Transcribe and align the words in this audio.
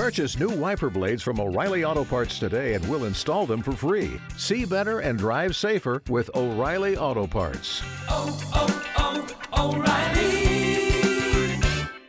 Purchase 0.00 0.38
new 0.38 0.48
wiper 0.48 0.88
blades 0.88 1.22
from 1.22 1.38
O'Reilly 1.38 1.84
Auto 1.84 2.06
Parts 2.06 2.38
today 2.38 2.72
and 2.72 2.88
we'll 2.88 3.04
install 3.04 3.44
them 3.44 3.62
for 3.62 3.72
free. 3.72 4.18
See 4.38 4.64
better 4.64 5.00
and 5.00 5.18
drive 5.18 5.54
safer 5.54 6.02
with 6.08 6.30
O'Reilly 6.34 6.96
Auto 6.96 7.26
Parts. 7.26 7.82
Oh, 8.08 8.32
oh, 8.54 9.28
oh, 9.52 9.74
O'Reilly 9.74 11.60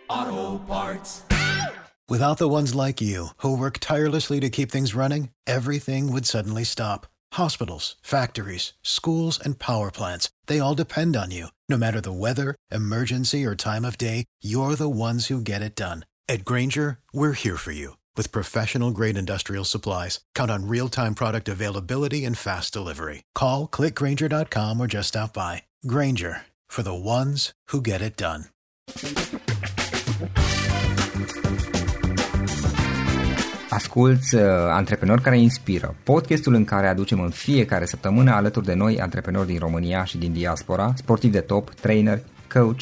Auto 0.09 0.63
Parts. 0.63 1.23
Without 2.07 2.37
the 2.37 2.47
ones 2.47 2.73
like 2.73 3.01
you, 3.01 3.27
who 3.39 3.57
work 3.57 3.77
tirelessly 3.79 4.39
to 4.39 4.49
keep 4.49 4.71
things 4.71 4.95
running, 4.95 5.31
everything 5.45 6.13
would 6.13 6.25
suddenly 6.25 6.63
stop. 6.63 7.07
Hospitals, 7.33 7.97
factories, 8.01 8.71
schools, 8.81 9.37
and 9.37 9.59
power 9.59 9.91
plants, 9.91 10.29
they 10.47 10.61
all 10.61 10.75
depend 10.75 11.17
on 11.17 11.29
you. 11.29 11.47
No 11.67 11.77
matter 11.77 11.99
the 11.99 12.13
weather, 12.13 12.55
emergency, 12.71 13.45
or 13.45 13.53
time 13.53 13.83
of 13.83 13.97
day, 13.97 14.23
you're 14.41 14.75
the 14.75 14.87
ones 14.89 15.27
who 15.27 15.41
get 15.41 15.61
it 15.61 15.75
done. 15.75 16.05
At 16.31 16.45
Granger, 16.45 16.97
we're 17.11 17.33
here 17.33 17.57
for 17.57 17.73
you 17.73 17.97
with 18.15 18.31
professional 18.31 18.91
grade 18.91 19.17
industrial 19.17 19.65
supplies. 19.65 20.19
Count 20.33 20.49
on 20.49 20.67
real 20.75 20.87
time 20.87 21.13
product 21.13 21.49
availability 21.49 22.23
and 22.27 22.37
fast 22.37 22.73
delivery. 22.73 23.23
Call 23.35 23.67
clickgranger.com 23.67 24.79
or 24.79 24.87
just 24.87 25.07
stop 25.09 25.33
by. 25.33 25.63
Granger 25.85 26.33
for 26.67 26.83
the 26.83 26.93
ones 26.93 27.51
who 27.71 27.81
get 27.81 28.01
it 28.01 28.15
done. 28.15 28.43
Asculți 33.69 34.35
uh, 34.35 34.41
Antreprenori 34.69 35.21
care 35.21 35.39
inspiră, 35.39 35.95
podcastul 36.03 36.53
în 36.53 36.65
care 36.65 36.87
aducem 36.87 37.21
în 37.21 37.29
fiecare 37.29 37.85
săptămână 37.85 38.31
alături 38.31 38.65
de 38.65 38.73
noi 38.73 38.99
antreprenori 38.99 39.47
din 39.47 39.59
România 39.59 40.03
și 40.03 40.17
din 40.17 40.33
diaspora, 40.33 40.93
sportivi 40.95 41.33
de 41.33 41.41
top, 41.41 41.73
trainer, 41.73 42.21
coach, 42.53 42.81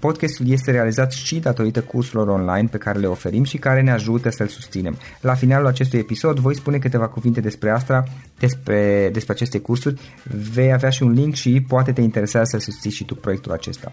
Podcastul 0.00 0.48
este 0.48 0.70
realizat 0.70 1.12
și 1.12 1.38
datorită 1.38 1.82
cursurilor 1.82 2.28
online 2.28 2.68
pe 2.70 2.78
care 2.78 2.98
le 2.98 3.06
oferim 3.06 3.44
și 3.44 3.58
care 3.58 3.82
ne 3.82 3.90
ajută 3.90 4.30
să-l 4.30 4.46
susținem. 4.46 4.96
La 5.20 5.34
finalul 5.34 5.66
acestui 5.66 5.98
episod 5.98 6.38
voi 6.38 6.54
spune 6.54 6.78
câteva 6.78 7.08
cuvinte 7.08 7.40
despre 7.40 7.70
asta, 7.70 8.04
despre, 8.38 9.10
despre 9.12 9.32
aceste 9.32 9.58
cursuri, 9.58 10.00
vei 10.52 10.72
avea 10.72 10.90
și 10.90 11.02
un 11.02 11.12
link 11.12 11.34
și 11.34 11.64
poate 11.68 11.92
te 11.92 12.00
interesează 12.00 12.56
să 12.58 12.70
susții 12.70 12.90
și 12.90 13.04
tu 13.04 13.14
proiectul 13.14 13.52
acesta. 13.52 13.92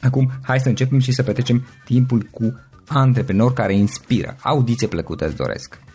Acum, 0.00 0.30
hai 0.42 0.60
să 0.60 0.68
începem 0.68 0.98
și 0.98 1.12
să 1.12 1.22
petrecem 1.22 1.66
timpul 1.84 2.28
cu 2.30 2.60
antreprenori 2.86 3.54
care 3.54 3.74
inspiră. 3.74 4.36
Audiție 4.42 4.86
plăcută 4.86 5.26
îți 5.26 5.36
doresc! 5.36 5.89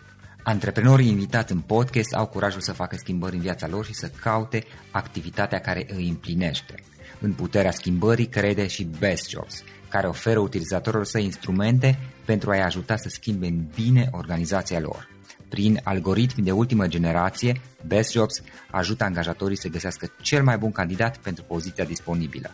Antreprenorii 0.48 1.08
invitați 1.08 1.52
în 1.52 1.60
podcast 1.60 2.14
au 2.14 2.26
curajul 2.26 2.60
să 2.60 2.72
facă 2.72 2.96
schimbări 2.96 3.34
în 3.34 3.40
viața 3.40 3.66
lor 3.66 3.84
și 3.84 3.94
să 3.94 4.10
caute 4.20 4.64
activitatea 4.90 5.58
care 5.58 5.86
îi 5.96 6.08
împlinește. 6.08 6.74
În 7.20 7.32
puterea 7.32 7.70
schimbării 7.70 8.26
crede 8.26 8.66
și 8.66 8.88
Best 8.98 9.28
Jobs, 9.28 9.62
care 9.88 10.06
oferă 10.06 10.38
utilizatorilor 10.38 11.04
săi 11.04 11.24
instrumente 11.24 11.98
pentru 12.24 12.50
a-i 12.50 12.62
ajuta 12.62 12.96
să 12.96 13.08
schimbe 13.08 13.46
în 13.46 13.64
bine 13.74 14.08
organizația 14.10 14.80
lor. 14.80 15.08
Prin 15.48 15.80
algoritmi 15.84 16.44
de 16.44 16.52
ultimă 16.52 16.86
generație, 16.86 17.60
Best 17.86 18.12
Jobs 18.12 18.42
ajută 18.70 19.04
angajatorii 19.04 19.56
să 19.56 19.68
găsească 19.68 20.12
cel 20.22 20.42
mai 20.42 20.58
bun 20.58 20.72
candidat 20.72 21.16
pentru 21.16 21.44
poziția 21.44 21.84
disponibilă. 21.84 22.50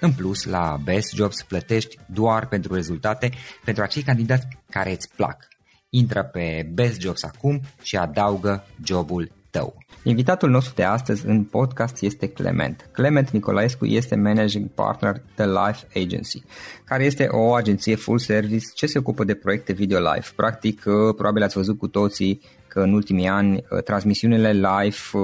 În 0.00 0.12
plus, 0.12 0.44
la 0.44 0.80
Best 0.84 1.14
Jobs 1.14 1.42
plătești 1.42 1.98
doar 2.06 2.46
pentru 2.46 2.74
rezultate 2.74 3.30
pentru 3.64 3.82
acei 3.82 4.02
candidați 4.02 4.46
care 4.70 4.90
îți 4.90 5.08
plac. 5.16 5.54
Intră 5.90 6.22
pe 6.22 6.70
Best 6.72 7.00
Jobs 7.00 7.22
acum 7.22 7.60
și 7.82 7.96
adaugă 7.96 8.66
jobul 8.84 9.30
tău. 9.50 9.78
Invitatul 10.02 10.50
nostru 10.50 10.74
de 10.74 10.82
astăzi 10.82 11.26
în 11.26 11.44
podcast 11.44 12.02
este 12.02 12.28
Clement. 12.28 12.88
Clement 12.92 13.30
Nicolaescu 13.30 13.86
este 13.86 14.16
Managing 14.16 14.68
Partner 14.74 15.22
The 15.34 15.46
Life 15.46 15.86
Agency, 15.94 16.42
care 16.84 17.04
este 17.04 17.26
o 17.30 17.54
agenție 17.54 17.94
full 17.94 18.18
service 18.18 18.64
ce 18.74 18.86
se 18.86 18.98
ocupă 18.98 19.24
de 19.24 19.34
proiecte 19.34 19.72
video 19.72 19.98
live. 19.98 20.26
Practic, 20.36 20.84
uh, 20.86 21.14
probabil 21.14 21.42
ați 21.42 21.56
văzut 21.56 21.78
cu 21.78 21.88
toții 21.88 22.40
că 22.68 22.80
în 22.80 22.92
ultimii 22.92 23.28
ani 23.28 23.64
uh, 23.70 23.82
transmisiunile 23.82 24.52
live 24.52 24.96
uh, 25.12 25.20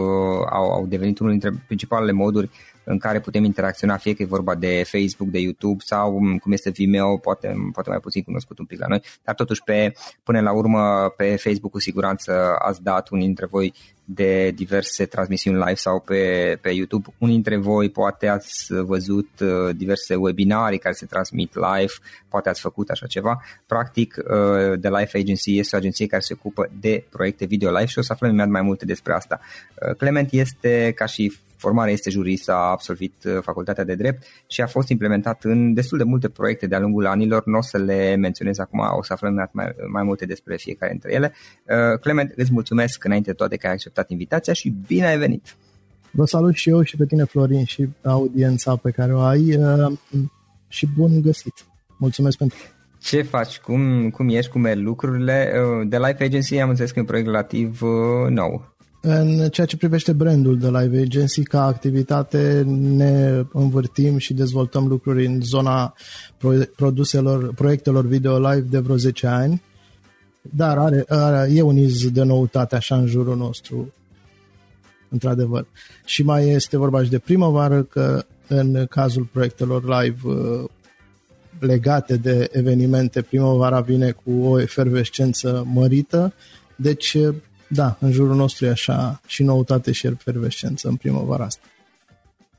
au, 0.50 0.70
au 0.70 0.86
devenit 0.86 1.18
unul 1.18 1.32
dintre 1.32 1.62
principalele 1.66 2.12
moduri 2.12 2.50
în 2.84 2.98
care 2.98 3.20
putem 3.20 3.44
interacționa, 3.44 3.96
fie 3.96 4.14
că 4.14 4.22
e 4.22 4.26
vorba 4.26 4.54
de 4.54 4.82
Facebook, 4.86 5.30
de 5.30 5.40
YouTube 5.40 5.82
sau 5.86 6.14
um, 6.14 6.38
cum 6.38 6.52
este 6.52 6.70
Vimeo, 6.70 7.16
poate, 7.16 7.54
poate 7.72 7.90
mai 7.90 7.98
puțin 7.98 8.22
cunoscut 8.22 8.58
un 8.58 8.64
pic 8.64 8.78
la 8.78 8.86
noi, 8.86 9.02
dar 9.24 9.34
totuși 9.34 9.62
pe, 9.62 9.92
până 10.22 10.40
la 10.40 10.52
urmă 10.52 11.12
pe 11.16 11.36
Facebook 11.36 11.72
cu 11.72 11.80
siguranță 11.80 12.56
ați 12.58 12.82
dat 12.82 13.08
unii 13.08 13.26
dintre 13.26 13.46
voi 13.46 13.74
de 14.04 14.50
diverse 14.50 15.04
transmisiuni 15.04 15.56
live 15.56 15.74
sau 15.74 16.00
pe, 16.00 16.58
pe 16.60 16.70
YouTube. 16.70 17.08
Unii 17.18 17.34
dintre 17.34 17.56
voi 17.56 17.90
poate 17.90 18.28
ați 18.28 18.74
văzut 18.74 19.28
uh, 19.40 19.76
diverse 19.76 20.14
webinarii 20.14 20.78
care 20.78 20.94
se 20.94 21.06
transmit 21.06 21.54
live, 21.54 21.92
poate 22.28 22.48
ați 22.48 22.60
făcut 22.60 22.88
așa 22.88 23.06
ceva. 23.06 23.42
Practic, 23.66 24.16
uh, 24.16 24.78
The 24.80 24.90
Life 24.90 25.18
Agency 25.18 25.58
este 25.58 25.76
o 25.76 25.78
agenție 25.78 26.06
care 26.06 26.22
se 26.22 26.34
ocupă 26.38 26.70
de 26.80 27.04
proiecte 27.10 27.44
video 27.44 27.70
live 27.70 27.86
și 27.86 27.98
o 27.98 28.02
să 28.02 28.12
aflăm 28.12 28.30
imediat 28.30 28.52
mai 28.52 28.62
multe 28.62 28.84
despre 28.84 29.12
asta. 29.12 29.40
Uh, 29.88 29.94
Clement 29.96 30.32
este, 30.32 30.92
ca 30.96 31.06
și 31.06 31.32
formare, 31.62 31.90
este 31.90 32.10
jurist, 32.10 32.48
a 32.48 32.70
absolvit 32.70 33.14
facultatea 33.40 33.84
de 33.84 33.94
drept 33.94 34.22
și 34.46 34.60
a 34.60 34.66
fost 34.66 34.88
implementat 34.88 35.44
în 35.44 35.74
destul 35.74 35.98
de 35.98 36.04
multe 36.04 36.28
proiecte 36.28 36.66
de-a 36.66 36.78
lungul 36.78 37.06
anilor. 37.06 37.46
Nu 37.46 37.58
o 37.58 37.62
să 37.62 37.78
le 37.78 38.16
menționez 38.16 38.58
acum, 38.58 38.80
o 38.98 39.02
să 39.02 39.12
aflăm 39.12 39.50
mai, 39.52 39.74
mai 39.92 40.02
multe 40.02 40.26
despre 40.26 40.56
fiecare 40.56 40.90
dintre 40.90 41.12
ele. 41.12 41.32
Clement, 42.00 42.32
îți 42.36 42.52
mulțumesc 42.52 43.04
înainte 43.04 43.30
de 43.30 43.36
toate 43.36 43.56
că 43.56 43.66
ai 43.66 43.72
acceptat 43.72 44.10
invitația 44.10 44.52
și 44.52 44.74
bine 44.86 45.06
ai 45.06 45.18
venit! 45.18 45.56
Vă 46.10 46.24
salut 46.24 46.54
și 46.54 46.68
eu 46.68 46.82
și 46.82 46.96
pe 46.96 47.06
tine, 47.06 47.24
Florin, 47.24 47.64
și 47.64 47.88
audiența 48.02 48.76
pe 48.76 48.90
care 48.90 49.14
o 49.14 49.20
ai 49.20 49.56
uh, 49.56 49.92
și 50.68 50.88
bun 50.96 51.22
găsit! 51.22 51.54
Mulțumesc 51.98 52.36
pentru 52.38 52.56
ce 53.02 53.22
faci? 53.22 53.58
Cum, 53.58 54.10
cum 54.10 54.28
ești? 54.28 54.50
Cum 54.50 54.60
merg 54.60 54.80
lucrurile? 54.80 55.52
Uh, 55.54 55.88
de 55.88 55.98
Life 55.98 56.24
Agency 56.24 56.58
am 56.58 56.68
înțeles 56.68 56.90
că 56.90 56.98
e 56.98 57.00
un 57.00 57.06
proiect 57.06 57.28
relativ 57.28 57.82
uh, 57.82 58.28
nou. 58.28 58.71
În 59.04 59.48
ceea 59.48 59.66
ce 59.66 59.76
privește 59.76 60.12
brandul 60.12 60.58
de 60.58 60.66
Live 60.66 61.00
Agency, 61.00 61.42
ca 61.42 61.64
activitate 61.64 62.62
ne 62.66 63.44
învârtim 63.52 64.18
și 64.18 64.34
dezvoltăm 64.34 64.86
lucruri 64.86 65.26
în 65.26 65.40
zona 65.40 65.94
produselor, 66.76 67.54
proiectelor 67.54 68.06
video 68.06 68.38
live 68.38 68.66
de 68.70 68.78
vreo 68.78 68.96
10 68.96 69.26
ani 69.26 69.62
dar 70.42 70.78
are, 70.78 71.04
are, 71.08 71.50
e 71.52 71.62
un 71.62 71.76
iz 71.76 72.10
de 72.10 72.22
noutate 72.22 72.76
așa 72.76 72.96
în 72.96 73.06
jurul 73.06 73.36
nostru, 73.36 73.92
într-adevăr. 75.08 75.66
Și 76.04 76.22
mai 76.22 76.48
este 76.48 76.76
vorba 76.76 77.02
și 77.02 77.10
de 77.10 77.18
primăvară, 77.18 77.82
că 77.82 78.24
în 78.48 78.86
cazul 78.86 79.28
proiectelor 79.32 80.02
live 80.02 80.18
uh, 80.24 80.64
legate 81.58 82.16
de 82.16 82.48
evenimente, 82.52 83.22
primăvara 83.22 83.80
vine 83.80 84.10
cu 84.10 84.30
o 84.30 84.60
efervescență 84.60 85.64
mărită, 85.72 86.32
deci 86.76 87.16
da, 87.74 87.96
în 88.00 88.12
jurul 88.12 88.34
nostru 88.34 88.66
e 88.66 88.70
așa 88.70 89.20
și 89.26 89.42
noutate 89.42 89.92
și 89.92 90.06
efervescență 90.06 90.88
în 90.88 90.96
primăvara 90.96 91.44
asta. 91.44 91.66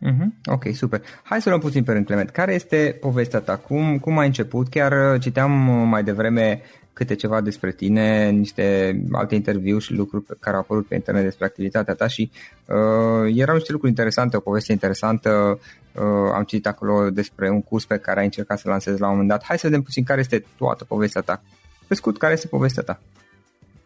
Mm-hmm. 0.06 0.46
Ok, 0.46 0.64
super. 0.74 1.02
Hai 1.24 1.42
să 1.42 1.50
luăm 1.50 1.62
puțin 1.62 1.84
pe 1.84 1.92
rând, 1.92 2.06
Clement. 2.06 2.30
Care 2.30 2.54
este 2.54 2.98
povestea 3.02 3.40
ta? 3.40 3.58
Cum, 3.58 4.00
cum 4.00 4.18
ai 4.18 4.26
început? 4.26 4.70
Chiar 4.70 5.14
uh, 5.14 5.22
citeam 5.22 5.68
uh, 5.68 5.88
mai 5.90 6.04
devreme 6.04 6.62
câte 6.94 7.16
ceva 7.16 7.42
despre 7.42 7.72
tine, 7.72 8.30
niște 8.30 8.96
alte 9.12 9.36
interviuri 9.36 9.84
și 9.84 9.94
lucruri 9.94 10.26
care 10.40 10.56
au 10.56 10.62
apărut 10.62 10.88
pe 10.88 10.96
internet 10.96 11.24
despre 11.24 11.46
activitatea 11.46 11.94
ta 11.94 12.08
și 12.08 12.32
uh, 12.66 13.36
erau 13.36 13.56
niște 13.56 13.72
lucruri 13.72 13.92
interesante, 13.92 14.38
o 14.38 14.40
poveste 14.40 14.72
interesantă. 14.72 15.60
Uh, 15.94 16.32
am 16.34 16.44
citit 16.44 16.68
acolo 16.68 17.10
despre 17.10 17.50
un 17.50 17.62
curs 17.62 17.86
pe 17.86 17.98
care 17.98 18.20
ai 18.20 18.26
încercat 18.26 18.60
să 18.60 18.70
lansezi 18.70 19.00
la 19.00 19.06
un 19.06 19.12
moment 19.12 19.30
dat. 19.30 19.44
Hai 19.44 19.58
să 19.58 19.68
vedem 19.68 19.82
puțin 19.82 20.04
care 20.04 20.20
este 20.20 20.46
toată 20.58 20.84
povestea 20.84 21.22
ta. 21.22 21.42
Pe 21.88 21.96
scurt, 21.96 22.18
care 22.18 22.34
este 22.34 22.48
povestea 22.48 22.84
ta? 22.84 23.00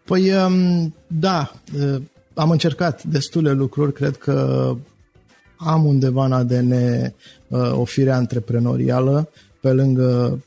Păi, 0.08 0.32
um, 0.32 0.94
da, 1.08 1.52
uh, 1.78 2.02
am 2.34 2.50
încercat 2.50 3.04
destule 3.04 3.52
lucruri, 3.52 3.94
cred 3.94 4.16
că 4.16 4.76
am 5.58 5.86
undeva 5.86 6.26
în 6.26 6.32
ADN 6.32 6.72
uh, 6.72 7.72
o 7.72 7.84
fire 7.84 8.12
antreprenorială, 8.12 9.30
pe 9.60 9.72
lângă 9.72 10.40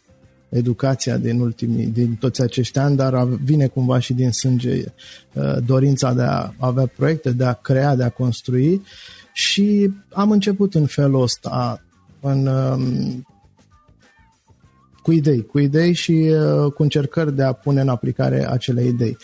educația 0.49 1.17
din 1.17 1.41
ultimii, 1.41 1.87
din 1.87 2.15
toți 2.15 2.43
acești 2.43 2.79
ani, 2.79 2.97
dar 2.97 3.25
vine 3.25 3.67
cumva 3.67 3.99
și 3.99 4.13
din 4.13 4.31
sânge 4.31 4.85
uh, 5.33 5.57
dorința 5.67 6.13
de 6.13 6.23
a 6.23 6.53
avea 6.59 6.87
proiecte, 6.97 7.31
de 7.31 7.45
a 7.45 7.53
crea, 7.53 7.97
de 7.97 8.03
a 8.03 8.11
construi. 8.11 8.83
Și 9.33 9.93
am 10.13 10.31
început 10.31 10.75
în 10.75 10.87
felul 10.87 11.23
ăsta, 11.23 11.83
în, 12.21 12.47
um, 12.47 13.27
cu 15.11 15.17
idei, 15.17 15.47
cu 15.47 15.59
idei 15.59 15.93
și 15.93 16.13
uh, 16.13 16.73
cu 16.73 16.83
încercări 16.83 17.37
de 17.37 17.43
a 17.43 17.53
pune 17.53 17.81
în 17.81 17.89
aplicare 17.89 18.51
acele 18.51 18.85
idei. 18.85 19.17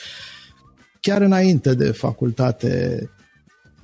Chiar 1.01 1.21
înainte 1.21 1.75
de 1.75 1.91
facultate 1.91 3.11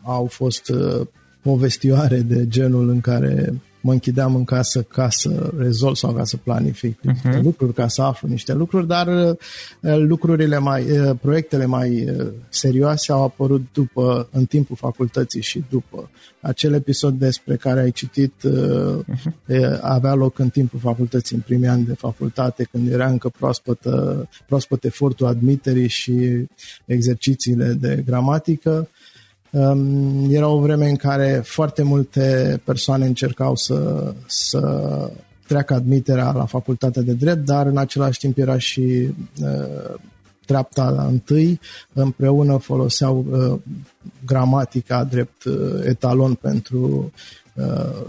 au 0.02 0.26
fost 0.26 0.68
uh, 0.68 1.06
povestioare 1.42 2.20
de 2.20 2.48
genul 2.48 2.88
în 2.88 3.00
care 3.00 3.54
mă 3.82 3.92
închideam 3.92 4.34
în 4.34 4.44
casă 4.44 4.82
ca 4.82 5.10
să 5.10 5.52
rezolv 5.56 5.94
sau 5.94 6.12
ca 6.12 6.24
să 6.24 6.36
planific 6.36 6.98
uh-huh. 6.98 7.02
niște 7.02 7.40
lucruri, 7.42 7.72
ca 7.72 7.88
să 7.88 8.02
aflu 8.02 8.28
niște 8.28 8.52
lucruri, 8.52 8.86
dar 8.86 9.06
uh, 9.06 9.36
lucrurile 9.96 10.58
mai, 10.58 10.90
uh, 10.90 11.16
proiectele 11.20 11.66
mai 11.66 12.10
uh, 12.10 12.26
serioase 12.48 13.12
au 13.12 13.22
apărut 13.22 13.62
după, 13.72 14.28
în 14.32 14.44
timpul 14.44 14.76
facultății 14.76 15.42
și 15.42 15.64
după. 15.70 16.10
Acel 16.40 16.74
episod 16.74 17.14
despre 17.14 17.56
care 17.56 17.80
ai 17.80 17.90
citit 17.90 18.32
uh-huh. 18.48 19.80
avea 19.80 20.14
loc 20.14 20.38
în 20.38 20.48
timpul 20.48 20.78
facultății, 20.78 21.36
în 21.36 21.42
primii 21.42 21.68
ani 21.68 21.84
de 21.84 21.94
facultate, 21.94 22.68
când 22.70 22.92
era 22.92 23.06
încă 23.06 23.28
proaspătă, 23.38 24.28
proaspăt 24.46 24.84
efortul 24.84 25.26
admiterii 25.26 25.88
și 25.88 26.46
exercițiile 26.86 27.72
de 27.72 28.02
gramatică 28.06 28.88
Um, 29.54 30.30
era 30.30 30.48
o 30.48 30.60
vreme 30.60 30.88
în 30.88 30.96
care 30.96 31.42
foarte 31.44 31.82
multe 31.82 32.60
persoane 32.64 33.06
încercau 33.06 33.56
să, 33.56 34.12
să 34.26 34.60
treacă 35.46 35.74
admiterea 35.74 36.30
la 36.30 36.44
facultatea 36.44 37.02
de 37.02 37.12
drept, 37.12 37.44
dar 37.44 37.66
în 37.66 37.76
același 37.76 38.18
timp 38.18 38.38
era 38.38 38.58
și 38.58 39.08
uh, 39.42 39.94
treapta 40.46 41.06
întâi, 41.08 41.60
împreună 41.92 42.56
foloseau 42.56 43.26
uh, 43.30 43.58
gramatica 44.26 45.04
drept 45.04 45.44
uh, 45.44 45.80
etalon 45.84 46.34
pentru 46.34 47.12
uh, 47.54 48.06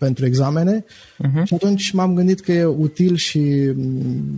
pentru 0.00 0.26
examene 0.26 0.84
uh-huh. 0.84 1.44
și 1.44 1.54
atunci 1.54 1.90
m-am 1.90 2.14
gândit 2.14 2.40
că 2.40 2.52
e 2.52 2.64
util 2.64 3.16
și 3.16 3.72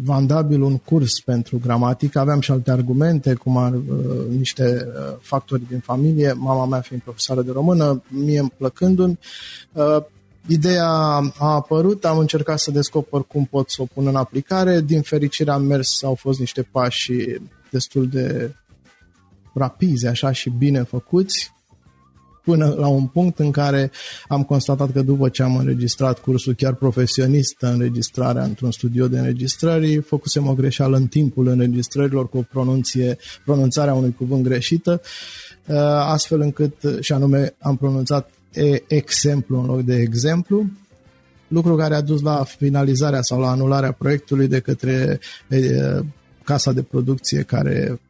vandabil 0.03 0.63
un 0.63 0.77
curs 0.77 1.21
pentru 1.21 1.61
gramatică. 1.63 2.19
Aveam 2.19 2.41
și 2.41 2.51
alte 2.51 2.71
argumente, 2.71 3.35
cum 3.35 3.57
ar 3.57 3.73
uh, 3.73 4.27
niște 4.37 4.87
uh, 4.87 5.17
factori 5.21 5.63
din 5.69 5.79
familie, 5.79 6.33
mama 6.33 6.67
mea 6.67 6.81
fiind 6.81 7.03
profesoară 7.03 7.43
de 7.43 7.51
română, 7.51 8.03
mie 8.09 8.39
îmi 8.39 8.53
plăcându-mi. 8.57 9.19
Uh, 9.73 10.03
ideea 10.47 10.89
a 11.39 11.55
apărut, 11.55 12.05
am 12.05 12.19
încercat 12.19 12.59
să 12.59 12.71
descoper 12.71 13.21
cum 13.21 13.45
pot 13.45 13.71
să 13.71 13.83
o 13.83 13.85
pun 13.95 14.07
în 14.07 14.17
aplicare. 14.17 14.81
Din 14.81 15.03
fericire 15.03 15.51
am 15.51 15.63
mers, 15.63 16.03
au 16.03 16.15
fost 16.15 16.39
niște 16.39 16.63
pași 16.63 17.13
destul 17.71 18.09
de 18.09 18.55
rapizi 19.55 20.07
așa 20.07 20.33
și 20.33 20.51
bine 20.51 20.83
făcuți, 20.83 21.53
până 22.45 22.75
la 22.79 22.87
un 22.87 23.07
punct 23.07 23.39
în 23.39 23.51
care 23.51 23.91
am 24.29 24.43
constatat 24.43 24.93
că 24.93 25.03
după 25.03 25.29
ce 25.29 25.43
am 25.43 25.57
înregistrat 25.57 26.19
cursul 26.19 26.55
chiar 26.55 26.75
profesionist, 26.75 27.57
înregistrarea 27.61 28.45
într-un 28.45 28.71
studio 28.71 29.09
de 29.09 29.19
înregistrări, 29.19 30.01
făcusem 30.01 30.47
o 30.47 30.55
greșeală 30.55 30.97
în 30.97 31.07
timpul 31.07 31.47
înregistrărilor 31.47 32.29
cu 32.29 32.39
o 32.39 32.43
pronunție, 32.43 33.19
pronunțarea 33.45 33.95
unui 33.95 34.15
cuvânt 34.15 34.43
greșită, 34.43 35.01
uh, 35.67 35.77
astfel 36.15 36.41
încât, 36.41 36.75
și 37.01 37.13
anume 37.13 37.55
am 37.59 37.77
pronunțat 37.77 38.31
e, 38.53 38.83
exemplu 38.87 39.61
în 39.61 39.67
loc 39.67 39.81
de 39.81 39.97
exemplu, 39.97 40.67
lucru 41.49 41.77
care 41.77 41.95
a 41.95 42.01
dus 42.01 42.21
la 42.21 42.45
finalizarea 42.45 43.23
sau 43.23 43.41
la 43.41 43.51
anularea 43.51 43.93
proiectului 43.93 44.49
de 44.49 44.61
către 44.61 45.21
e, 45.49 45.59
casa 46.45 46.73
de 46.73 46.83
producție 46.83 47.43
care 47.43 48.01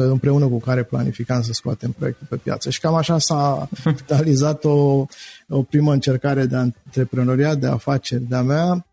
împreună 0.00 0.46
cu 0.46 0.58
care 0.58 0.82
planificam 0.82 1.42
să 1.42 1.52
scoatem 1.52 1.90
proiectul 1.90 2.26
pe 2.30 2.36
piață. 2.36 2.70
Și 2.70 2.80
cam 2.80 2.94
așa 2.94 3.18
s-a 3.18 3.68
finalizat 4.06 4.64
o, 4.64 5.06
o 5.48 5.62
primă 5.62 5.92
încercare 5.92 6.46
de 6.46 6.56
antreprenoriat, 6.56 7.58
de 7.58 7.66
afaceri 7.66 8.28
de-a 8.28 8.42
mea. 8.42 8.86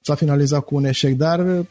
S-a 0.00 0.14
finalizat 0.14 0.64
cu 0.64 0.74
un 0.74 0.84
eșec, 0.84 1.16
dar 1.16 1.66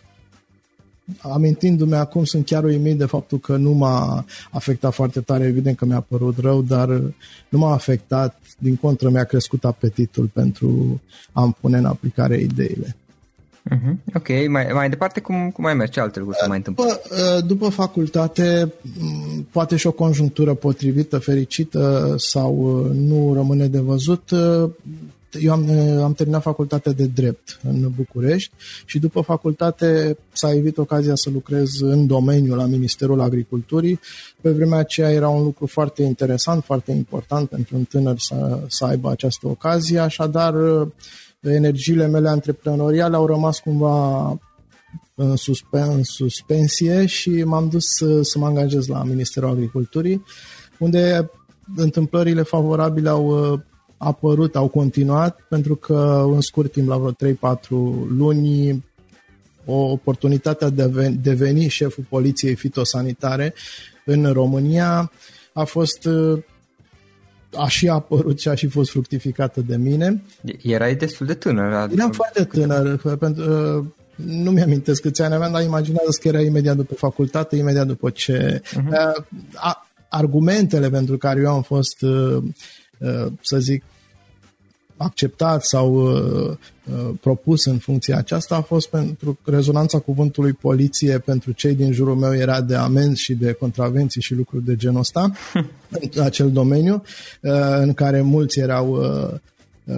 amintindu-mi 1.22 1.96
acum 1.96 2.24
sunt 2.24 2.46
chiar 2.46 2.64
uimit 2.64 2.98
de 2.98 3.06
faptul 3.06 3.40
că 3.40 3.56
nu 3.58 3.72
m-a 3.72 4.26
afectat 4.52 4.94
foarte 4.94 5.22
tare, 5.22 5.46
evident 5.46 5.78
că 5.78 5.86
mi-a 5.86 6.02
părut 6.02 6.38
rău, 6.38 6.62
dar 6.62 6.88
nu 7.50 7.58
m-a 7.58 7.74
afectat, 7.74 8.40
din 8.60 8.76
contră 8.76 9.10
mi-a 9.10 9.24
crescut 9.24 9.66
apetitul 9.66 10.26
pentru 10.26 11.02
a-mi 11.32 11.56
pune 11.62 11.78
în 11.78 11.86
aplicare 11.86 12.40
ideile. 12.40 12.96
Uh-huh. 13.66 14.14
Ok, 14.16 14.28
mai, 14.48 14.68
mai 14.74 14.90
departe 14.90 15.20
cum, 15.20 15.50
cum 15.52 15.64
mai 15.64 15.74
merge? 15.74 15.92
Ce 15.92 16.00
alte 16.00 16.20
lucruri 16.20 16.40
se 16.42 16.48
mai 16.48 16.58
întâmplă? 16.58 16.84
După, 16.84 17.16
uh, 17.16 17.46
după 17.46 17.70
facultate, 17.70 18.74
poate 19.52 19.76
și 19.76 19.88
o 19.88 19.92
conjunctură 19.92 20.54
potrivită, 20.54 21.18
fericită 21.18 22.16
sau 22.18 22.56
uh, 22.56 22.96
nu 22.96 23.34
rămâne 23.34 23.68
de 23.68 23.80
văzut. 23.80 24.30
Uh, 24.30 24.70
eu 25.40 25.52
am, 25.52 25.70
am 26.04 26.14
terminat 26.14 26.42
facultatea 26.42 26.92
de 26.92 27.06
drept 27.06 27.60
în 27.64 27.92
București 27.96 28.52
și 28.86 29.00
după 29.00 29.22
facultate 29.22 30.18
s-a 30.32 30.54
evit 30.54 30.78
ocazia 30.78 31.16
să 31.16 31.30
lucrez 31.30 31.70
în 31.82 32.08
domeniul 32.08 32.58
la 32.58 32.66
Ministerul 32.66 33.22
Agriculturii. 33.22 34.00
Pe 34.42 34.52
vremea 34.52 34.78
aceea 34.78 35.12
era 35.12 35.30
un 35.30 35.44
lucru 35.44 35.66
foarte 35.66 36.04
interesant, 36.04 36.64
foarte 36.64 36.92
important 36.92 37.50
pentru 37.50 37.76
un 37.76 37.84
tânăr 37.84 38.20
să, 38.20 38.60
să 38.68 38.86
aibă 38.86 39.12
această 39.12 39.48
ocazie, 39.48 40.00
așadar 40.00 40.54
energiile 41.42 42.08
mele 42.08 42.30
antreprenoriale 42.30 43.16
au 43.16 43.26
rămas 43.26 43.60
cumva 43.60 44.30
în, 45.16 45.36
suspen, 45.36 45.90
în 45.90 46.04
suspensie 46.04 47.06
și 47.06 47.44
m-am 47.44 47.70
dus 47.70 47.84
să, 47.98 48.22
să 48.22 48.40
mă 48.40 48.46
angajez 48.46 48.88
la 48.88 49.04
Ministerul 49.04 49.50
Agriculturii, 49.50 50.24
unde 50.78 51.30
întâmplările 51.76 52.42
favorabile 52.42 53.10
au 53.10 53.52
uh, 53.54 53.60
apărut, 53.98 54.56
au 54.56 54.68
continuat, 54.68 55.40
pentru 55.50 55.76
că 55.76 56.26
în 56.34 56.42
scurt 56.42 56.72
timp, 56.72 56.88
la 56.88 56.98
vreo 56.98 57.34
3-4 57.34 57.58
luni, 58.10 58.86
o 59.66 59.92
oportunitate 59.92 60.70
de 60.70 60.82
a 60.82 61.10
deveni 61.10 61.68
șeful 61.68 62.06
poliției 62.10 62.56
fitosanitare 62.56 63.54
în 64.06 64.32
România. 64.32 65.12
A 65.54 65.64
fost 65.64 66.06
uh, 66.06 66.44
a 67.56 67.68
și 67.68 67.88
apărut 67.88 68.40
și 68.40 68.48
a 68.48 68.56
și 68.56 68.68
fost 68.68 68.92
fructificată 68.92 69.62
de 69.62 69.76
mine. 69.78 70.24
Erai 70.62 70.96
destul 70.96 71.26
de 71.26 71.34
tânăr. 71.34 71.74
Adică... 71.74 72.02
Eram 72.02 72.12
foarte 72.12 72.44
tânăr, 72.44 73.18
pentru, 73.18 73.78
uh, 73.78 73.86
nu 74.26 74.52
mi-amintesc 74.52 75.02
câți 75.02 75.22
ani 75.22 75.34
aveam, 75.34 75.52
dar 75.52 75.64
imaginează 75.64 76.18
că 76.22 76.28
era 76.28 76.42
imediat 76.42 76.76
după 76.76 76.94
facultate, 76.94 77.56
imediat 77.56 77.88
după 77.88 78.10
ce... 78.10 78.62
Uh-huh. 78.64 79.14
Argumentele 80.10 80.90
pentru 80.90 81.18
care 81.18 81.40
eu 81.40 81.54
am 81.54 81.62
fost, 81.62 82.02
uh, 82.02 82.44
uh, 82.98 83.26
să 83.42 83.58
zic, 83.58 83.84
acceptat 85.00 85.66
sau 85.66 85.94
uh, 85.94 86.58
uh, 86.94 87.10
propus 87.22 87.66
în 87.66 87.78
funcția 87.78 88.18
aceasta 88.18 88.56
a 88.56 88.62
fost 88.62 88.90
pentru 88.90 89.40
rezonanța 89.46 90.00
cuvântului 90.00 90.54
poliție 90.54 91.20
pentru 91.20 91.52
cei 91.52 91.74
din 91.74 91.92
jurul 91.92 92.16
meu 92.16 92.36
era 92.36 92.62
de 92.62 92.76
amenzi 92.76 93.22
și 93.22 93.34
de 93.34 93.52
contravenții 93.52 94.22
și 94.22 94.34
lucruri 94.34 94.66
de 94.66 94.76
genul 94.76 95.00
ăsta 95.00 95.32
în 96.16 96.24
acel 96.24 96.52
domeniu 96.52 97.04
uh, 97.42 97.52
în 97.80 97.94
care 97.94 98.22
mulți 98.22 98.60
erau 98.60 98.90
uh, 98.92 99.30
uh, 99.34 99.40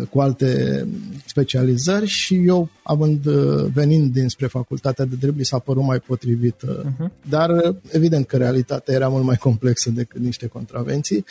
cu 0.10 0.20
alte 0.20 0.88
specializări 1.26 2.06
și 2.06 2.44
eu, 2.46 2.70
având 2.84 3.26
uh, 3.26 3.66
venind 3.74 4.14
dinspre 4.14 4.48
facultatea 4.48 5.06
de 5.06 5.16
drept, 5.20 5.46
s-a 5.46 5.60
părut 5.60 5.84
mai 5.84 6.00
potrivit. 6.00 6.56
Uh-huh. 6.56 7.12
Dar 7.30 7.76
evident 7.92 8.28
că 8.28 8.38
realitatea 8.38 8.94
era 8.94 9.08
mult 9.08 9.24
mai 9.24 9.36
complexă 9.36 9.90
decât 9.90 10.22
niște 10.22 10.48
contravenții. 10.48 11.26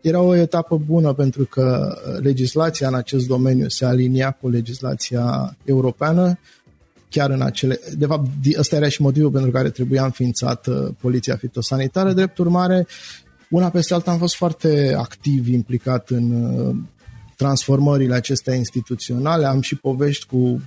Era 0.00 0.20
o 0.20 0.34
etapă 0.34 0.76
bună 0.86 1.12
pentru 1.12 1.44
că 1.44 1.96
legislația 2.22 2.88
în 2.88 2.94
acest 2.94 3.26
domeniu 3.26 3.68
se 3.68 3.84
alinia 3.84 4.30
cu 4.30 4.48
legislația 4.48 5.56
europeană 5.64 6.38
chiar 7.10 7.30
în 7.30 7.42
acele... 7.42 7.80
De 7.96 8.06
fapt, 8.06 8.30
ăsta 8.58 8.76
era 8.76 8.88
și 8.88 9.02
motivul 9.02 9.30
pentru 9.30 9.50
care 9.50 9.70
trebuia 9.70 10.04
înființată 10.04 10.96
poliția 11.00 11.36
fitosanitară. 11.36 12.12
Drept 12.12 12.38
urmare, 12.38 12.86
una 13.50 13.70
peste 13.70 13.94
alta 13.94 14.10
am 14.10 14.18
fost 14.18 14.34
foarte 14.34 14.94
activ 14.98 15.48
implicat 15.48 16.10
în 16.10 16.30
uh, 16.30 16.76
transformările 17.36 18.14
acestea 18.14 18.54
instituționale. 18.54 19.46
Am 19.46 19.60
și 19.60 19.76
povești 19.76 20.26
cu 20.26 20.60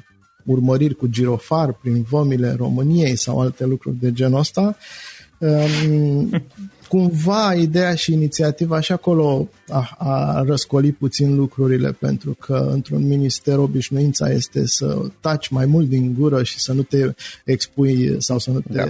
urmăriri 0.46 0.96
cu 0.96 1.08
girofar 1.08 1.74
prin 1.74 2.06
vămile 2.10 2.54
României 2.58 3.16
sau 3.16 3.42
alte 3.42 3.66
lucruri 3.66 4.00
de 4.00 4.12
genul 4.12 4.40
ăsta. 4.40 4.78
Um, 5.40 6.30
cumva 6.88 7.54
ideea 7.54 7.96
și 7.96 8.14
inițiativa 8.14 8.80
și 8.80 8.92
acolo 8.92 9.48
a, 9.68 9.96
a 9.98 10.44
răscolit 10.48 10.98
puțin 10.98 11.36
lucrurile 11.36 11.92
pentru 11.92 12.36
că 12.40 12.70
într-un 12.72 13.08
minister 13.08 13.58
obișnuința 13.58 14.30
este 14.32 14.68
să 14.68 15.02
taci 15.20 15.48
mai 15.48 15.66
mult 15.66 15.90
din 15.90 16.14
gură 16.20 16.44
și 16.44 16.60
să 16.60 16.74
nu 16.74 16.82
te 16.82 17.14
expui 17.46 18.16
sau 18.18 18.40
să 18.40 18.52
nu 18.52 18.60
te 18.60 18.74
da 18.74 18.86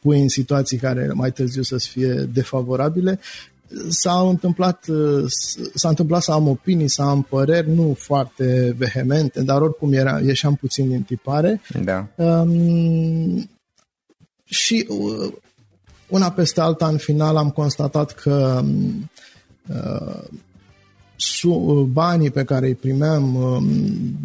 pui 0.00 0.20
în 0.20 0.28
situații 0.28 0.78
care 0.78 1.10
mai 1.14 1.32
târziu 1.32 1.62
să 1.62 1.76
fie 1.76 2.12
defavorabile. 2.12 3.18
S-a 3.88 4.28
întâmplat, 4.28 4.86
s-a 5.74 5.88
întâmplat 5.88 6.22
să 6.22 6.32
am 6.32 6.48
opinii, 6.48 6.88
să 6.88 7.02
am 7.02 7.22
păreri, 7.22 7.70
nu 7.70 7.96
foarte 7.98 8.74
vehemente, 8.78 9.42
dar 9.42 9.60
oricum 9.60 9.92
era, 9.92 10.20
ieșeam 10.20 10.54
puțin 10.54 10.88
din 10.88 11.02
tipare. 11.02 11.60
Da. 11.84 12.06
Um, 12.16 13.48
și 14.44 14.86
uh, 14.88 15.32
una 16.08 16.30
peste 16.30 16.60
alta, 16.60 16.86
în 16.86 16.96
final, 16.96 17.36
am 17.36 17.50
constatat 17.50 18.12
că 18.12 18.62
uh, 19.68 20.22
banii 21.86 22.30
pe 22.30 22.44
care 22.44 22.66
îi 22.66 22.74
primeam, 22.74 23.34
um, 23.34 23.66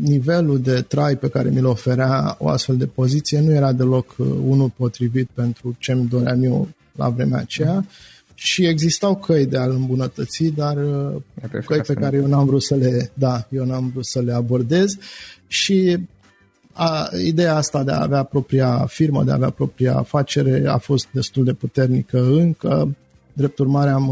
nivelul 0.01 0.60
de 0.60 0.82
trai 0.82 1.15
pe 1.15 1.29
care 1.29 1.50
mi-l 1.50 1.65
oferea 1.65 2.36
o 2.39 2.48
astfel 2.48 2.77
de 2.77 2.86
poziție 2.86 3.39
nu 3.39 3.51
era 3.51 3.72
deloc 3.72 4.15
uh, 4.18 4.27
unul 4.48 4.72
potrivit 4.75 5.29
pentru 5.34 5.75
ce 5.79 5.91
îmi 5.91 6.08
doream 6.08 6.44
eu 6.44 6.68
la 6.96 7.10
vremea 7.10 7.39
aceea 7.39 7.86
și 8.41 8.65
existau 8.65 9.15
căi 9.15 9.46
de 9.46 9.58
a-l 9.58 9.72
îmbunătăți, 9.72 10.43
dar 10.43 10.77
uh, 10.77 11.62
căi 11.65 11.81
pe 11.81 11.93
care 11.93 12.17
eu 12.17 12.27
n-am 12.27 12.46
vrut 12.46 12.63
să 12.63 12.75
le, 12.75 13.12
da, 13.13 13.48
eu 13.50 13.65
n-am 13.65 13.89
vrut 13.93 14.05
să 14.05 14.22
le 14.22 14.34
abordez 14.34 14.98
și 15.48 15.98
a, 16.74 17.10
ideea 17.25 17.55
asta 17.55 17.84
de 17.84 17.91
a 17.91 18.01
avea 18.01 18.24
propria 18.24 18.86
firmă, 18.86 19.24
de 19.24 19.31
a 19.31 19.34
avea 19.34 19.50
propria 19.50 19.96
afacere 19.96 20.67
a 20.67 20.77
fost 20.77 21.08
destul 21.12 21.43
de 21.43 21.53
puternică 21.53 22.24
încă. 22.24 22.96
Drept 23.34 23.60
urmare 23.60 23.89
am 23.89 24.08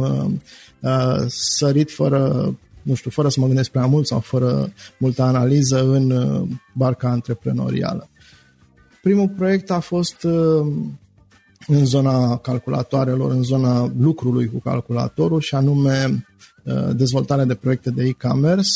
uh, 0.79 1.25
sărit 1.27 1.91
fără 1.91 2.55
nu 2.81 2.93
știu, 2.93 3.10
fără 3.10 3.29
să 3.29 3.39
mă 3.39 3.46
gândesc 3.46 3.69
prea 3.69 3.86
mult 3.86 4.07
sau 4.07 4.19
fără 4.19 4.74
multă 4.98 5.22
analiză 5.22 5.84
în 5.84 6.12
uh, 6.12 6.48
barca 6.74 7.10
antreprenorială. 7.10 8.10
Primul 9.01 9.29
proiect 9.29 9.72
a 9.72 9.79
fost 9.79 10.24
uh, 10.24 10.67
în 11.67 11.85
zona 11.85 12.37
calculatoarelor, 12.37 13.31
în 13.31 13.43
zona 13.43 13.91
lucrului 13.99 14.47
cu 14.47 14.59
calculatorul 14.59 15.39
și 15.39 15.55
anume 15.55 16.25
uh, 16.63 16.95
dezvoltarea 16.95 17.45
de 17.45 17.55
proiecte 17.55 17.89
de 17.89 18.03
e-commerce. 18.03 18.69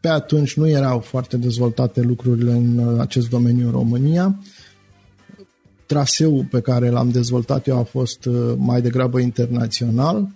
Pe 0.00 0.08
atunci 0.08 0.56
nu 0.56 0.68
erau 0.68 0.98
foarte 0.98 1.36
dezvoltate 1.36 2.00
lucrurile 2.00 2.52
în 2.52 2.96
acest 3.00 3.28
domeniu 3.28 3.66
în 3.66 3.72
România. 3.72 4.38
Traseul 5.86 6.46
pe 6.50 6.60
care 6.60 6.90
l-am 6.90 7.10
dezvoltat 7.10 7.66
eu 7.66 7.78
a 7.78 7.82
fost 7.82 8.28
mai 8.56 8.82
degrabă 8.82 9.18
internațional 9.18 10.28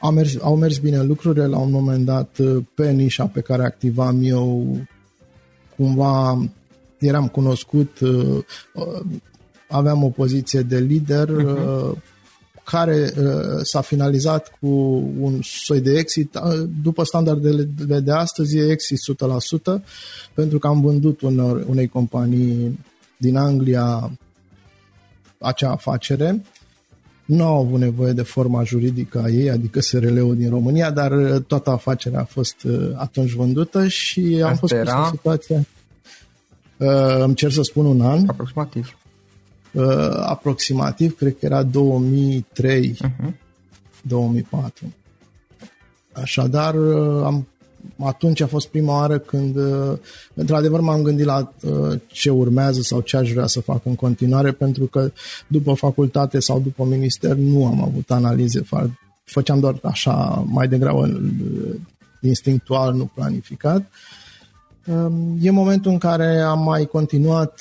au 0.00 0.12
mers, 0.12 0.36
au 0.40 0.56
mers 0.56 0.78
bine 0.78 1.02
lucrurile, 1.02 1.46
la 1.46 1.58
un 1.58 1.70
moment 1.70 2.04
dat 2.04 2.38
pe 2.74 2.90
nișa 2.90 3.26
pe 3.26 3.40
care 3.40 3.64
activam 3.64 4.18
eu 4.22 4.76
cumva 5.76 6.44
eram 6.98 7.28
cunoscut, 7.28 8.00
uh, 8.00 8.44
aveam 9.70 10.02
o 10.02 10.08
poziție 10.08 10.60
de 10.60 10.78
lider 10.78 11.28
uh-huh. 11.28 11.92
care 12.64 13.12
uh, 13.18 13.60
s-a 13.62 13.80
finalizat 13.80 14.52
cu 14.60 14.68
un 15.20 15.38
soi 15.42 15.80
de 15.80 15.98
exit. 15.98 16.34
Uh, 16.34 16.68
după 16.82 17.04
standardele 17.04 17.62
de 18.00 18.12
astăzi 18.12 18.56
e 18.56 18.70
exit 18.70 18.98
100% 19.78 19.82
pentru 20.34 20.58
că 20.58 20.66
am 20.66 20.80
vândut 20.80 21.20
unor, 21.20 21.64
unei 21.68 21.88
companii 21.88 22.78
din 23.16 23.36
Anglia 23.36 24.10
acea 25.38 25.70
afacere 25.70 26.42
nu 27.30 27.44
au 27.44 27.60
avut 27.60 27.78
nevoie 27.78 28.12
de 28.12 28.22
forma 28.22 28.64
juridică 28.64 29.22
a 29.24 29.28
ei, 29.28 29.50
adică 29.50 29.80
SRL-ul 29.80 30.36
din 30.36 30.48
România, 30.48 30.90
dar 30.90 31.12
uh, 31.12 31.42
toată 31.46 31.70
afacerea 31.70 32.20
a 32.20 32.24
fost 32.24 32.62
uh, 32.62 32.90
atunci 32.94 33.32
vândută 33.32 33.88
și 33.88 34.40
am 34.42 34.48
Asta 34.48 34.56
fost 34.56 34.72
era... 34.72 35.04
în 35.04 35.10
situația... 35.10 35.66
Uh, 36.76 37.22
îmi 37.22 37.34
cer 37.34 37.50
să 37.50 37.62
spun 37.62 37.86
un 37.86 38.00
an. 38.00 38.24
Aproximativ. 38.28 38.98
Uh, 39.72 40.22
aproximativ, 40.26 41.16
cred 41.16 41.36
că 41.38 41.46
era 41.46 41.62
2003, 41.62 42.96
uh-huh. 43.04 43.32
2004. 44.02 44.92
Așadar, 46.12 46.74
uh, 46.74 47.24
am 47.24 47.46
atunci 47.98 48.40
a 48.40 48.46
fost 48.46 48.68
prima 48.68 48.98
oară 48.98 49.18
când, 49.18 49.56
uh, 49.56 49.98
într-adevăr, 50.34 50.80
m-am 50.80 51.02
gândit 51.02 51.24
la 51.24 51.52
uh, 51.62 52.00
ce 52.06 52.30
urmează 52.30 52.80
sau 52.80 53.00
ce 53.00 53.16
aș 53.16 53.32
vrea 53.32 53.46
să 53.46 53.60
fac 53.60 53.84
în 53.84 53.94
continuare, 53.94 54.52
pentru 54.52 54.84
că 54.84 55.12
după 55.46 55.74
facultate 55.74 56.40
sau 56.40 56.60
după 56.60 56.84
minister 56.84 57.36
nu 57.36 57.66
am 57.66 57.82
avut 57.82 58.10
analize. 58.10 58.62
Făceam 59.24 59.60
doar 59.60 59.78
așa, 59.82 60.44
mai 60.46 60.68
degrabă 60.68 61.06
uh, 61.06 61.74
instinctual, 62.20 62.94
nu 62.94 63.10
planificat. 63.14 63.76
Um, 63.76 63.86
e 65.40 65.50
momentul 65.50 65.90
în 65.90 65.98
care 65.98 66.40
am 66.40 66.62
mai 66.62 66.84
continuat 66.84 67.60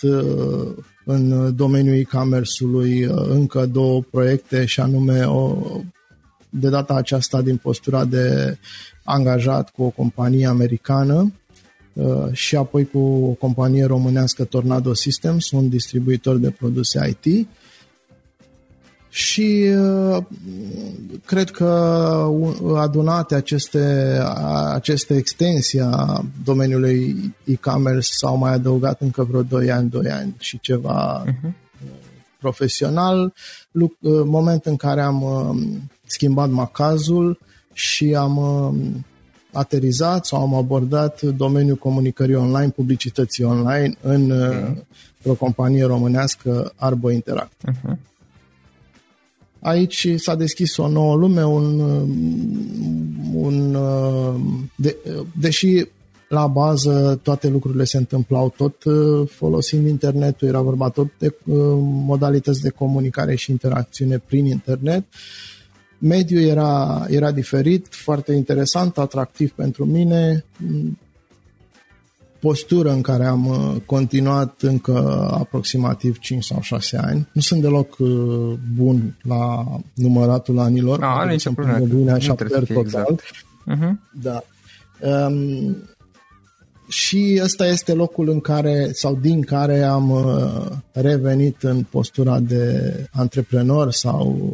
în 1.05 1.55
domeniul 1.55 1.95
e-commerce-ului 1.95 3.01
încă 3.29 3.65
două 3.65 4.01
proiecte 4.11 4.65
și 4.65 4.79
anume 4.79 5.23
o, 5.23 5.57
de 6.49 6.69
data 6.69 6.93
aceasta 6.93 7.41
din 7.41 7.57
postura 7.57 8.05
de 8.05 8.57
angajat 9.03 9.69
cu 9.69 9.83
o 9.83 9.89
companie 9.89 10.45
americană 10.45 11.33
uh, 11.93 12.31
și 12.31 12.55
apoi 12.55 12.85
cu 12.85 12.99
o 12.99 13.31
companie 13.31 13.85
românească 13.85 14.43
Tornado 14.43 14.93
Systems, 14.93 15.51
un 15.51 15.69
distribuitor 15.69 16.37
de 16.37 16.49
produse 16.49 17.17
IT. 17.23 17.47
Și 19.09 19.65
uh, 19.77 20.23
cred 21.25 21.49
că 21.49 21.65
adunate 22.75 23.35
aceste, 23.35 24.17
aceste 24.73 25.15
extensii 25.15 25.79
a 25.79 26.25
domeniului 26.43 27.15
e-commerce 27.43 28.09
s-au 28.11 28.37
mai 28.37 28.53
adăugat 28.53 29.01
încă 29.01 29.23
vreo 29.23 29.41
2 29.41 29.71
ani, 29.71 29.89
2 29.89 30.09
ani 30.11 30.35
și 30.39 30.59
ceva 30.59 31.23
uh-huh. 31.25 31.51
profesional. 32.39 33.33
Moment 34.25 34.65
în 34.65 34.75
care 34.75 35.01
am 35.01 35.23
schimbat 36.05 36.49
macazul, 36.49 37.39
și 37.79 38.15
am 38.15 38.37
uh, 38.37 39.01
aterizat 39.51 40.25
sau 40.25 40.41
am 40.41 40.53
abordat 40.53 41.21
domeniul 41.21 41.75
comunicării 41.75 42.35
online, 42.35 42.69
publicității 42.69 43.43
online 43.43 43.95
în 44.01 44.29
uh, 44.29 44.77
o 45.25 45.33
companie 45.33 45.83
românească 45.83 46.73
Arbo 46.75 47.11
Interact. 47.11 47.61
Uh-huh. 47.71 48.08
Aici 49.59 50.07
s-a 50.15 50.35
deschis 50.35 50.77
o 50.77 50.87
nouă 50.87 51.15
lume, 51.15 51.45
un, 51.45 51.79
uh, 51.79 52.01
un 53.33 53.77
de, 54.75 54.97
deși 55.39 55.85
la 56.27 56.47
bază 56.47 57.19
toate 57.23 57.47
lucrurile 57.47 57.83
se 57.83 57.97
întâmplau 57.97 58.53
tot 58.57 58.75
folosind 59.29 59.87
internetul, 59.87 60.47
era 60.47 60.61
vorba 60.61 60.89
tot 60.89 61.07
de 61.17 61.35
modalități 61.81 62.61
de 62.61 62.69
comunicare 62.69 63.35
și 63.35 63.51
interacțiune 63.51 64.17
prin 64.17 64.45
internet. 64.45 64.99
Uh, 64.99 65.49
Mediul 65.99 66.43
era, 66.43 67.05
era 67.09 67.31
diferit, 67.31 67.87
foarte 67.89 68.33
interesant, 68.33 68.97
atractiv 68.97 69.51
pentru 69.51 69.85
mine, 69.85 70.45
postură 72.39 72.91
în 72.91 73.01
care 73.01 73.25
am 73.25 73.47
uh, 73.47 73.81
continuat 73.85 74.61
încă 74.61 75.27
aproximativ 75.39 76.17
5 76.19 76.43
sau 76.43 76.61
6 76.61 76.97
ani. 76.97 77.27
Nu 77.31 77.41
sunt 77.41 77.61
deloc 77.61 77.97
uh, 77.99 78.09
bun 78.75 79.17
la 79.21 79.65
număratul 79.93 80.59
anilor. 80.59 81.03
A, 81.03 81.25
nici 81.25 81.43
problemă. 81.53 81.85
Bine, 81.85 82.11
așa 82.11 82.33
total. 82.33 82.65
Exact. 82.67 83.21
Uh-huh. 83.21 83.91
Da. 84.21 84.43
Um, 84.99 85.77
și 86.87 87.39
ăsta 87.43 87.67
este 87.67 87.93
locul 87.93 88.29
în 88.29 88.39
care, 88.39 88.89
sau 88.93 89.15
din 89.15 89.41
care 89.41 89.83
am 89.83 90.09
uh, 90.09 90.67
revenit 90.91 91.63
în 91.63 91.83
postura 91.83 92.39
de 92.39 92.93
antreprenor 93.11 93.91
sau 93.91 94.53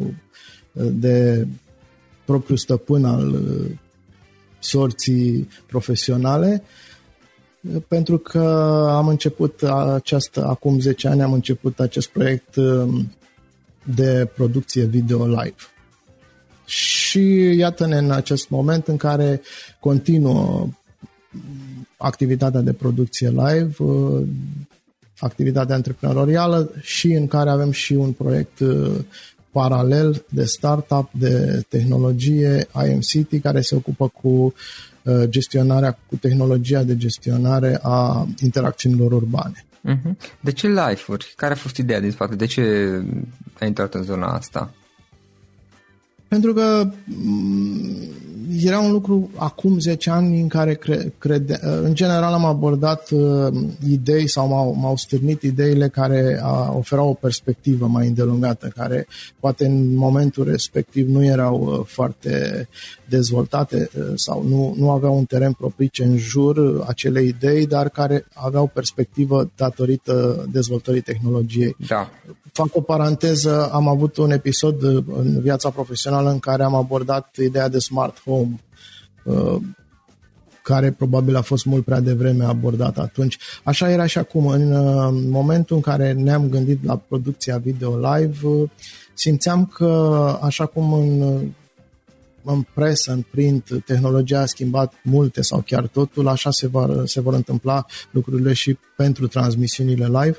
de 0.72 1.46
propriu 2.24 2.56
stăpân 2.56 3.04
al 3.04 3.32
uh, 3.32 3.70
sorții 4.58 5.48
profesionale 5.66 6.62
pentru 7.88 8.18
că 8.18 8.40
am 8.90 9.08
început 9.08 9.62
această, 9.94 10.46
acum 10.46 10.80
10 10.80 11.08
ani 11.08 11.22
am 11.22 11.32
început 11.32 11.80
acest 11.80 12.08
proiect 12.08 12.56
um, 12.56 13.12
de 13.94 14.30
producție 14.34 14.84
video 14.84 15.26
live. 15.26 15.54
Și 16.64 17.54
iată-ne 17.56 17.96
în 17.96 18.10
acest 18.10 18.48
moment 18.48 18.86
în 18.86 18.96
care 18.96 19.40
continuă 19.80 20.68
activitatea 21.96 22.60
de 22.60 22.72
producție 22.72 23.28
live, 23.28 23.74
uh, 23.78 24.22
activitatea 25.18 25.74
antreprenorială 25.74 26.70
și 26.80 27.12
în 27.12 27.26
care 27.26 27.50
avem 27.50 27.70
și 27.70 27.92
un 27.92 28.12
proiect 28.12 28.58
uh, 28.58 28.98
paralel 29.50 30.24
de 30.28 30.44
startup 30.44 31.10
de 31.12 31.62
tehnologie 31.68 32.66
IMCT 32.88 33.42
care 33.42 33.60
se 33.60 33.74
ocupă 33.74 34.08
cu 34.08 34.28
uh, 34.28 34.52
gestionarea, 35.28 35.98
cu 36.06 36.16
tehnologia 36.16 36.82
de 36.82 36.96
gestionare 36.96 37.78
a 37.82 38.26
interacțiunilor 38.42 39.12
urbane. 39.12 39.64
Mhm. 39.80 40.18
De 40.40 40.52
ce 40.52 40.66
live-uri? 40.66 41.32
Care 41.36 41.52
a 41.52 41.56
fost 41.56 41.76
ideea 41.76 42.00
din 42.00 42.10
spate? 42.10 42.34
De 42.34 42.46
ce 42.46 42.60
ai 43.60 43.66
intrat 43.66 43.94
în 43.94 44.02
zona 44.02 44.26
asta? 44.26 44.74
Pentru 46.36 46.54
că 46.54 46.88
mm, 47.04 48.16
era 48.62 48.80
un 48.80 48.92
lucru 48.92 49.30
acum 49.34 49.78
10 49.78 50.10
ani 50.10 50.40
în 50.40 50.48
care 50.48 50.74
cre, 50.74 51.12
crede, 51.18 51.58
în 51.62 51.94
general 51.94 52.32
am 52.32 52.44
abordat 52.44 53.10
uh, 53.10 53.52
idei 53.88 54.28
sau 54.28 54.48
m-au, 54.48 54.74
m-au 54.74 54.96
stârnit 54.96 55.42
ideile 55.42 55.88
care 55.88 56.40
a, 56.42 56.72
oferau 56.76 57.08
o 57.08 57.12
perspectivă 57.12 57.86
mai 57.86 58.06
îndelungată, 58.06 58.72
care 58.76 59.06
poate 59.40 59.66
în 59.66 59.94
momentul 59.94 60.44
respectiv 60.44 61.08
nu 61.08 61.24
erau 61.24 61.60
uh, 61.60 61.86
foarte 61.86 62.68
dezvoltate 63.08 63.90
uh, 63.98 64.04
sau 64.14 64.44
nu, 64.48 64.74
nu 64.78 64.90
aveau 64.90 65.16
un 65.16 65.24
teren 65.24 65.52
propice 65.52 66.04
în 66.04 66.16
jur 66.16 66.84
acelei 66.86 67.26
idei, 67.26 67.66
dar 67.66 67.88
care 67.88 68.26
aveau 68.34 68.70
perspectivă 68.74 69.50
datorită 69.56 70.46
dezvoltării 70.52 71.00
tehnologiei. 71.00 71.76
Da. 71.88 72.10
Fac 72.52 72.76
o 72.76 72.80
paranteză, 72.80 73.70
am 73.72 73.88
avut 73.88 74.16
un 74.16 74.30
episod 74.30 74.82
în 75.16 75.40
viața 75.40 75.70
profesională 75.70 76.25
în 76.30 76.38
care 76.38 76.62
am 76.62 76.74
abordat 76.74 77.36
ideea 77.36 77.68
de 77.68 77.78
smart 77.78 78.22
home, 78.22 78.60
uh, 79.24 79.56
care 80.62 80.90
probabil 80.90 81.36
a 81.36 81.40
fost 81.40 81.64
mult 81.64 81.84
prea 81.84 82.00
devreme 82.00 82.44
abordat 82.44 82.98
atunci. 82.98 83.38
Așa 83.64 83.90
era 83.90 84.06
și 84.06 84.18
acum. 84.18 84.46
În 84.46 84.72
uh, 84.72 85.24
momentul 85.30 85.76
în 85.76 85.82
care 85.82 86.12
ne-am 86.12 86.48
gândit 86.48 86.84
la 86.84 86.96
producția 86.96 87.58
video 87.58 87.98
live, 87.98 88.46
uh, 88.46 88.70
simțeam 89.14 89.66
că, 89.66 90.38
așa 90.42 90.66
cum 90.66 90.92
în 90.92 91.40
în 92.46 92.66
presă, 92.74 93.12
în 93.12 93.22
print, 93.30 93.68
tehnologia 93.84 94.40
a 94.40 94.46
schimbat 94.46 94.92
multe 95.02 95.42
sau 95.42 95.62
chiar 95.66 95.86
totul, 95.86 96.28
așa 96.28 96.50
se, 96.50 96.66
va, 96.66 97.02
se 97.04 97.20
vor 97.20 97.34
întâmpla 97.34 97.86
lucrurile 98.10 98.52
și 98.52 98.78
pentru 98.96 99.26
transmisiunile 99.26 100.06
live 100.06 100.38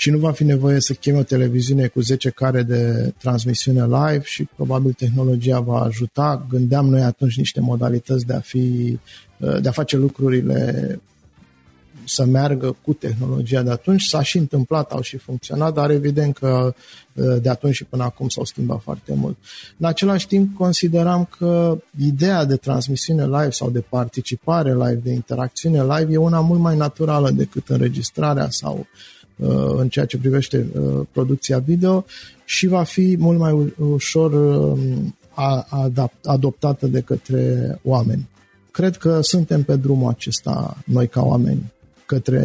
și 0.00 0.10
nu 0.10 0.18
va 0.18 0.32
fi 0.32 0.44
nevoie 0.44 0.80
să 0.80 0.92
chemi 0.92 1.18
o 1.18 1.22
televiziune 1.22 1.86
cu 1.86 2.00
10 2.00 2.30
care 2.30 2.62
de 2.62 3.12
transmisiune 3.18 3.84
live 3.84 4.22
și 4.24 4.48
probabil 4.56 4.92
tehnologia 4.92 5.60
va 5.60 5.80
ajuta. 5.80 6.46
Gândeam 6.48 6.88
noi 6.88 7.02
atunci 7.02 7.36
niște 7.36 7.60
modalități 7.60 8.26
de 8.26 8.32
a, 8.32 8.40
fi, 8.40 8.98
de 9.60 9.68
a 9.68 9.72
face 9.72 9.96
lucrurile 9.96 11.00
să 12.04 12.24
meargă 12.24 12.76
cu 12.82 12.92
tehnologia 12.92 13.62
de 13.62 13.70
atunci. 13.70 14.02
S-a 14.02 14.22
și 14.22 14.38
întâmplat, 14.38 14.90
au 14.90 15.00
și 15.00 15.16
funcționat, 15.16 15.74
dar 15.74 15.90
evident 15.90 16.36
că 16.36 16.74
de 17.42 17.48
atunci 17.48 17.74
și 17.74 17.84
până 17.84 18.02
acum 18.02 18.28
s-au 18.28 18.44
schimbat 18.44 18.80
foarte 18.82 19.14
mult. 19.14 19.36
În 19.78 19.86
același 19.86 20.26
timp, 20.26 20.56
consideram 20.56 21.28
că 21.38 21.78
ideea 21.98 22.44
de 22.44 22.56
transmisiune 22.56 23.24
live 23.24 23.50
sau 23.50 23.70
de 23.70 23.80
participare 23.80 24.72
live, 24.72 25.00
de 25.02 25.10
interacțiune 25.10 25.82
live, 25.82 26.12
e 26.12 26.16
una 26.16 26.40
mult 26.40 26.60
mai 26.60 26.76
naturală 26.76 27.30
decât 27.30 27.68
înregistrarea 27.68 28.50
sau 28.50 28.76
uh, 28.78 28.86
Uh, 29.19 29.19
în 29.76 29.88
ceea 29.88 30.04
ce 30.04 30.18
privește 30.18 30.66
uh, 30.72 31.06
producția 31.12 31.58
video 31.58 32.04
și 32.44 32.66
va 32.66 32.82
fi 32.82 33.16
mult 33.18 33.38
mai 33.38 33.72
ușor 33.76 34.32
um, 34.32 35.14
adoptată 36.24 36.86
de 36.86 37.00
către 37.00 37.78
oameni. 37.82 38.28
Cred 38.70 38.96
că 38.96 39.20
suntem 39.22 39.62
pe 39.62 39.76
drumul 39.76 40.08
acesta 40.08 40.76
noi 40.84 41.08
ca 41.08 41.22
oameni 41.22 41.72
către 42.06 42.40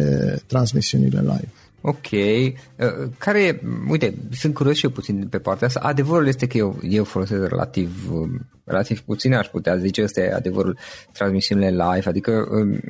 transmisiunile 0.46 1.20
live. 1.20 1.52
Ok. 1.88 2.10
Uh, 2.10 3.08
care, 3.18 3.60
uite, 3.88 4.14
sunt 4.30 4.54
curios 4.54 4.76
și 4.76 4.84
eu 4.84 4.90
puțin 4.90 5.26
pe 5.28 5.38
partea 5.38 5.66
asta. 5.66 5.80
Adevărul 5.82 6.26
este 6.26 6.46
că 6.46 6.56
eu, 6.56 6.78
eu 6.82 7.04
folosesc 7.04 7.48
relativ, 7.48 8.10
um, 8.12 8.46
relativ 8.64 9.00
puțin, 9.00 9.34
aș 9.34 9.46
putea 9.46 9.76
zice, 9.76 10.02
ăsta 10.02 10.20
e 10.20 10.32
adevărul 10.32 10.78
transmisiunile 11.12 11.70
live, 11.70 12.08
adică 12.08 12.48
um, 12.50 12.80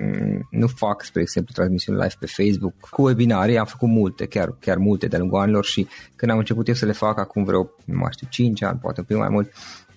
nu 0.50 0.66
fac, 0.66 1.04
spre 1.04 1.20
exemplu, 1.20 1.54
transmisiuni 1.54 1.98
live 1.98 2.14
pe 2.18 2.26
Facebook. 2.26 2.74
Cu 2.90 3.02
webinarii 3.02 3.58
am 3.58 3.66
făcut 3.66 3.88
multe, 3.88 4.26
chiar, 4.26 4.56
chiar 4.60 4.76
multe 4.76 5.06
de 5.06 5.16
lungul 5.16 5.38
anilor 5.38 5.64
și 5.64 5.86
când 6.16 6.32
am 6.32 6.38
început 6.38 6.68
eu 6.68 6.74
să 6.74 6.86
le 6.86 6.92
fac 6.92 7.18
acum 7.18 7.44
vreo, 7.44 7.70
nu 7.84 7.98
mai 7.98 8.12
știu, 8.12 8.26
5 8.30 8.62
ani, 8.62 8.78
poate 8.82 9.00
un 9.00 9.06
pic 9.06 9.16
mai 9.16 9.28
mult, 9.28 9.52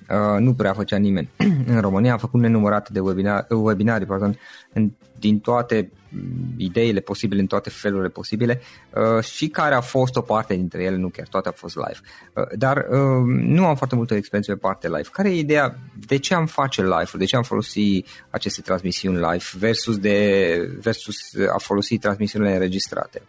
Uh, 0.10 0.40
nu 0.40 0.54
prea 0.54 0.74
făcea 0.74 0.98
nimeni. 0.98 1.30
în 1.74 1.82
România 1.82 2.12
am 2.12 2.18
făcut 2.18 2.40
nenumărate 2.40 2.90
de 2.94 3.00
webinar, 3.00 3.46
webinarii 3.50 4.06
pardon, 4.06 4.38
în, 4.74 4.92
din 5.20 5.40
toate 5.40 5.92
mm, 5.92 5.99
ideile 6.58 7.00
posibile, 7.00 7.42
în 7.42 7.48
toate 7.48 7.70
felurile 7.70 8.10
posibile 8.10 8.62
uh, 9.18 9.24
și 9.24 9.48
care 9.48 9.76
a 9.76 9.82
fost 9.82 10.16
o 10.16 10.22
parte 10.22 10.56
dintre 10.56 10.84
ele, 10.84 10.96
nu 10.96 11.08
chiar 11.08 11.28
toate 11.28 11.48
au 11.48 11.54
fost 11.58 11.76
live. 11.76 12.00
Uh, 12.36 12.58
dar 12.58 12.78
uh, 12.78 13.24
nu 13.26 13.66
am 13.66 13.76
foarte 13.76 13.96
multă 13.96 14.16
experiență 14.16 14.52
pe 14.52 14.58
partea 14.58 14.90
live. 14.90 15.10
Care 15.12 15.30
e 15.30 15.38
ideea? 15.38 15.80
De 16.08 16.18
ce 16.18 16.34
am 16.34 16.46
face 16.46 16.82
live 16.82 17.12
De 17.18 17.26
ce 17.26 17.36
am 17.36 17.44
folosit 17.44 18.08
aceste 18.30 18.62
transmisiuni 18.62 19.16
live 19.16 19.44
versus, 19.58 19.98
de, 19.98 20.78
versus 20.82 21.18
a 21.54 21.58
folosi 21.58 21.98
transmisiunile 21.98 22.54
înregistrate? 22.54 23.22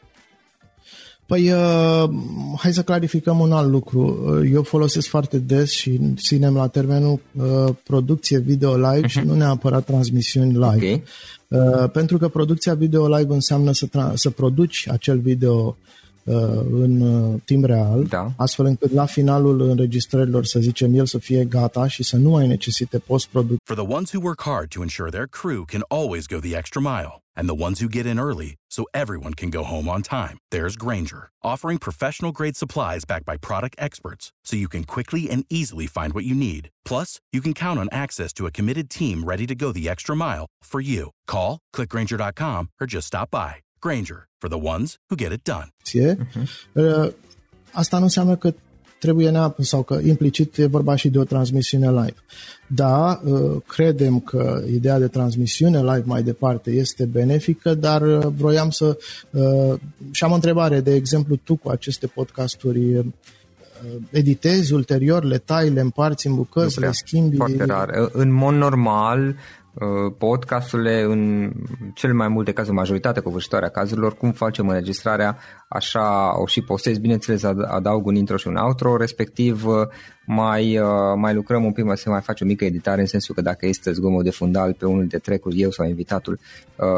Păi, 1.30 1.50
uh, 1.50 2.10
hai 2.56 2.72
să 2.72 2.82
clarificăm 2.82 3.38
un 3.38 3.52
alt 3.52 3.70
lucru. 3.70 4.00
Uh, 4.24 4.50
eu 4.52 4.62
folosesc 4.62 5.08
foarte 5.08 5.38
des 5.38 5.70
și 5.70 6.00
ținem 6.16 6.54
la 6.54 6.66
termenul 6.66 7.20
uh, 7.32 7.74
producție 7.82 8.38
video 8.38 8.76
live 8.76 9.06
uh-huh. 9.06 9.10
și 9.10 9.18
mhm. 9.18 9.26
nu 9.26 9.34
neapărat 9.34 9.84
transmisiuni 9.84 10.52
live. 10.52 10.66
Okay. 10.66 11.02
Uh, 11.50 11.90
pentru 11.90 12.18
că 12.18 12.28
producția 12.28 12.74
video 12.74 13.16
live 13.16 13.32
înseamnă 13.32 13.72
să, 13.72 13.86
tra- 13.86 14.14
să 14.14 14.30
produci 14.30 14.88
acel 14.88 15.18
video 15.18 15.56
Uh, 15.58 15.99
în 16.24 17.00
uh, 17.00 17.40
timp 17.44 17.64
real, 17.64 18.04
da. 18.04 18.32
astfel 18.36 18.64
încât 18.64 18.92
la 18.92 19.06
finalul 19.06 19.60
înregistrărilor, 19.60 20.44
să 20.44 20.58
zicem, 20.58 20.94
el 20.94 21.06
să 21.06 21.18
fie 21.18 21.44
gata 21.44 21.86
și 21.86 22.02
să 22.02 22.16
nu 22.16 22.36
ai 22.36 22.46
necesite 22.46 22.98
post-producție. 22.98 23.64
For 23.64 23.76
the 23.76 23.94
ones 23.94 24.12
who 24.12 24.20
work 24.22 24.42
hard 24.42 24.68
to 24.68 24.82
ensure 24.82 25.10
their 25.10 25.26
crew 25.26 25.64
can 25.64 25.82
always 25.88 26.26
go 26.26 26.38
the 26.40 26.56
extra 26.56 26.80
mile, 26.80 27.12
and 27.36 27.48
the 27.48 27.62
ones 27.66 27.80
who 27.80 27.88
get 27.88 28.06
in 28.06 28.18
early 28.18 28.54
so 28.70 28.84
everyone 28.92 29.34
can 29.34 29.50
go 29.50 29.62
home 29.62 29.88
on 29.88 30.02
time, 30.02 30.38
there's 30.50 30.76
Granger, 30.76 31.30
offering 31.42 31.78
professional 31.78 32.32
grade 32.32 32.56
supplies 32.56 33.04
backed 33.04 33.26
by 33.26 33.36
product 33.36 33.74
experts 33.78 34.32
so 34.44 34.56
you 34.56 34.68
can 34.68 34.84
quickly 34.84 35.30
and 35.30 35.44
easily 35.48 35.86
find 35.86 36.12
what 36.12 36.24
you 36.24 36.34
need. 36.34 36.70
Plus, 36.84 37.20
you 37.32 37.40
can 37.40 37.54
count 37.54 37.78
on 37.78 37.88
access 37.92 38.32
to 38.32 38.46
a 38.46 38.50
committed 38.58 38.88
team 38.88 39.24
ready 39.24 39.46
to 39.46 39.54
go 39.54 39.72
the 39.72 39.88
extra 39.88 40.14
mile 40.16 40.46
for 40.62 40.80
you. 40.80 41.10
Call, 41.26 41.58
clickgranger.com, 41.74 42.70
or 42.80 42.86
just 42.86 43.06
stop 43.08 43.30
by. 43.30 43.56
Granger, 43.80 44.28
for 44.38 44.48
the 44.48 44.58
ones 44.62 44.98
who 45.08 45.16
get 45.16 45.32
it 45.32 45.42
done. 45.42 45.72
Uh-huh. 45.84 47.12
Asta 47.72 47.96
nu 47.96 48.02
înseamnă 48.02 48.36
că 48.36 48.54
trebuie 48.98 49.30
neapărat 49.30 49.66
sau 49.66 49.82
că 49.82 49.98
implicit 50.04 50.56
e 50.56 50.66
vorba 50.66 50.96
și 50.96 51.08
de 51.08 51.18
o 51.18 51.24
transmisiune 51.24 51.90
live. 51.90 52.14
Da, 52.66 53.20
uh, 53.24 53.62
credem 53.66 54.20
că 54.20 54.62
ideea 54.72 54.98
de 54.98 55.08
transmisiune 55.08 55.78
live 55.78 56.02
mai 56.04 56.22
departe 56.22 56.70
este 56.70 57.04
benefică, 57.04 57.74
dar 57.74 58.02
uh, 58.02 58.26
vroiam 58.36 58.70
să... 58.70 58.98
Și 60.10 60.24
am 60.24 60.30
o 60.30 60.34
întrebare, 60.34 60.80
de 60.80 60.94
exemplu, 60.94 61.36
tu 61.36 61.56
cu 61.56 61.68
aceste 61.68 62.06
podcasturi 62.06 63.04
editezi 64.10 64.72
ulterior, 64.72 65.24
le 65.24 65.38
tai, 65.38 65.70
le 65.70 65.80
împarți 65.80 66.26
în 66.26 66.34
bucăți, 66.34 66.80
le 66.80 66.90
schimbi? 66.92 67.36
Foarte 67.36 67.64
rar. 67.64 67.90
În 68.12 68.32
mod 68.32 68.54
normal, 68.54 69.18
Uh, 69.28 69.59
podcasturile 70.18 71.02
în 71.02 71.52
cel 71.94 72.14
mai 72.14 72.28
multe 72.28 72.52
cazuri, 72.52 72.76
majoritatea 72.76 73.22
covârșitoare 73.22 73.66
a 73.66 73.70
cazurilor, 73.70 74.16
cum 74.16 74.32
facem 74.32 74.68
înregistrarea, 74.68 75.36
așa 75.72 76.32
o 76.40 76.46
și 76.46 76.60
postez, 76.60 76.98
bineînțeles 76.98 77.42
adaug 77.66 78.06
un 78.06 78.14
intro 78.14 78.36
și 78.36 78.48
un 78.48 78.56
outro, 78.56 78.96
respectiv 78.96 79.66
uh, 79.66 79.74
mai, 80.26 80.78
uh, 80.78 80.86
mai 81.16 81.34
lucrăm 81.34 81.64
un 81.64 81.72
pic, 81.72 81.84
mai 81.84 81.96
se 81.96 82.08
mai 82.08 82.20
face 82.20 82.44
o 82.44 82.46
mică 82.46 82.64
editare 82.64 83.00
în 83.00 83.06
sensul 83.06 83.34
că 83.34 83.40
dacă 83.40 83.66
este 83.66 83.92
zgomot 83.92 84.24
de 84.24 84.30
fundal 84.30 84.74
pe 84.74 84.86
unul 84.86 85.00
dintre 85.00 85.18
trecuri, 85.18 85.60
eu 85.60 85.70
sau 85.70 85.86
invitatul, 85.86 86.38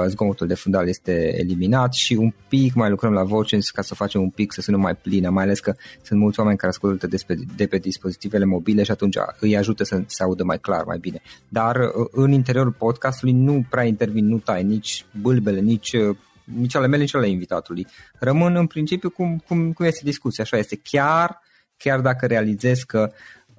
zgomotul 0.07 0.47
de 0.47 0.55
fundal 0.55 0.89
este 0.89 1.39
eliminat 1.39 1.93
și 1.93 2.15
un 2.15 2.33
pic 2.49 2.75
mai 2.75 2.91
lucrăm 2.91 3.13
la 3.13 3.23
voce 3.23 3.59
ca 3.73 3.83
să 3.83 3.95
facem 3.95 4.21
un 4.21 4.31
pic 4.31 4.53
să 4.53 4.61
sună 4.61 4.77
mai 4.77 4.95
plină, 4.95 5.31
mai 5.31 5.45
ales 5.45 5.61
că 5.61 5.75
sunt 6.03 6.21
mulți 6.21 6.41
oameni 6.41 6.59
care 6.59 6.73
ascultă 6.73 7.07
de 7.07 7.17
pe, 7.27 7.37
de 7.57 7.67
pe 7.67 7.79
dispozitivele 7.79 8.45
mobile 8.45 8.83
și 8.83 8.91
atunci 8.91 9.17
îi 9.41 9.57
ajută 9.57 9.85
să 9.85 10.03
se 10.07 10.23
audă 10.23 10.45
mai 10.45 10.59
clar, 10.59 10.85
mai 10.85 10.99
bine. 10.99 11.23
Dar 11.49 11.77
în 12.11 12.33
interiorul 12.33 12.73
podcastului 12.73 13.35
nu 13.35 13.65
prea 13.71 13.85
intervin, 13.85 14.27
nu 14.29 14.39
tai 14.39 14.65
nici 14.65 15.05
bâlbele, 15.21 15.61
nici 15.61 15.97
nici 16.45 16.75
ale 16.75 16.87
mele, 16.87 17.03
nici 17.03 17.15
ale 17.15 17.29
invitatului. 17.29 17.87
Rămân 18.19 18.57
în 18.57 18.67
principiu 18.67 19.11
cum, 19.11 19.43
cum, 19.47 19.73
cum 19.73 19.87
este 19.87 20.01
discuția, 20.05 20.45
așa 20.45 20.57
este. 20.57 20.81
Chiar, 20.83 21.41
chiar 21.77 22.01
dacă 22.01 22.27
realizez 22.27 22.79
că 22.79 23.13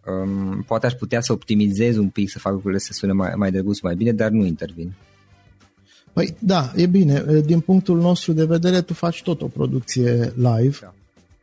um, 0.06 0.64
poate 0.68 0.86
aș 0.86 0.94
putea 0.94 1.22
să 1.22 1.32
optimizez 1.32 1.98
un 1.98 2.10
pic, 2.10 2.30
să 2.30 2.40
fac 2.40 2.54
lucrurile 2.54 2.80
să 2.80 2.94
sune 2.94 3.12
mai, 3.12 3.34
mai 3.36 3.52
drăguț, 3.52 3.80
mai 3.80 3.96
bine, 3.96 4.12
dar 4.12 4.30
nu 4.30 4.46
intervin. 4.46 4.94
Păi 6.14 6.36
da, 6.40 6.72
e 6.76 6.86
bine. 6.86 7.24
Din 7.46 7.60
punctul 7.60 8.00
nostru 8.00 8.34
de 8.34 8.46
vedere, 8.46 8.82
tu 8.82 8.94
faci 8.94 9.24
tot 9.24 9.42
o 9.42 9.48
producție 9.48 10.34
live 10.36 10.78
da. 10.82 10.94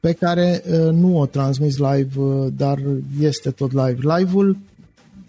pe 0.00 0.12
care 0.12 0.62
nu 0.92 1.18
o 1.18 1.26
transmiți 1.26 1.80
live, 1.80 2.48
dar 2.56 2.78
este 3.20 3.50
tot 3.50 3.72
live. 3.72 4.16
Live-ul 4.16 4.56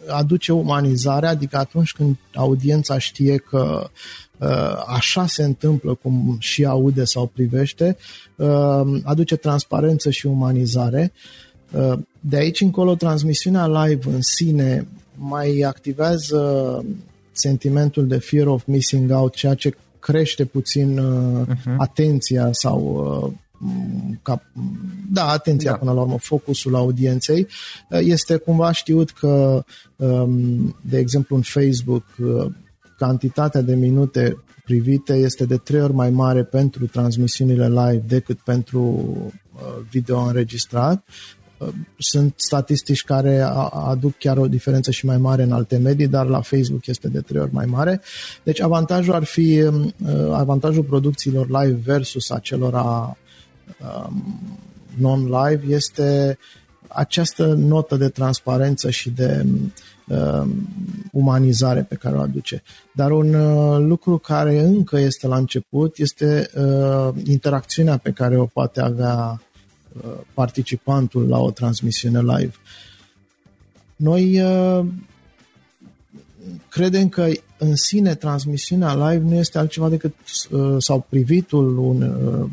aduce 0.07 0.51
umanizare, 0.51 1.27
adică 1.27 1.57
atunci 1.57 1.91
când 1.91 2.15
audiența 2.33 2.97
știe 2.97 3.37
că 3.37 3.89
așa 4.87 5.27
se 5.27 5.43
întâmplă 5.43 5.93
cum 5.93 6.35
și 6.39 6.65
aude 6.65 7.05
sau 7.05 7.25
privește, 7.25 7.97
aduce 9.03 9.35
transparență 9.35 10.09
și 10.09 10.25
umanizare. 10.25 11.11
De 12.19 12.37
aici 12.37 12.61
încolo, 12.61 12.95
transmisiunea 12.95 13.67
live 13.67 14.09
în 14.09 14.21
sine 14.21 14.87
mai 15.15 15.59
activează 15.59 16.85
sentimentul 17.31 18.07
de 18.07 18.17
fear 18.17 18.47
of 18.47 18.63
missing 18.65 19.11
out, 19.11 19.33
ceea 19.33 19.53
ce 19.53 19.75
crește 19.99 20.45
puțin 20.45 20.99
uh-huh. 20.99 21.75
atenția 21.77 22.49
sau 22.51 22.79
uh, 23.25 23.33
ca, 24.21 24.41
da, 25.11 25.27
atenția 25.27 25.71
da. 25.71 25.77
până 25.77 25.91
la 25.91 26.01
urmă, 26.01 26.17
focusul 26.17 26.75
audienței. 26.75 27.47
Este 27.89 28.37
cumva 28.37 28.71
știut 28.71 29.11
că, 29.11 29.63
um, 29.95 30.75
de 30.81 30.97
exemplu, 30.97 31.35
în 31.35 31.41
Facebook, 31.41 32.05
uh, 32.19 32.45
cantitatea 32.97 33.61
de 33.61 33.75
minute 33.75 34.43
privite 34.63 35.13
este 35.13 35.45
de 35.45 35.57
trei 35.57 35.81
ori 35.81 35.93
mai 35.93 36.09
mare 36.09 36.43
pentru 36.43 36.85
transmisiunile 36.85 37.67
live 37.67 38.03
decât 38.07 38.39
pentru 38.39 38.79
uh, 38.79 39.61
video 39.89 40.19
înregistrat. 40.19 41.03
Sunt 41.97 42.33
statistici 42.35 43.03
care 43.03 43.41
aduc 43.71 44.17
chiar 44.17 44.37
o 44.37 44.47
diferență 44.47 44.91
și 44.91 45.05
mai 45.05 45.17
mare 45.17 45.43
în 45.43 45.51
alte 45.51 45.77
medii, 45.77 46.07
dar 46.07 46.25
la 46.25 46.41
Facebook 46.41 46.85
este 46.85 47.07
de 47.07 47.21
trei 47.21 47.41
ori 47.41 47.53
mai 47.53 47.65
mare. 47.65 48.01
Deci 48.43 48.61
avantajul 48.61 49.13
ar 49.13 49.23
fi 49.23 49.61
uh, 49.61 49.91
avantajul 50.31 50.83
producțiilor 50.83 51.47
live 51.47 51.79
versus 51.83 52.29
acelora 52.29 52.81
um, 52.81 53.17
non-live 54.97 55.73
este 55.73 56.37
această 56.87 57.45
notă 57.45 57.95
de 57.95 58.09
transparență 58.09 58.89
și 58.89 59.09
de 59.09 59.45
uh, 60.07 60.47
umanizare 61.11 61.81
pe 61.81 61.95
care 61.95 62.15
o 62.15 62.21
aduce. 62.21 62.63
Dar 62.93 63.11
un 63.11 63.33
uh, 63.33 63.79
lucru 63.79 64.17
care 64.17 64.59
încă 64.59 64.99
este 64.99 65.27
la 65.27 65.37
început 65.37 65.97
este 65.97 66.49
uh, 66.55 67.09
interacțiunea 67.23 67.97
pe 67.97 68.11
care 68.11 68.37
o 68.37 68.45
poate 68.45 68.81
avea 68.81 69.41
participantul 70.33 71.27
la 71.27 71.39
o 71.39 71.51
transmisiune 71.51 72.19
live. 72.19 72.53
Noi 73.95 74.41
uh, 74.41 74.85
credem 76.69 77.09
că 77.09 77.27
în 77.63 77.75
sine 77.75 78.15
transmisiunea 78.15 78.93
live 78.93 79.23
nu 79.29 79.35
este 79.35 79.57
altceva 79.57 79.89
decât, 79.89 80.13
uh, 80.51 80.75
sau 80.77 81.05
privitul 81.09 81.77
un, 81.77 82.01
uh, 82.01 82.49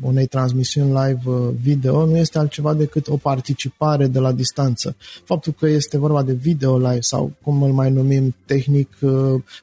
unei 0.00 0.26
transmisiuni 0.26 0.88
live 0.88 1.20
uh, 1.24 1.48
video 1.62 2.06
nu 2.06 2.16
este 2.16 2.38
altceva 2.38 2.74
decât 2.74 3.08
o 3.08 3.16
participare 3.16 4.06
de 4.06 4.18
la 4.18 4.32
distanță. 4.32 4.96
Faptul 5.24 5.54
că 5.58 5.66
este 5.66 5.98
vorba 5.98 6.22
de 6.22 6.32
video 6.32 6.78
live 6.78 7.00
sau 7.00 7.32
cum 7.42 7.62
îl 7.62 7.72
mai 7.72 7.90
numim 7.90 8.34
tehnic, 8.44 8.88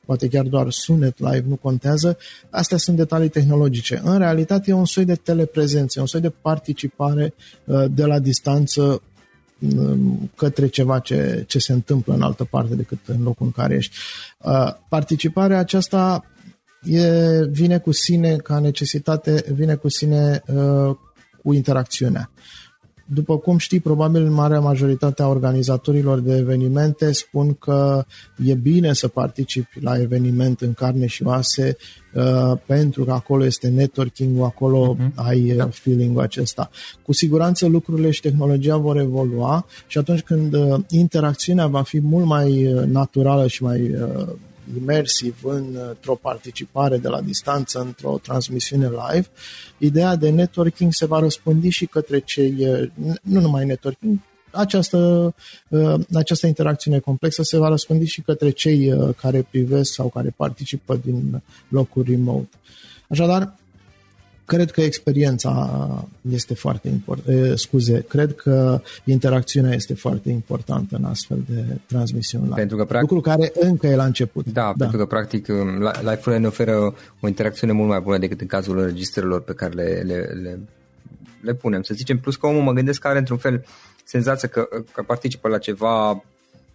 poate 0.06 0.28
chiar 0.28 0.46
doar 0.46 0.72
sunet 0.72 1.20
live, 1.20 1.46
nu 1.48 1.56
contează, 1.56 2.18
astea 2.50 2.78
sunt 2.78 2.98
detalii 2.98 3.30
tehnologice. 3.30 4.02
În 4.04 4.18
realitate 4.18 4.72
e 4.72 4.74
un 4.74 4.86
soi 4.86 5.06
de 5.06 5.16
teleprezență, 5.16 6.00
un 6.00 6.08
soi 6.08 6.22
de 6.22 6.34
participare 6.42 7.34
de 7.92 8.06
la 8.06 8.20
distanță 8.20 9.02
către 10.36 10.68
ceva 10.68 11.00
ce, 11.00 11.44
ce 11.48 11.60
se 11.60 11.74
întâmplă 11.74 12.14
în 12.14 12.22
altă 12.22 12.44
parte 12.44 12.76
decât 12.76 13.00
în 13.06 13.24
locul 13.24 13.46
în 13.46 13.52
care 13.52 13.76
ești. 13.76 13.96
Uh, 14.38 14.74
participarea 14.90 15.60
aceasta 15.60 16.26
e, 16.84 17.46
vine 17.46 17.78
cu 17.78 17.92
sine 17.92 18.36
ca 18.36 18.60
necesitate, 18.60 19.44
vine 19.54 19.76
cu 19.76 19.90
sine 19.90 20.42
uh, 20.48 20.96
cu 21.44 21.54
interacțiunea. 21.54 22.32
După 23.14 23.38
cum 23.38 23.58
știi, 23.58 23.80
probabil 23.80 24.24
în 24.24 24.34
marea 24.34 24.60
majoritate 24.60 25.22
a 25.22 25.28
organizatorilor 25.28 26.20
de 26.20 26.38
evenimente 26.38 27.12
spun 27.12 27.54
că 27.54 28.06
e 28.46 28.54
bine 28.54 28.94
să 28.94 29.08
participi 29.08 29.80
la 29.82 30.00
eveniment 30.00 30.62
în 30.62 30.74
carne 30.74 31.06
și 31.06 31.24
oase 31.24 31.78
uh, 32.14 32.58
pentru 32.66 33.04
că 33.04 33.12
acolo 33.12 33.46
este 33.46 33.68
networking 33.68 34.42
acolo 34.42 34.96
uh-huh. 34.96 35.16
ai 35.16 35.52
uh, 35.52 35.68
feeling-ul 35.70 36.22
acesta. 36.22 36.70
Cu 37.04 37.14
siguranță 37.14 37.68
lucrurile 37.68 38.12
și 38.12 38.22
tehnologia 38.22 38.78
vor 38.78 38.98
evolua 38.98 39.66
și 39.88 39.98
atunci 39.98 40.22
când 40.22 40.54
uh, 40.54 40.80
interacțiunea 40.90 41.68
va 41.68 41.82
fi 41.82 42.00
mult 42.02 42.26
mai 42.26 42.74
uh, 42.74 42.84
naturală 42.84 43.48
și 43.48 43.64
mai 43.64 43.92
uh, 43.92 44.28
imersiv 44.78 45.40
într-o 45.44 46.16
participare 46.16 46.98
de 46.98 47.08
la 47.08 47.22
distanță, 47.22 47.80
într-o 47.80 48.20
transmisiune 48.24 48.90
live, 48.90 49.28
ideea 49.78 50.16
de 50.16 50.30
networking 50.30 50.94
se 50.94 51.06
va 51.06 51.20
răspândi 51.20 51.70
și 51.70 51.86
către 51.86 52.20
cei, 52.20 52.68
nu 53.22 53.40
numai 53.40 53.66
networking, 53.66 54.20
această, 54.52 55.34
această 56.14 56.48
interacțiune 56.48 57.00
complexă 57.00 57.44
se 57.44 57.58
va 57.58 57.68
răspândi 57.68 58.06
și 58.06 58.22
către 58.22 58.50
cei 58.50 58.94
care 59.22 59.48
privesc 59.50 59.94
sau 59.94 60.10
care 60.10 60.34
participă 60.38 60.96
din 60.96 61.42
locuri 61.68 62.12
remote. 62.12 62.50
Așadar, 63.10 63.56
Cred 64.50 64.72
că 64.72 64.82
experiența 64.82 66.08
este 66.32 66.54
foarte 66.54 66.88
importantă, 66.88 67.56
scuze, 67.56 68.06
cred 68.08 68.36
că 68.36 68.82
interacțiunea 69.04 69.74
este 69.74 69.94
foarte 69.94 70.30
importantă 70.30 70.96
în 70.96 71.04
astfel 71.04 71.44
de 71.50 71.64
transmisiuni 71.86 72.44
live. 72.44 72.56
Pentru 72.56 72.78
că, 72.78 72.86
practic, 72.86 73.12
Lucru 73.12 73.30
care 73.30 73.52
încă 73.60 73.88
e 73.88 73.96
la 73.96 74.06
început. 74.06 74.46
Da, 74.46 74.62
da. 74.62 74.74
pentru 74.78 74.98
că 74.98 75.06
practic 75.06 75.48
live-urile 76.00 76.38
ne 76.38 76.48
oferă 76.48 76.96
o 77.20 77.28
interacțiune 77.28 77.74
mult 77.74 77.90
mai 77.90 78.00
bună 78.00 78.18
decât 78.18 78.42
în 78.42 78.48
cazul 78.48 78.78
înregistrărilor 78.78 79.42
pe 79.42 79.54
care 79.54 79.74
le, 79.74 80.02
le, 80.06 80.40
le, 80.44 80.60
le 81.42 81.54
punem. 81.54 81.82
Să 81.82 81.94
zicem, 81.94 82.20
plus 82.20 82.36
că 82.36 82.48
omul 82.48 82.62
mă 82.62 82.74
gândesc 82.74 83.00
că 83.00 83.08
are 83.08 83.18
într-un 83.18 83.38
fel 83.38 83.66
senzația 84.04 84.48
că, 84.48 84.68
că 84.94 85.02
participă 85.02 85.48
la 85.48 85.58
ceva 85.58 86.24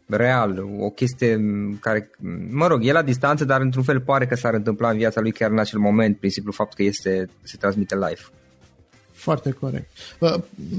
real, 0.06 0.64
o 0.80 0.90
chestie 0.90 1.40
care, 1.80 2.10
mă 2.50 2.66
rog, 2.66 2.86
e 2.86 2.92
la 2.92 3.02
distanță, 3.02 3.44
dar 3.44 3.60
într-un 3.60 3.82
fel 3.82 4.00
pare 4.00 4.26
că 4.26 4.34
s-ar 4.34 4.54
întâmpla 4.54 4.90
în 4.90 4.96
viața 4.96 5.20
lui 5.20 5.32
chiar 5.32 5.50
în 5.50 5.58
acel 5.58 5.78
moment, 5.78 6.18
prin 6.18 6.30
simplu 6.30 6.52
fapt 6.52 6.74
că 6.74 6.82
este, 6.82 7.28
se 7.42 7.56
transmite 7.56 7.94
live. 7.94 8.20
Foarte 9.12 9.50
corect. 9.50 9.90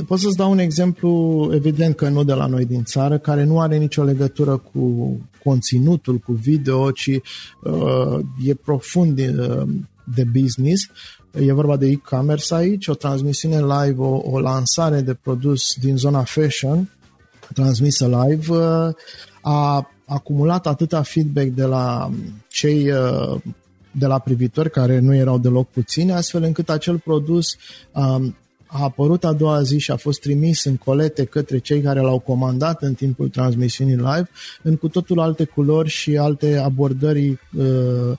Pot 0.07 0.19
să-ți 0.19 0.35
dau 0.35 0.51
un 0.51 0.57
exemplu, 0.57 1.49
evident 1.53 1.95
că 1.95 2.09
nu 2.09 2.23
de 2.23 2.33
la 2.33 2.45
noi 2.45 2.65
din 2.65 2.83
țară, 2.83 3.17
care 3.17 3.43
nu 3.43 3.59
are 3.59 3.77
nicio 3.77 4.03
legătură 4.03 4.57
cu 4.57 5.17
conținutul, 5.43 6.17
cu 6.17 6.31
video, 6.31 6.91
ci 6.91 7.09
uh, 7.63 8.19
e 8.43 8.53
profund 8.53 9.15
de, 9.15 9.35
uh, 9.39 9.67
de 10.03 10.23
business. 10.23 10.83
E 11.31 11.53
vorba 11.53 11.77
de 11.77 11.88
e-commerce 11.88 12.53
aici, 12.53 12.88
o 12.88 12.93
transmisiune 12.93 13.59
live, 13.59 14.01
o, 14.01 14.21
o 14.31 14.39
lansare 14.39 15.01
de 15.01 15.13
produs 15.13 15.75
din 15.79 15.97
zona 15.97 16.23
fashion, 16.23 16.89
transmisă 17.53 18.23
live, 18.23 18.51
uh, 18.51 18.93
a 19.41 19.89
acumulat 20.05 20.67
atâta 20.67 21.01
feedback 21.01 21.47
de 21.47 21.63
la 21.63 22.12
cei 22.49 22.91
uh, 22.91 23.41
de 23.91 24.05
la 24.05 24.19
privitori 24.19 24.71
care 24.71 24.99
nu 24.99 25.15
erau 25.15 25.38
deloc 25.38 25.69
puțini, 25.69 26.12
astfel 26.12 26.43
încât 26.43 26.69
acel 26.69 26.97
produs 26.97 27.58
um, 27.91 28.36
a 28.77 28.83
apărut 28.83 29.23
a 29.23 29.33
doua 29.33 29.61
zi 29.61 29.79
și 29.79 29.91
a 29.91 29.95
fost 29.95 30.19
trimis 30.19 30.63
în 30.63 30.77
colete 30.77 31.23
către 31.23 31.57
cei 31.57 31.81
care 31.81 31.99
l-au 31.99 32.19
comandat 32.19 32.81
în 32.81 32.93
timpul 32.93 33.29
transmisiunii 33.29 33.95
live, 33.95 34.29
în 34.61 34.75
cu 34.75 34.88
totul 34.88 35.19
alte 35.19 35.43
culori 35.43 35.89
și 35.89 36.17
alte 36.17 36.57
abordări 36.57 37.29
uh, 37.29 38.17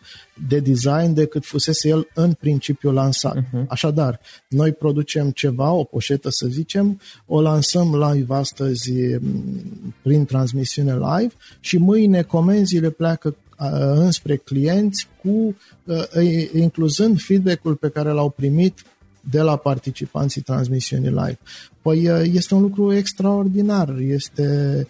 de 0.48 0.58
design 0.58 1.14
decât 1.14 1.44
fusese 1.44 1.88
el 1.88 2.08
în 2.14 2.32
principiu 2.32 2.92
lansat. 2.92 3.36
Uh-huh. 3.36 3.66
Așadar, 3.68 4.20
noi 4.48 4.72
producem 4.72 5.30
ceva, 5.30 5.70
o 5.70 5.84
poșetă 5.84 6.30
să 6.30 6.46
zicem, 6.46 7.00
o 7.26 7.40
lansăm 7.40 8.10
live 8.10 8.34
astăzi 8.34 8.92
mm, 8.92 9.94
prin 10.02 10.24
transmisiune 10.24 10.92
live 10.92 11.32
și 11.60 11.78
mâine 11.78 12.22
comenzile 12.22 12.90
pleacă 12.90 13.36
uh, 13.58 13.68
înspre 13.94 14.36
clienți 14.36 15.08
cu 15.22 15.56
uh, 15.84 16.48
incluzând 16.54 17.20
feedback-ul 17.20 17.74
pe 17.74 17.88
care 17.88 18.10
l-au 18.10 18.30
primit 18.30 18.84
de 19.30 19.40
la 19.40 19.56
participanții 19.56 20.40
transmisiunii 20.40 21.08
live. 21.08 21.38
Păi 21.82 22.08
uh, 22.08 22.20
este 22.32 22.54
un 22.54 22.60
lucru 22.60 22.92
extraordinar, 22.92 23.96
este 23.98 24.86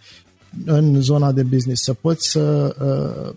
în 0.64 1.01
zona 1.01 1.33
de 1.33 1.42
business 1.42 1.83
să 1.83 1.92
poți 1.92 2.31
să 2.31 2.77
uh, 2.81 3.35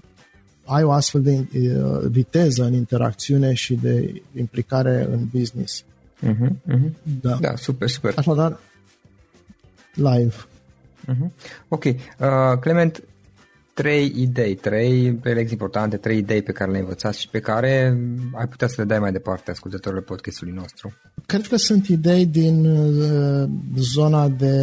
ai 0.65 0.83
o 0.83 0.91
astfel 0.91 1.21
de 1.21 1.47
uh, 1.53 1.99
viteză 2.09 2.63
în 2.63 2.73
interacțiune 2.73 3.53
și 3.53 3.73
de 3.75 4.21
implicare 4.35 5.07
în 5.11 5.27
business. 5.33 5.83
Uh-huh, 6.25 6.49
uh-huh. 6.49 6.91
Da. 7.21 7.37
da, 7.41 7.55
super, 7.55 7.89
super. 7.89 8.13
Așadar, 8.17 8.59
live. 9.93 10.35
Uh-huh. 11.07 11.29
Ok. 11.67 11.83
Uh, 11.83 11.95
Clement, 12.59 13.03
trei 13.81 14.13
idei, 14.15 14.55
trei 14.55 15.19
lecții 15.21 15.51
importante, 15.51 15.97
trei 15.97 16.17
idei 16.17 16.41
pe 16.41 16.51
care 16.51 16.69
le-ai 16.69 16.81
învățat 16.81 17.13
și 17.13 17.29
pe 17.29 17.39
care 17.39 17.97
ai 18.39 18.47
putea 18.47 18.67
să 18.67 18.75
le 18.77 18.83
dai 18.83 18.99
mai 18.99 19.11
departe 19.11 19.51
ascultătorilor 19.51 20.03
podcastului 20.03 20.53
nostru? 20.53 20.93
Cred 21.25 21.47
că 21.47 21.55
sunt 21.57 21.87
idei 21.87 22.25
din 22.25 22.65
uh, 22.65 23.49
zona 23.77 24.27
de 24.27 24.55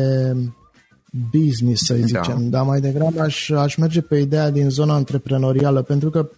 business, 1.31 1.87
să 1.87 1.95
zicem, 1.95 2.49
da. 2.49 2.59
dar 2.59 2.65
mai 2.65 2.81
degrabă 2.81 3.21
aș, 3.21 3.51
aș 3.51 3.77
merge 3.77 4.01
pe 4.01 4.17
ideea 4.17 4.51
din 4.51 4.71
zona 4.71 4.95
antreprenorială, 4.95 5.83
pentru 5.83 6.11
că 6.11 6.31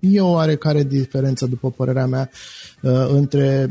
e 0.00 0.20
o 0.20 0.30
oarecare 0.30 0.82
diferență, 0.82 1.46
după 1.46 1.70
părerea 1.70 2.06
mea, 2.06 2.30
uh, 2.82 3.08
între 3.10 3.70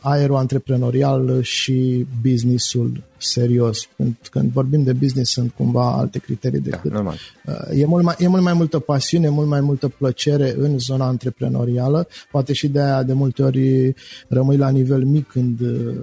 aerul 0.00 0.36
antreprenorial 0.36 1.42
și 1.42 2.06
businessul 2.22 3.02
serios. 3.16 3.88
Când, 3.96 4.14
când 4.30 4.52
vorbim 4.52 4.82
de 4.82 4.92
business 4.92 5.32
sunt 5.32 5.52
cumva 5.52 5.92
alte 5.92 6.18
criterii 6.18 6.60
Da, 6.60 6.70
decât... 6.70 6.92
normal. 6.92 7.16
Uh, 7.46 7.78
E 7.80 7.86
mult, 7.86 8.04
mai, 8.04 8.14
e 8.18 8.28
mult 8.28 8.42
mai 8.42 8.52
multă 8.52 8.78
pasiune, 8.78 9.28
mult 9.28 9.48
mai 9.48 9.60
multă 9.60 9.88
plăcere 9.88 10.54
în 10.58 10.78
zona 10.78 11.06
antreprenorială. 11.06 12.08
Poate 12.30 12.52
și 12.52 12.68
de 12.68 12.80
aia 12.80 13.02
de 13.02 13.12
multe 13.12 13.42
ori 13.42 13.94
rămâi 14.28 14.56
la 14.56 14.68
nivel 14.68 15.04
mic 15.04 15.26
când 15.26 15.60
uh, 15.60 15.94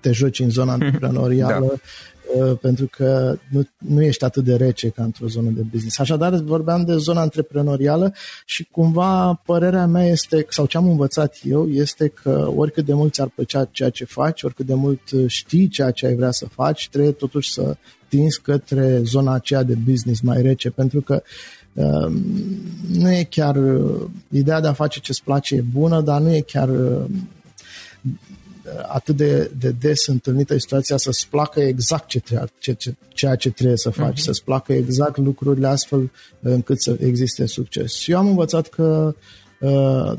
te 0.00 0.12
joci 0.12 0.40
în 0.40 0.50
zona 0.50 0.72
antreprenorială 0.78 1.70
uh, 1.72 1.78
pentru 2.60 2.88
că 2.90 3.38
nu, 3.50 3.68
nu 3.78 4.02
ești 4.02 4.24
atât 4.24 4.44
de 4.44 4.56
rece 4.56 4.88
ca 4.88 5.02
într-o 5.02 5.26
zonă 5.26 5.50
de 5.50 5.62
business. 5.70 5.98
Așadar, 5.98 6.34
vorbeam 6.34 6.84
de 6.84 6.96
zona 6.96 7.20
antreprenorială 7.20 8.14
și 8.44 8.68
cumva 8.70 9.42
părerea 9.44 9.86
mea 9.86 10.06
este, 10.06 10.46
sau 10.48 10.66
ce 10.66 10.76
am 10.76 10.88
învățat 10.88 11.36
eu, 11.42 11.68
este 11.68 12.08
că 12.08 12.52
oricât 12.56 12.84
de 12.84 12.94
mult 12.94 13.12
ți-ar 13.12 13.28
plăcea 13.34 13.68
ceea 13.70 13.90
ce 13.90 14.04
faci, 14.04 14.42
oricât 14.42 14.66
de 14.66 14.74
mult 14.74 15.10
uh, 15.10 15.24
știi 15.26 15.68
ceea 15.68 15.90
ce 15.90 16.06
ai 16.06 16.14
vrea 16.14 16.30
să 16.30 16.46
faci, 16.46 16.88
trebuie 16.90 17.12
totuși 17.12 17.52
să 17.52 17.76
tinzi 18.08 18.40
către 18.40 19.00
zona 19.04 19.32
aceea 19.32 19.62
de 19.62 19.74
business 19.74 20.20
mai 20.20 20.42
rece, 20.42 20.70
pentru 20.70 21.00
că 21.00 21.22
uh, 21.72 22.12
nu 22.92 23.10
e 23.10 23.26
chiar 23.30 23.56
uh, 23.56 24.02
ideea 24.30 24.60
de 24.60 24.68
a 24.68 24.72
face 24.72 25.00
ce-ți 25.00 25.22
place 25.22 25.54
e 25.54 25.64
bună, 25.72 26.00
dar 26.00 26.20
nu 26.20 26.34
e 26.34 26.40
chiar 26.40 26.68
uh, 26.68 27.04
atât 28.86 29.16
de, 29.16 29.50
de 29.58 29.70
des 29.70 30.06
întâlnită 30.06 30.58
situația 30.58 30.96
să-ți 30.96 31.28
placă 31.28 31.60
exact 31.60 32.08
ce, 32.08 32.20
tre- 32.20 32.44
ce, 32.58 32.72
ce, 32.72 32.94
ceea 33.08 33.34
ce 33.34 33.50
trebuie 33.50 33.76
să 33.76 33.90
faci, 33.90 34.20
uh-huh. 34.20 34.24
să-ți 34.24 34.44
placă 34.44 34.72
exact 34.72 35.16
lucrurile 35.16 35.66
astfel 35.66 36.10
încât 36.40 36.80
să 36.80 36.96
existe 37.00 37.46
succes. 37.46 37.94
Și 37.94 38.10
eu 38.10 38.18
am 38.18 38.26
învățat 38.26 38.66
că 38.66 39.14
uh, 39.60 40.12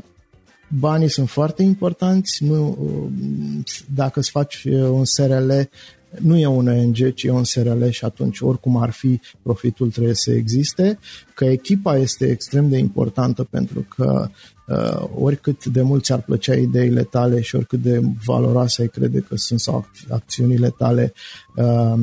banii 0.68 1.08
sunt 1.08 1.28
foarte 1.28 1.62
importanți, 1.62 2.44
nu, 2.44 2.76
uh, 2.80 3.64
dacă 3.94 4.18
îți 4.18 4.30
faci 4.30 4.64
uh, 4.64 4.72
un 4.74 5.04
SRL, 5.04 5.50
nu 6.16 6.38
e 6.38 6.46
un 6.46 6.68
ONG, 6.68 7.14
ci 7.14 7.22
e 7.22 7.30
un 7.30 7.44
SRL 7.44 7.88
și 7.88 8.04
atunci 8.04 8.40
oricum 8.40 8.76
ar 8.76 8.90
fi, 8.90 9.20
profitul 9.42 9.90
trebuie 9.90 10.14
să 10.14 10.30
existe, 10.32 10.98
că 11.34 11.44
echipa 11.44 11.96
este 11.96 12.30
extrem 12.30 12.68
de 12.68 12.78
importantă 12.78 13.44
pentru 13.44 13.86
că 13.96 14.28
uh, 14.66 15.08
oricât 15.14 15.64
de 15.64 15.82
mult 15.82 16.04
ți-ar 16.04 16.22
plăcea 16.22 16.54
ideile 16.54 17.02
tale 17.02 17.40
și 17.40 17.56
oricât 17.56 17.82
de 17.82 18.00
valoroase 18.24 18.82
ai 18.82 18.88
crede 18.88 19.18
că 19.18 19.36
sunt 19.36 19.60
sau 19.60 19.86
ac- 19.86 20.08
acțiunile 20.08 20.70
tale, 20.78 21.12
uh, 21.56 21.94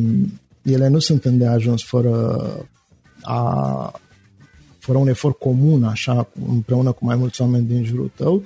ele 0.62 0.88
nu 0.88 1.00
sunt 1.00 1.26
îndeajuns 1.26 1.84
fără 1.84 2.40
a 3.22 4.00
fără 4.86 4.98
un 4.98 5.08
efort 5.08 5.40
comun, 5.40 5.84
așa, 5.84 6.28
împreună 6.48 6.92
cu 6.92 7.06
mai 7.06 7.16
mulți 7.16 7.42
oameni 7.42 7.68
din 7.68 7.84
jurul 7.84 8.12
tău. 8.16 8.44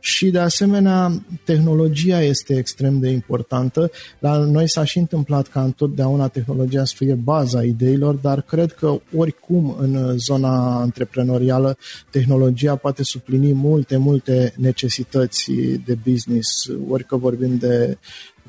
Și, 0.00 0.30
de 0.30 0.38
asemenea, 0.38 1.22
tehnologia 1.44 2.22
este 2.22 2.56
extrem 2.56 3.00
de 3.00 3.08
importantă. 3.08 3.90
La 4.18 4.36
noi 4.36 4.68
s-a 4.68 4.84
și 4.84 4.98
întâmplat 4.98 5.46
ca 5.46 5.62
întotdeauna 5.62 6.28
tehnologia 6.28 6.84
să 6.84 6.94
fie 6.96 7.14
baza 7.14 7.64
ideilor, 7.64 8.14
dar 8.14 8.40
cred 8.42 8.72
că 8.72 9.00
oricum 9.16 9.76
în 9.78 10.18
zona 10.18 10.80
antreprenorială 10.80 11.76
tehnologia 12.10 12.76
poate 12.76 13.02
suplini 13.02 13.52
multe, 13.52 13.96
multe 13.96 14.54
necesități 14.56 15.50
de 15.84 15.98
business, 16.08 16.70
ori 16.88 17.04
că 17.04 17.16
vorbim 17.16 17.56
de, 17.56 17.98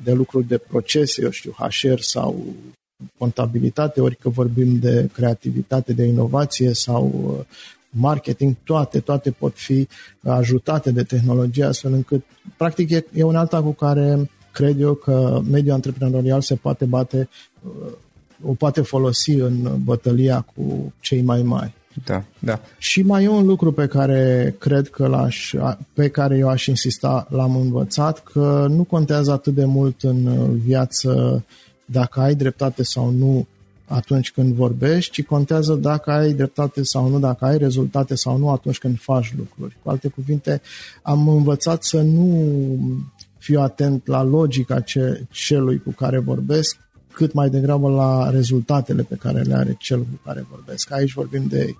de 0.04 0.12
lucruri 0.12 0.48
de 0.48 0.58
procese, 0.58 1.22
eu 1.22 1.30
știu, 1.30 1.54
HR 1.58 1.98
sau 2.00 2.44
contabilitate, 3.18 4.00
ori 4.00 4.16
că 4.16 4.28
vorbim 4.28 4.78
de 4.78 5.08
creativitate, 5.12 5.92
de 5.92 6.04
inovație 6.04 6.72
sau 6.72 7.34
uh, 7.38 7.44
marketing, 7.90 8.54
toate, 8.64 9.00
toate 9.00 9.30
pot 9.30 9.52
fi 9.56 9.88
ajutate 10.22 10.90
de 10.90 11.02
tehnologie 11.02 11.64
astfel 11.64 11.92
încât, 11.92 12.24
practic, 12.56 12.90
e, 12.90 13.04
e 13.14 13.22
un 13.22 13.36
alta 13.36 13.62
cu 13.62 13.72
care 13.72 14.30
cred 14.52 14.80
eu 14.80 14.94
că 14.94 15.40
mediul 15.50 15.74
antreprenorial 15.74 16.40
se 16.40 16.54
poate 16.54 16.84
bate, 16.84 17.28
uh, 17.62 17.92
o 18.44 18.52
poate 18.52 18.80
folosi 18.80 19.30
în 19.30 19.78
bătălia 19.84 20.46
cu 20.54 20.92
cei 21.00 21.22
mai 21.22 21.42
mari. 21.42 21.74
Da, 22.04 22.24
da. 22.38 22.60
Și 22.78 23.02
mai 23.02 23.24
e 23.24 23.28
un 23.28 23.46
lucru 23.46 23.72
pe 23.72 23.86
care 23.86 24.54
cred 24.58 24.88
că 24.88 25.06
l-aș, 25.06 25.54
pe 25.92 26.08
care 26.08 26.36
eu 26.36 26.48
aș 26.48 26.66
insista, 26.66 27.26
l-am 27.30 27.56
învățat, 27.56 28.18
că 28.18 28.66
nu 28.68 28.84
contează 28.84 29.32
atât 29.32 29.54
de 29.54 29.64
mult 29.64 30.02
în 30.02 30.48
viață 30.58 31.42
dacă 31.90 32.20
ai 32.20 32.34
dreptate 32.34 32.82
sau 32.82 33.10
nu 33.10 33.46
atunci 33.90 34.30
când 34.30 34.54
vorbești, 34.54 35.12
ci 35.12 35.26
contează 35.26 35.74
dacă 35.74 36.10
ai 36.10 36.32
dreptate 36.32 36.82
sau 36.82 37.08
nu, 37.08 37.18
dacă 37.18 37.44
ai 37.44 37.58
rezultate 37.58 38.14
sau 38.14 38.36
nu 38.36 38.50
atunci 38.50 38.78
când 38.78 38.98
faci 38.98 39.34
lucruri. 39.36 39.76
Cu 39.82 39.90
alte 39.90 40.08
cuvinte, 40.08 40.60
am 41.02 41.28
învățat 41.28 41.82
să 41.82 42.00
nu 42.00 42.54
fiu 43.38 43.60
atent 43.60 44.06
la 44.06 44.22
logica 44.22 44.80
ce, 44.80 45.26
celui 45.30 45.78
cu 45.78 45.90
care 45.90 46.18
vorbesc, 46.18 46.76
cât 47.12 47.32
mai 47.32 47.50
degrabă 47.50 47.88
la 47.88 48.30
rezultatele 48.30 49.02
pe 49.02 49.14
care 49.14 49.40
le 49.40 49.54
are 49.54 49.76
cel 49.78 49.98
cu 49.98 50.20
care 50.24 50.46
vorbesc. 50.50 50.92
Aici 50.92 51.12
vorbim 51.12 51.44
de 51.48 51.74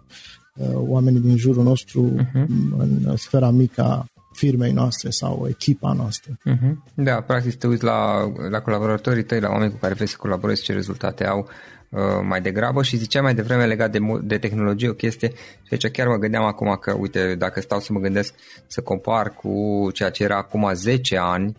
uh, 0.57 0.69
oamenii 0.75 1.21
din 1.21 1.37
jurul 1.37 1.63
nostru 1.63 2.13
uh-huh. 2.17 2.47
în 2.79 3.17
sfera 3.17 3.51
mică 3.51 3.83
a 3.83 4.07
firmei 4.41 4.73
noastre 4.73 5.11
sau 5.11 5.47
echipa 5.49 5.93
noastră. 5.93 6.33
Uh-huh. 6.33 6.75
Da, 6.95 7.21
practic 7.21 7.55
te 7.55 7.67
uiți 7.67 7.85
la, 7.85 8.33
la 8.51 8.61
colaboratorii 8.61 9.23
tăi, 9.23 9.41
la 9.41 9.49
oameni 9.49 9.71
cu 9.71 9.79
care 9.79 9.95
vrei 9.95 10.07
să 10.07 10.17
colaborezi, 10.19 10.63
ce 10.63 10.73
rezultate 10.73 11.27
au 11.27 11.49
uh, 11.89 12.01
mai 12.23 12.41
degrabă 12.41 12.83
și 12.83 12.97
ziceam 12.97 13.25
mai 13.25 13.35
devreme 13.35 13.67
legat 13.67 13.91
de, 13.91 13.99
de 14.23 14.39
tehnologie 14.39 14.89
o 14.89 14.93
chestie 14.93 15.33
și 15.63 15.71
aici 15.71 15.91
chiar 15.91 16.07
mă 16.07 16.17
gândeam 16.17 16.45
acum 16.45 16.77
că, 16.81 16.93
uite, 16.93 17.35
dacă 17.35 17.61
stau 17.61 17.81
să 17.81 17.93
mă 17.93 17.99
gândesc 17.99 18.35
să 18.67 18.81
compar 18.81 19.31
cu 19.31 19.89
ceea 19.93 20.11
ce 20.11 20.23
era 20.23 20.37
acum 20.37 20.71
10 20.75 21.17
ani, 21.17 21.57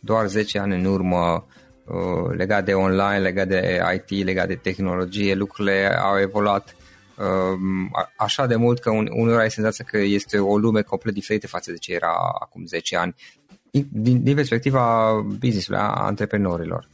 doar 0.00 0.26
10 0.26 0.58
ani 0.58 0.74
în 0.74 0.84
urmă, 0.84 1.46
uh, 1.84 2.36
legat 2.36 2.64
de 2.64 2.72
online, 2.72 3.18
legat 3.18 3.48
de 3.48 3.80
IT, 3.94 4.24
legat 4.24 4.46
de 4.46 4.54
tehnologie, 4.54 5.34
lucrurile 5.34 5.98
au 6.02 6.18
evoluat 6.18 6.74
așa 8.16 8.46
de 8.46 8.56
mult 8.56 8.78
că 8.78 8.90
uneori 8.90 9.42
ai 9.42 9.50
senzația 9.50 9.84
că 9.84 9.98
este 9.98 10.38
o 10.38 10.58
lume 10.58 10.82
complet 10.82 11.14
diferită 11.14 11.46
față 11.46 11.70
de 11.70 11.76
ce 11.76 11.92
era 11.92 12.12
acum 12.40 12.66
10 12.66 12.96
ani, 12.96 13.14
din, 13.88 14.22
din 14.22 14.34
perspectiva 14.34 15.12
business-ului, 15.38 15.80
a 15.80 15.88
antreprenorilor. 15.88 16.88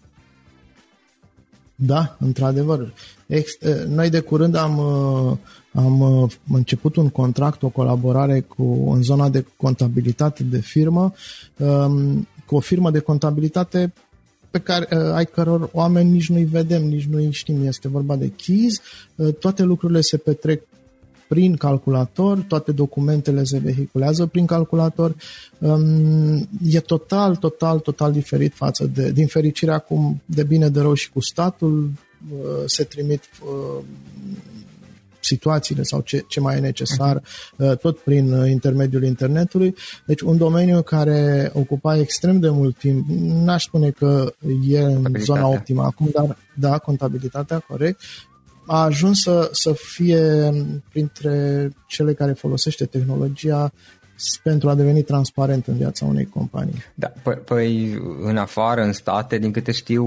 Da, 1.74 2.16
într-adevăr. 2.18 2.92
Ex- 3.26 3.58
noi 3.86 4.10
de 4.10 4.20
curând 4.20 4.54
am, 4.54 4.80
am 5.72 6.30
început 6.52 6.96
un 6.96 7.08
contract, 7.08 7.62
o 7.62 7.68
colaborare 7.68 8.40
cu, 8.40 8.92
în 8.92 9.02
zona 9.02 9.28
de 9.28 9.46
contabilitate 9.56 10.42
de 10.42 10.60
firmă, 10.60 11.12
cu 12.46 12.56
o 12.56 12.60
firmă 12.60 12.90
de 12.90 12.98
contabilitate 12.98 13.92
pe 14.56 14.62
care, 14.62 14.94
ai 15.12 15.26
căror 15.26 15.70
oameni 15.72 16.10
nici 16.10 16.28
nu-i 16.28 16.44
vedem, 16.44 16.84
nici 16.84 17.06
nu-i 17.06 17.32
știm. 17.32 17.66
Este 17.66 17.88
vorba 17.88 18.16
de 18.16 18.28
keys, 18.28 18.80
toate 19.38 19.62
lucrurile 19.62 20.00
se 20.00 20.16
petrec 20.16 20.62
prin 21.28 21.56
calculator, 21.56 22.38
toate 22.38 22.72
documentele 22.72 23.44
se 23.44 23.58
vehiculează 23.58 24.26
prin 24.26 24.46
calculator. 24.46 25.14
E 26.68 26.80
total, 26.80 27.36
total, 27.36 27.78
total 27.78 28.12
diferit 28.12 28.54
față 28.54 28.90
de, 28.94 29.10
din 29.10 29.26
fericire 29.26 29.72
acum, 29.72 30.22
de 30.24 30.42
bine 30.42 30.68
de 30.68 30.80
rău 30.80 30.94
și 30.94 31.10
cu 31.10 31.20
statul, 31.20 31.90
se 32.66 32.84
trimit 32.84 33.20
situațiile 35.26 35.82
sau 35.82 36.00
ce, 36.00 36.24
ce 36.28 36.40
mai 36.40 36.56
e 36.56 36.60
necesar, 36.60 37.22
tot 37.80 37.98
prin 37.98 38.46
intermediul 38.46 39.04
internetului. 39.04 39.74
Deci 40.06 40.20
un 40.20 40.36
domeniu 40.36 40.82
care 40.82 41.50
ocupa 41.54 41.98
extrem 41.98 42.40
de 42.40 42.48
mult 42.48 42.78
timp, 42.78 43.06
n-aș 43.44 43.64
spune 43.64 43.90
că 43.90 44.32
e 44.68 44.80
în 44.80 45.14
zona 45.18 45.46
optimă 45.46 45.82
acum, 45.82 46.08
dar 46.12 46.36
da, 46.54 46.78
contabilitatea, 46.78 47.58
corect, 47.58 48.00
a 48.66 48.82
ajuns 48.82 49.20
să, 49.20 49.48
să 49.52 49.72
fie 49.72 50.52
printre 50.90 51.70
cele 51.86 52.14
care 52.14 52.32
folosește 52.32 52.84
tehnologia 52.84 53.72
pentru 54.42 54.68
a 54.68 54.74
deveni 54.74 55.02
transparent 55.02 55.66
în 55.66 55.76
viața 55.76 56.04
unei 56.04 56.24
companii. 56.24 56.84
Da, 56.94 57.12
p- 57.12 57.44
păi 57.44 58.00
în 58.20 58.36
afară, 58.36 58.82
în 58.82 58.92
state, 58.92 59.38
din 59.38 59.52
câte 59.52 59.72
știu, 59.72 60.04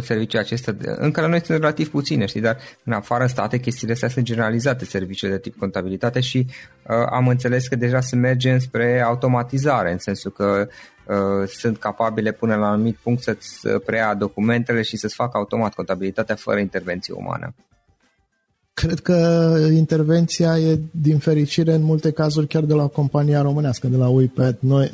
serviciile 0.00 0.40
acestea, 0.40 0.76
încă 0.96 1.20
la 1.20 1.26
noi 1.26 1.44
sunt 1.44 1.58
relativ 1.58 1.90
puține, 1.90 2.26
știi, 2.26 2.40
dar 2.40 2.56
în 2.84 2.92
afară, 2.92 3.22
în 3.22 3.28
state, 3.28 3.58
chestiile 3.58 3.92
astea 3.92 4.08
sunt 4.08 4.24
generalizate, 4.24 4.84
serviciile 4.84 5.32
de 5.32 5.38
tip 5.38 5.58
contabilitate 5.58 6.20
și 6.20 6.46
uh, 6.48 7.06
am 7.10 7.28
înțeles 7.28 7.68
că 7.68 7.76
deja 7.76 8.00
se 8.00 8.16
merge 8.16 8.58
spre 8.58 9.00
automatizare, 9.00 9.92
în 9.92 9.98
sensul 9.98 10.30
că 10.30 10.68
uh, 11.06 11.48
sunt 11.48 11.78
capabile 11.78 12.32
până 12.32 12.54
la 12.54 12.66
un 12.66 12.72
anumit 12.72 12.96
punct 12.96 13.22
să-ți 13.22 13.68
preia 13.86 14.14
documentele 14.14 14.82
și 14.82 14.96
să-ți 14.96 15.14
facă 15.14 15.36
automat 15.36 15.74
contabilitatea 15.74 16.34
fără 16.34 16.58
intervenție 16.58 17.14
umană. 17.14 17.54
Cred 18.74 19.00
că 19.00 19.56
intervenția 19.72 20.58
e, 20.58 20.78
din 20.90 21.18
fericire, 21.18 21.74
în 21.74 21.82
multe 21.82 22.10
cazuri 22.10 22.46
chiar 22.46 22.64
de 22.64 22.74
la 22.74 22.86
compania 22.86 23.42
românească, 23.42 23.86
de 23.88 23.96
la 23.96 24.08
UiPath. 24.08 24.56
Noi, 24.60 24.92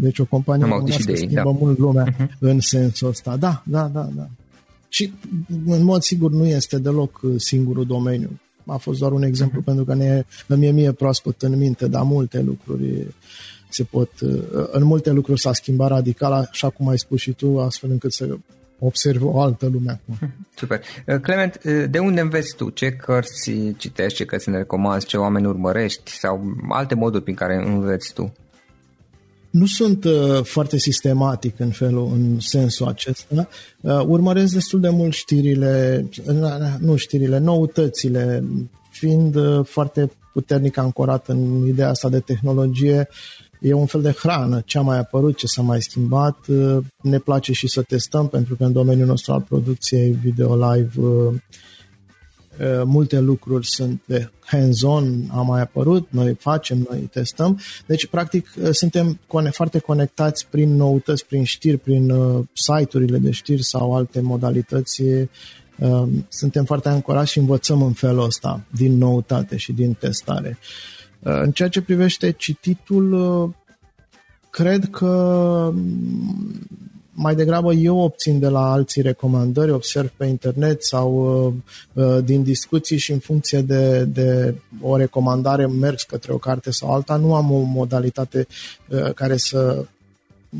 deci 0.00 0.18
o 0.18 0.24
companie 0.24 0.64
Am 0.64 0.70
românească 0.70 1.02
idei, 1.10 1.16
schimbă 1.16 1.52
da. 1.52 1.58
mult 1.58 1.78
lumea 1.78 2.14
uh-huh. 2.14 2.38
în 2.38 2.60
sensul 2.60 3.08
ăsta. 3.08 3.36
Da, 3.36 3.62
da, 3.66 3.90
da, 3.92 4.08
da. 4.16 4.28
Și 4.88 5.12
în 5.66 5.84
mod 5.84 6.02
sigur 6.02 6.30
nu 6.30 6.46
este 6.46 6.78
deloc 6.78 7.20
uh, 7.22 7.34
singurul 7.36 7.86
domeniu. 7.86 8.40
A 8.66 8.76
fost 8.76 8.98
doar 8.98 9.12
un 9.12 9.22
exemplu 9.22 9.60
uh-huh. 9.60 9.64
pentru 9.64 9.84
că 9.84 9.94
ne, 9.94 10.24
mie 10.46 10.70
mie 10.70 10.92
proaspăt 10.92 11.42
în 11.42 11.58
minte, 11.58 11.88
dar 11.88 12.02
multe 12.02 12.42
lucruri 12.42 13.06
se 13.68 13.82
pot, 13.82 14.10
uh, 14.20 14.42
în 14.70 14.84
multe 14.84 15.10
lucruri 15.10 15.40
s-a 15.40 15.52
schimbat 15.52 15.88
radical, 15.88 16.32
așa 16.32 16.68
cum 16.68 16.88
ai 16.88 16.98
spus 16.98 17.20
și 17.20 17.32
tu, 17.32 17.60
astfel 17.60 17.90
încât 17.90 18.12
să 18.12 18.36
observ 18.84 19.24
o 19.24 19.40
altă 19.40 19.66
lume 19.66 19.90
acum. 19.90 20.30
Super. 20.56 20.80
Uh, 21.06 21.20
Clement, 21.20 21.64
de 21.90 21.98
unde 21.98 22.20
înveți 22.20 22.56
tu? 22.56 22.70
Ce 22.70 22.90
cărți 22.90 23.50
citești, 23.76 24.16
ce 24.16 24.24
cărți 24.24 24.50
ne 24.50 24.56
recomanzi, 24.56 25.06
ce 25.06 25.16
oameni 25.16 25.46
urmărești 25.46 26.10
sau 26.10 26.42
alte 26.68 26.94
moduri 26.94 27.22
prin 27.22 27.34
care 27.34 27.62
înveți 27.66 28.12
tu? 28.12 28.32
Nu 29.52 29.66
sunt 29.66 30.04
uh, 30.04 30.42
foarte 30.42 30.78
sistematic 30.78 31.60
în 31.60 31.70
felul, 31.70 32.10
în 32.12 32.40
sensul 32.40 32.86
acesta. 32.86 33.48
Uh, 33.80 34.00
urmăresc 34.06 34.52
destul 34.52 34.80
de 34.80 34.88
mult 34.88 35.12
știrile, 35.12 36.04
uh, 36.26 36.74
nu 36.78 36.96
știrile, 36.96 37.38
noutățile, 37.38 38.44
fiind 38.90 39.34
uh, 39.34 39.64
foarte 39.64 40.10
puternic 40.32 40.76
ancorat 40.76 41.28
în 41.28 41.66
ideea 41.66 41.88
asta 41.88 42.08
de 42.08 42.20
tehnologie, 42.20 43.08
e 43.62 43.72
un 43.72 43.86
fel 43.86 44.02
de 44.02 44.12
hrană, 44.12 44.62
ce 44.64 44.78
a 44.78 44.80
mai 44.80 44.98
apărut, 44.98 45.36
ce 45.36 45.46
s-a 45.46 45.62
mai 45.62 45.82
schimbat. 45.82 46.46
Uh, 46.46 46.78
ne 47.02 47.18
place 47.18 47.52
și 47.52 47.68
să 47.68 47.82
testăm, 47.82 48.28
pentru 48.28 48.56
că 48.56 48.64
în 48.64 48.72
domeniul 48.72 49.06
nostru 49.06 49.32
al 49.32 49.40
producției 49.40 50.10
video 50.10 50.72
live 50.72 51.00
uh, 51.00 51.34
Eh, 52.58 52.82
multe 52.84 53.20
lucruri 53.20 53.66
sunt 53.66 54.02
de 54.04 54.30
hands-on, 54.44 55.28
a 55.30 55.40
mai 55.40 55.60
apărut, 55.60 56.06
noi 56.10 56.34
facem, 56.34 56.86
noi 56.90 57.00
testăm. 57.00 57.60
Deci, 57.86 58.06
practic, 58.06 58.48
eh, 58.62 58.68
suntem 58.72 59.18
foarte 59.50 59.78
conectați 59.78 60.46
prin 60.50 60.76
noutăți, 60.76 61.26
prin 61.26 61.44
știri, 61.44 61.76
prin 61.76 62.10
uh, 62.10 62.44
site-urile 62.52 63.18
de 63.18 63.30
știri 63.30 63.64
sau 63.64 63.94
alte 63.94 64.20
modalități. 64.20 65.02
Uh, 65.02 66.08
suntem 66.28 66.64
foarte 66.64 66.88
ancorați 66.88 67.30
și 67.30 67.38
învățăm 67.38 67.82
în 67.82 67.92
felul 67.92 68.24
ăsta, 68.24 68.64
din 68.70 68.98
noutate 68.98 69.56
și 69.56 69.72
din 69.72 69.92
testare. 69.92 70.58
Uh, 70.60 71.01
în 71.22 71.50
ceea 71.50 71.68
ce 71.68 71.82
privește 71.82 72.30
cititul, 72.30 73.12
uh, 73.12 73.50
cred 74.50 74.88
că 74.90 75.72
mai 77.12 77.34
degrabă 77.34 77.72
eu 77.72 77.98
obțin 77.98 78.38
de 78.38 78.48
la 78.48 78.72
alții 78.72 79.02
recomandări, 79.02 79.70
observ 79.70 80.08
pe 80.16 80.26
internet 80.26 80.84
sau 80.84 81.12
uh, 81.46 82.04
uh, 82.04 82.24
din 82.24 82.42
discuții 82.42 82.98
și 82.98 83.12
în 83.12 83.18
funcție 83.18 83.60
de, 83.60 84.04
de 84.04 84.54
o 84.80 84.96
recomandare 84.96 85.66
merg 85.66 86.00
către 86.00 86.32
o 86.32 86.38
carte 86.38 86.70
sau 86.70 86.92
alta. 86.94 87.16
Nu 87.16 87.34
am 87.34 87.50
o 87.50 87.58
modalitate 87.58 88.46
uh, 88.88 89.12
care 89.14 89.36
să 89.36 89.84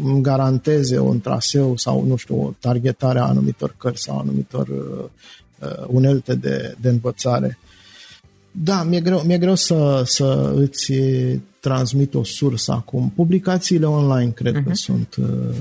îmi 0.05 0.23
garanteze 0.23 0.99
un 0.99 1.21
traseu 1.21 1.77
sau, 1.77 2.05
nu 2.05 2.17
știu, 2.17 2.43
o 2.43 2.53
targetare 2.61 3.19
a 3.19 3.27
anumitor 3.27 3.75
cărți 3.79 4.03
sau 4.03 4.19
anumitor 4.19 4.69
uh, 4.69 5.05
uh, 5.61 5.85
unelte 5.87 6.35
de, 6.35 6.77
de 6.81 6.89
învățare. 6.89 7.59
Da, 8.53 8.83
mi-e 8.83 9.01
greu, 9.01 9.21
mi-e 9.21 9.39
greu 9.39 9.55
să, 9.55 10.03
să 10.05 10.53
îți 10.57 10.93
transmit 11.61 12.15
o 12.15 12.25
sursă 12.25 12.73
acum. 12.73 13.13
Publicațiile 13.17 13.87
online 13.87 14.31
cred 14.31 14.53
uh-huh. 14.53 14.65
că 14.65 14.69
mhm. 14.69 14.75
sunt 14.75 15.15
uh, 15.19 15.57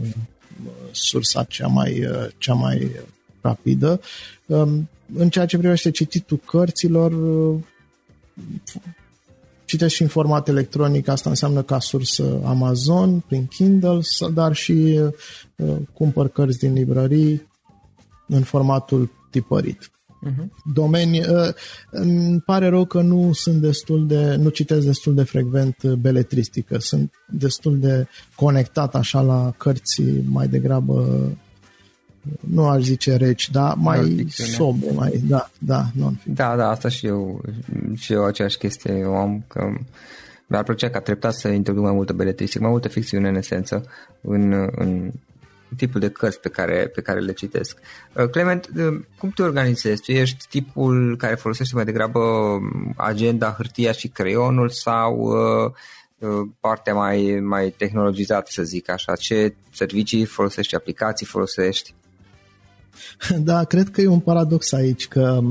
sursa 0.91 1.43
cea 1.43 1.67
mai, 1.67 2.05
uh, 2.05 2.27
cea 2.37 2.53
mai 2.53 2.91
rapidă. 3.41 4.01
Um, 4.45 4.89
în 5.15 5.29
ceea 5.29 5.45
ce 5.45 5.57
privește 5.57 5.91
cititul 5.91 6.37
cărților, 6.45 7.11
uh, 7.11 7.59
citesc 9.65 9.93
și 9.93 10.01
în 10.01 10.07
format 10.07 10.47
electronic, 10.47 11.07
asta 11.07 11.29
înseamnă 11.29 11.61
ca 11.61 11.79
sursă 11.79 12.39
Amazon, 12.45 13.19
prin 13.19 13.45
Kindle, 13.45 13.99
dar 14.33 14.55
și 14.55 14.99
uh, 15.55 15.75
cumpăr 15.93 16.27
cărți 16.27 16.59
din 16.59 16.73
librării 16.73 17.47
în 18.27 18.43
formatul 18.43 19.11
tipărit 19.29 19.91
uh-huh. 20.27 20.73
domenii. 20.73 21.19
Uh, 21.19 21.53
îmi 21.89 22.39
pare 22.39 22.67
rău 22.67 22.85
că 22.85 23.01
nu 23.01 23.33
sunt 23.33 23.61
destul 23.61 24.07
de, 24.07 24.35
nu 24.35 24.49
citesc 24.49 24.85
destul 24.85 25.15
de 25.15 25.23
frecvent 25.23 25.75
uh, 25.83 25.91
beletristică. 25.91 26.77
Sunt 26.79 27.13
destul 27.27 27.79
de 27.79 28.07
conectat 28.35 28.95
așa 28.95 29.21
la 29.21 29.53
cărți 29.57 30.01
mai 30.25 30.47
degrabă 30.47 31.27
nu 32.39 32.67
aș 32.67 32.81
zice 32.81 33.15
reci, 33.15 33.49
dar 33.49 33.75
mai 33.77 34.25
sobe, 34.27 34.91
mai, 34.93 35.21
da, 35.27 35.49
da, 35.59 35.85
non 35.93 36.21
Da, 36.25 36.55
da, 36.55 36.69
asta 36.69 36.89
și 36.89 37.05
eu, 37.05 37.41
și 37.95 38.13
eu 38.13 38.25
aceeași 38.25 38.57
chestie, 38.57 38.97
eu 38.97 39.15
am 39.15 39.43
că 39.47 39.73
mi-ar 40.47 40.63
plăcea 40.63 40.89
ca 40.89 40.99
treptat 40.99 41.33
să 41.33 41.47
introduc 41.47 41.83
mai 41.83 41.93
multă 41.93 42.13
beletristică, 42.13 42.61
mai 42.61 42.71
multă 42.71 42.87
ficțiune 42.87 43.27
în 43.27 43.35
esență 43.35 43.85
în, 44.21 44.69
în, 44.75 45.11
tipul 45.75 45.99
de 45.99 46.09
cărți 46.09 46.39
pe 46.39 46.49
care, 46.49 46.87
pe 46.87 47.01
care 47.01 47.19
le 47.19 47.33
citesc. 47.33 47.77
Uh, 48.13 48.29
Clement, 48.29 48.69
uh, 48.77 48.99
cum 49.17 49.29
te 49.29 49.41
organizezi? 49.41 50.01
Tu 50.01 50.11
ești 50.11 50.45
tipul 50.49 51.17
care 51.17 51.35
folosește 51.35 51.75
mai 51.75 51.85
degrabă 51.85 52.19
um, 52.19 52.93
agenda, 52.97 53.53
hârtia 53.57 53.91
și 53.91 54.07
creionul 54.07 54.69
sau 54.69 55.15
uh, 55.15 55.71
partea 56.59 56.93
mai, 56.93 57.39
mai 57.43 57.69
tehnologizată, 57.77 58.49
să 58.51 58.63
zic 58.63 58.89
așa? 58.89 59.15
Ce 59.15 59.55
servicii 59.73 60.25
folosești, 60.25 60.75
aplicații 60.75 61.25
folosești? 61.25 61.93
Da, 63.43 63.63
cred 63.63 63.89
că 63.89 64.01
e 64.01 64.07
un 64.07 64.19
paradox 64.19 64.71
aici, 64.71 65.07
că 65.07 65.41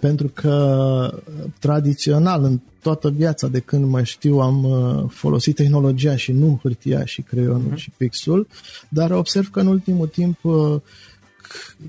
pentru 0.00 0.28
că 0.28 1.22
tradițional 1.58 2.44
în 2.44 2.60
toată 2.82 3.10
viața 3.10 3.48
de 3.48 3.58
când 3.58 3.84
mă 3.84 4.02
știu 4.02 4.38
am 4.38 4.64
uh, 4.64 5.04
folosit 5.08 5.54
tehnologia 5.54 6.16
și 6.16 6.32
nu 6.32 6.58
hârtia 6.62 7.04
și 7.04 7.22
creionul 7.22 7.72
uh-huh. 7.72 7.76
și 7.76 7.90
pixul, 7.96 8.46
dar 8.88 9.10
observ 9.10 9.50
că 9.50 9.60
în 9.60 9.66
ultimul 9.66 10.06
timp 10.06 10.44
uh, 10.44 10.76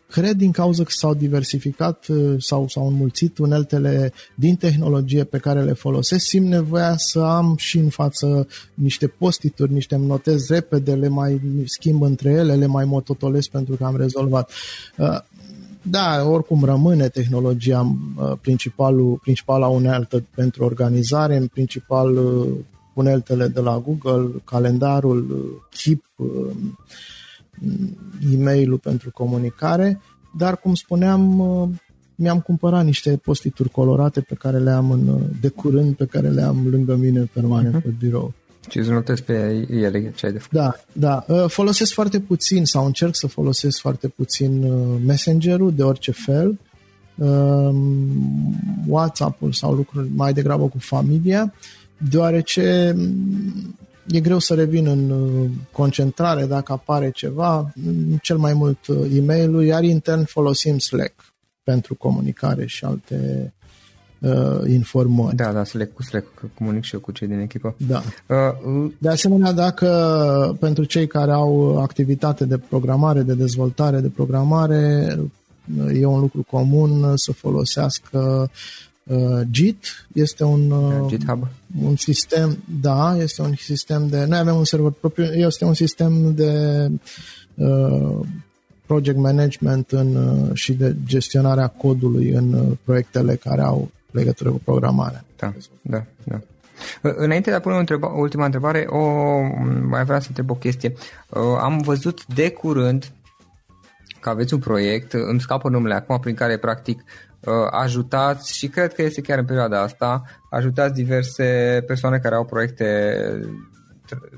cred 0.10 0.38
din 0.38 0.52
cauza 0.52 0.84
că 0.84 0.90
s-au 0.94 1.14
diversificat 1.14 2.08
uh, 2.08 2.36
sau 2.38 2.68
s-au 2.68 2.88
înmulțit 2.88 3.38
uneltele 3.38 4.14
din 4.36 4.56
tehnologie 4.56 5.24
pe 5.24 5.38
care 5.38 5.64
le 5.64 5.74
folosesc, 5.74 6.26
simt 6.26 6.48
nevoia 6.48 6.94
să 6.98 7.20
am 7.20 7.56
și 7.58 7.78
în 7.78 7.90
față 7.90 8.48
niște 8.74 9.08
postituri, 9.08 9.74
niște 9.74 9.96
notez 9.96 10.48
repede, 10.48 10.94
le 10.94 11.08
mai 11.08 11.42
schimb 11.66 12.02
între 12.02 12.30
ele, 12.32 12.56
le 12.56 12.66
mai 12.66 12.86
mototolesc 12.86 13.50
pentru 13.50 13.76
că 13.76 13.84
am 13.84 13.98
rezolvat. 13.98 14.52
Da, 15.82 16.24
oricum 16.24 16.64
rămâne 16.64 17.08
tehnologia 17.08 17.96
uh, 18.18 18.32
principalul, 18.42 19.20
principala 19.22 19.68
unealtă 19.68 20.24
pentru 20.36 20.64
organizare, 20.64 21.36
în 21.36 21.48
principal 21.48 22.18
uh, 22.18 22.48
uneltele 22.94 23.48
de 23.48 23.60
la 23.60 23.84
Google, 23.86 24.42
calendarul, 24.44 25.26
uh, 26.16 26.28
Keep, 27.60 28.34
e-mail-ul 28.34 28.78
pentru 28.78 29.12
comunicare, 29.12 30.02
dar 30.38 30.58
cum 30.58 30.76
spuneam, 30.76 31.42
mi-am 32.16 32.40
cumpărat 32.40 32.86
niște 32.86 33.20
postituri 33.24 33.70
colorate 33.70 34.22
pe 34.22 34.36
care 34.36 34.58
le 34.58 34.72
am 34.72 34.92
în, 34.92 35.20
de 35.42 35.48
curând, 35.48 35.96
pe 35.96 36.06
care 36.06 36.30
le 36.30 36.42
am 36.42 36.68
lângă 36.70 36.96
mine 36.96 37.30
permanent 37.34 37.76
uh-huh. 37.80 37.84
pe 37.84 37.94
birou. 38.00 38.34
Și 38.70 38.78
îți 38.78 38.90
notezi 38.90 39.24
pe 39.24 39.68
ele 39.70 40.12
ce 40.16 40.26
ai 40.26 40.32
de 40.32 40.38
făcut. 40.38 40.58
Da, 40.60 40.76
da. 40.92 41.26
Uh, 41.28 41.46
folosesc 41.48 41.94
foarte 41.94 42.20
puțin 42.20 42.66
sau 42.66 42.86
încerc 42.86 43.16
să 43.16 43.28
folosesc 43.28 43.80
foarte 43.80 44.08
puțin 44.08 44.64
uh, 44.64 45.00
Messenger-ul 45.06 45.74
de 45.74 45.84
orice 45.84 46.12
fel, 46.12 46.60
um, 47.16 48.10
WhatsApp-ul 48.88 49.52
sau 49.52 49.74
lucruri 49.74 50.10
mai 50.16 50.34
degrabă 50.34 50.68
cu 50.68 50.78
familia, 50.80 51.54
deoarece 51.98 52.94
mm, 52.96 53.76
e 54.12 54.20
greu 54.20 54.40
să 54.40 54.54
revin 54.54 54.88
în 54.88 55.10
uh, 55.10 55.50
concentrare 55.72 56.46
dacă 56.46 56.72
apare 56.72 57.12
ceva, 57.12 57.74
cel 58.22 58.38
mai 58.38 58.54
mult 58.54 58.78
e-mail-ul, 59.18 59.64
iar 59.64 59.84
intern 59.84 60.24
folosim 60.26 60.78
Slack 60.78 61.34
pentru 61.64 61.96
comunicare 61.96 62.66
și 62.66 62.86
alte 62.86 63.54
uh, 64.20 64.62
informări. 64.68 65.36
Da, 65.36 65.52
da, 65.52 65.64
să 65.64 65.78
le, 65.78 65.92
să 66.00 66.10
le 66.12 66.26
comunic 66.54 66.84
și 66.84 66.94
eu 66.94 67.00
cu 67.00 67.12
cei 67.12 67.28
din 67.28 67.40
echipă. 67.40 67.76
Da. 67.88 68.02
Uh, 68.28 68.92
de 68.98 69.10
asemenea, 69.10 69.52
dacă 69.52 70.58
pentru 70.60 70.84
cei 70.84 71.08
care 71.08 71.32
au 71.32 71.82
activitate 71.82 72.46
de 72.46 72.58
programare, 72.58 73.22
de 73.22 73.34
dezvoltare 73.34 74.00
de 74.00 74.10
programare, 74.10 75.16
e 75.94 76.06
un 76.06 76.20
lucru 76.20 76.46
comun 76.50 77.14
să 77.16 77.32
folosească 77.32 78.50
uh, 79.04 79.42
Git. 79.52 80.08
Este 80.14 80.44
un, 80.44 80.72
uh, 80.72 81.08
GitHub. 81.08 81.48
un 81.84 81.96
sistem, 81.96 82.64
da, 82.82 83.16
este 83.18 83.42
un 83.42 83.54
sistem 83.56 84.08
de... 84.08 84.26
Noi 84.26 84.40
avem 84.40 84.56
un 84.56 84.66
server 84.66 84.92
propriu, 84.92 85.26
este 85.26 85.66
un 85.66 85.74
sistem 85.74 86.34
de 86.34 86.88
uh, 87.56 88.20
project 88.86 89.18
management 89.18 89.92
în, 89.92 90.16
uh, 90.16 90.50
și 90.54 90.74
de 90.74 90.96
gestionarea 91.06 91.68
codului 91.68 92.30
în 92.30 92.54
uh, 92.54 92.78
proiectele 92.84 93.36
care 93.36 93.62
au 93.62 93.92
legătură 94.12 94.50
cu 94.50 94.62
programarea. 94.64 95.26
Da, 95.38 95.54
da, 95.82 96.04
da. 96.24 96.40
Înainte 97.02 97.50
de 97.50 97.56
a 97.56 97.60
pune 97.60 97.76
o 97.76 97.80
întreba, 97.80 98.08
ultima 98.08 98.46
întrebare, 98.46 98.86
o, 98.90 99.00
mai 99.88 100.04
vreau 100.04 100.20
să 100.20 100.26
întreb 100.28 100.50
o 100.50 100.54
chestie. 100.56 100.94
Am 101.60 101.78
văzut 101.78 102.26
de 102.26 102.50
curând 102.50 103.12
că 104.20 104.30
aveți 104.30 104.54
un 104.54 104.60
proiect, 104.60 105.14
îmi 105.14 105.40
scapă 105.40 105.70
numele 105.70 105.94
acum, 105.94 106.20
prin 106.20 106.36
care 106.36 106.58
practic 106.58 107.04
ajutați 107.72 108.58
și 108.58 108.68
cred 108.68 108.94
că 108.94 109.02
este 109.02 109.22
chiar 109.22 109.38
în 109.38 109.46
perioada 109.46 109.82
asta, 109.82 110.24
ajutați 110.50 110.94
diverse 110.94 111.84
persoane 111.88 112.18
care 112.18 112.36
au 112.36 112.46
proiecte 112.46 113.16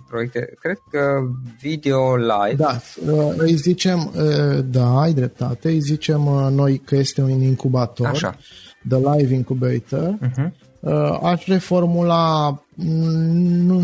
proiecte, 0.08 0.54
cred 0.60 0.78
că 0.92 1.22
video 1.62 2.16
live. 2.16 2.56
Da, 2.56 2.82
uh, 3.12 3.34
îi 3.38 3.56
zicem, 3.56 4.12
uh, 4.16 4.60
da, 4.66 5.00
ai 5.00 5.14
dreptate, 5.14 5.70
îi 5.70 5.80
zicem 5.80 6.22
noi 6.52 6.78
că 6.78 6.96
este 6.96 7.22
un 7.22 7.42
incubator, 7.42 8.08
Așa. 8.08 8.38
The 8.88 8.98
Live 8.98 9.34
Incubator. 9.34 10.18
Uh-huh. 10.22 10.52
Aș 11.22 11.46
reformula, 11.46 12.64
nu, 12.76 13.84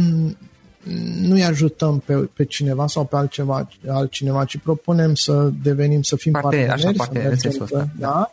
nu-i 1.22 1.44
ajutăm 1.44 2.00
pe, 2.06 2.14
pe 2.14 2.46
cineva 2.46 2.88
sau 2.88 3.06
pe 3.06 3.16
altceva, 3.16 3.68
altcineva, 3.88 4.46
ci 4.46 4.58
propunem 4.58 5.16
să 5.16 5.50
devenim, 5.64 6.02
să 6.02 6.16
fim 6.16 6.32
Parte, 6.32 6.48
parteneri. 6.48 6.72
Așa, 6.72 6.92
parteneri, 6.98 7.40
să 7.40 7.48
mergem, 7.60 7.92
da? 7.98 8.08
da? 8.08 8.32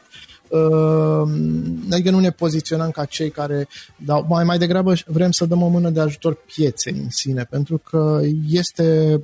Ehm, 0.51 1.86
adică 1.90 2.11
nu 2.11 2.20
ne 2.20 2.30
poziționăm 2.30 2.90
ca 2.90 3.05
cei 3.05 3.30
care 3.30 3.68
dau, 4.05 4.26
mai, 4.28 4.44
mai 4.44 4.59
degrabă 4.59 4.94
vrem 5.07 5.30
să 5.30 5.47
dăm 5.47 5.62
o 5.62 5.68
mână 5.68 5.90
de 5.90 6.01
ajutor 6.01 6.38
pieței 6.55 6.92
în 7.03 7.11
sine, 7.11 7.47
pentru 7.51 7.78
că 7.78 8.20
este 8.49 9.20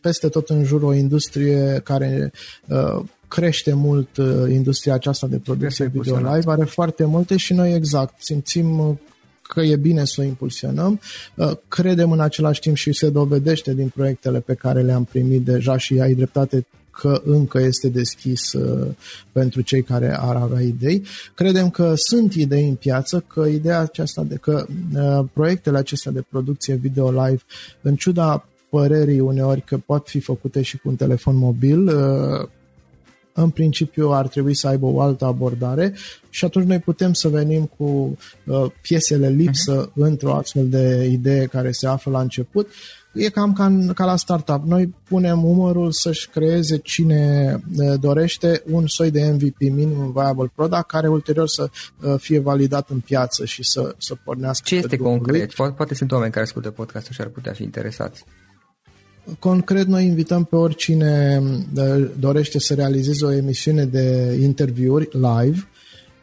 peste 0.00 0.28
tot 0.28 0.48
în 0.48 0.64
jur 0.64 0.82
o 0.82 0.92
industrie 0.92 1.80
care 1.84 2.32
uh, 2.68 3.02
crește 3.28 3.72
mult 3.72 4.16
uh, 4.16 4.50
industria 4.50 4.94
aceasta 4.94 5.26
de 5.26 5.36
producție 5.36 5.86
video 5.86 6.16
live, 6.16 6.50
are 6.50 6.64
foarte 6.64 7.04
multe 7.04 7.36
și 7.36 7.52
noi 7.52 7.74
exact 7.74 8.14
simțim 8.22 8.98
că 9.42 9.60
e 9.60 9.76
bine 9.76 10.04
să 10.04 10.20
o 10.20 10.24
impulsionăm. 10.24 11.00
Uh, 11.34 11.50
credem 11.68 12.12
în 12.12 12.20
același 12.20 12.60
timp 12.60 12.76
și 12.76 12.92
se 12.92 13.10
dovedește 13.10 13.74
din 13.74 13.88
proiectele 13.88 14.40
pe 14.40 14.54
care 14.54 14.82
le-am 14.82 15.04
primit 15.04 15.44
deja 15.44 15.76
și 15.76 16.00
ai 16.00 16.14
dreptate 16.14 16.66
că 17.00 17.22
încă 17.24 17.60
este 17.60 17.88
deschis 17.88 18.52
uh, 18.52 18.88
pentru 19.32 19.60
cei 19.60 19.82
care 19.82 20.16
ar 20.20 20.36
avea 20.36 20.60
idei. 20.60 21.02
Credem 21.34 21.70
că 21.70 21.92
sunt 21.96 22.34
idei 22.34 22.68
în 22.68 22.74
piață, 22.74 23.24
că 23.26 23.46
ideea 23.46 23.80
aceasta 23.80 24.22
de 24.22 24.34
că 24.34 24.66
uh, 24.96 25.24
proiectele 25.32 25.78
acestea 25.78 26.12
de 26.12 26.24
producție 26.30 26.74
video 26.74 27.10
live, 27.10 27.42
în 27.80 27.96
ciuda 27.96 28.48
părerii 28.68 29.20
uneori 29.20 29.62
că 29.62 29.78
pot 29.78 30.08
fi 30.08 30.20
făcute 30.20 30.62
și 30.62 30.78
cu 30.78 30.88
un 30.88 30.96
telefon 30.96 31.36
mobil, 31.36 31.88
în 33.34 33.50
principiu 33.50 34.10
ar 34.10 34.28
trebui 34.28 34.54
să 34.54 34.68
aibă 34.68 34.86
o 34.86 35.00
altă 35.00 35.24
abordare 35.24 35.94
și 36.30 36.44
atunci 36.44 36.66
noi 36.66 36.78
putem 36.78 37.12
să 37.12 37.28
venim 37.28 37.70
cu 37.76 38.18
uh, 38.46 38.64
piesele 38.82 39.28
lipsă 39.28 39.88
uh-huh. 39.90 39.94
într-o 39.94 40.34
astfel 40.34 40.68
de 40.68 41.08
idee 41.10 41.46
care 41.46 41.72
se 41.72 41.86
află 41.86 42.12
la 42.12 42.20
început. 42.20 42.68
E 43.14 43.28
cam 43.28 43.52
ca, 43.52 43.66
în, 43.66 43.92
ca 43.92 44.04
la 44.04 44.16
startup. 44.16 44.64
Noi 44.64 44.94
punem 45.08 45.44
umărul 45.44 45.92
să-și 45.92 46.28
creeze 46.28 46.76
cine 46.76 47.52
uh, 47.76 48.00
dorește 48.00 48.62
un 48.70 48.86
soi 48.86 49.10
de 49.10 49.22
MVP, 49.32 49.60
minimum 49.60 50.12
viable 50.12 50.52
product, 50.54 50.86
care 50.86 51.08
ulterior 51.08 51.48
să 51.48 51.70
uh, 52.00 52.14
fie 52.18 52.38
validat 52.38 52.90
în 52.90 53.00
piață 53.00 53.44
și 53.44 53.64
să, 53.64 53.94
să 53.98 54.14
pornească. 54.24 54.64
Ce 54.66 54.76
este 54.76 54.96
concret? 54.96 55.52
Poate, 55.52 55.74
poate 55.76 55.94
sunt 55.94 56.12
oameni 56.12 56.32
care 56.32 56.44
ascultă 56.44 56.70
podcastul 56.70 57.14
și 57.14 57.20
ar 57.20 57.26
putea 57.26 57.52
fi 57.52 57.62
interesați. 57.62 58.24
Concret, 59.38 59.86
noi 59.86 60.04
invităm 60.04 60.44
pe 60.44 60.56
oricine 60.56 61.42
uh, 61.76 62.10
dorește 62.18 62.58
să 62.58 62.74
realizeze 62.74 63.24
o 63.24 63.32
emisiune 63.32 63.84
de 63.84 64.38
interviuri 64.40 65.08
live, 65.12 65.68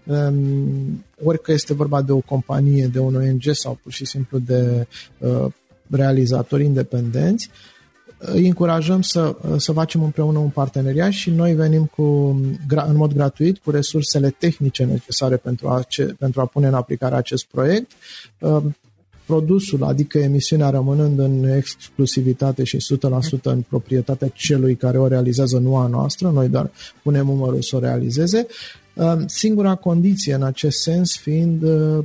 um, 0.03 1.05
ori 1.23 1.41
că 1.41 1.51
este 1.51 1.73
vorba 1.73 2.01
de 2.01 2.11
o 2.11 2.19
companie, 2.19 2.85
de 2.85 2.99
un 2.99 3.15
ONG 3.15 3.43
sau 3.51 3.79
pur 3.83 3.91
și 3.91 4.05
simplu 4.05 4.37
de 4.37 4.87
uh, 5.17 5.45
realizatori 5.91 6.63
independenți, 6.63 7.49
îi 8.17 8.47
încurajăm 8.47 9.01
să, 9.01 9.35
uh, 9.41 9.55
să 9.57 9.71
facem 9.71 10.03
împreună 10.03 10.39
un 10.39 10.49
parteneriat 10.49 11.11
și 11.11 11.29
noi 11.29 11.53
venim 11.53 11.85
cu, 11.85 12.03
în 12.67 12.95
mod 12.95 13.13
gratuit 13.13 13.57
cu 13.57 13.71
resursele 13.71 14.29
tehnice 14.29 14.83
necesare 14.83 15.35
pentru 15.35 15.67
a, 15.67 15.81
pentru 16.19 16.41
a 16.41 16.45
pune 16.45 16.67
în 16.67 16.73
aplicare 16.73 17.15
acest 17.15 17.45
proiect 17.45 17.91
produsul, 19.31 19.83
adică 19.83 20.17
emisiunea 20.17 20.69
rămânând 20.69 21.19
în 21.19 21.43
exclusivitate 21.43 22.63
și 22.63 22.77
100% 22.77 23.41
în 23.41 23.61
proprietatea 23.61 24.27
celui 24.27 24.75
care 24.75 24.99
o 24.99 25.07
realizează, 25.07 25.57
nu 25.57 25.77
a 25.77 25.87
noastră, 25.87 26.29
noi 26.29 26.47
doar 26.47 26.71
punem 27.03 27.25
numărul 27.25 27.61
să 27.61 27.75
o 27.75 27.79
realizeze. 27.79 28.47
Uh, 28.93 29.13
singura 29.25 29.75
condiție 29.75 30.33
în 30.33 30.43
acest 30.43 30.81
sens 30.81 31.17
fiind 31.17 31.63
uh, 31.63 32.03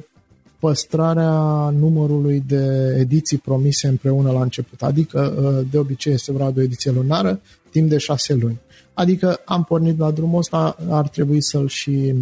păstrarea 0.59 1.69
numărului 1.79 2.43
de 2.47 2.97
ediții 2.99 3.39
promise 3.39 3.87
împreună 3.87 4.31
la 4.31 4.43
început, 4.43 4.83
adică 4.83 5.35
uh, 5.39 5.67
de 5.71 5.79
obicei 5.79 6.13
este 6.13 6.33
vorba 6.33 6.51
de 6.51 6.61
o 6.61 6.63
ediție 6.63 6.91
lunară, 6.91 7.41
timp 7.71 7.89
de 7.89 7.99
șase 7.99 8.35
luni. 8.35 8.61
Adică 8.95 9.41
am 9.45 9.65
pornit 9.65 9.99
la 9.99 10.11
drumul 10.11 10.39
ăsta, 10.39 10.77
ar 10.89 11.09
trebui 11.09 11.43
să-l 11.43 11.69
și, 11.69 12.15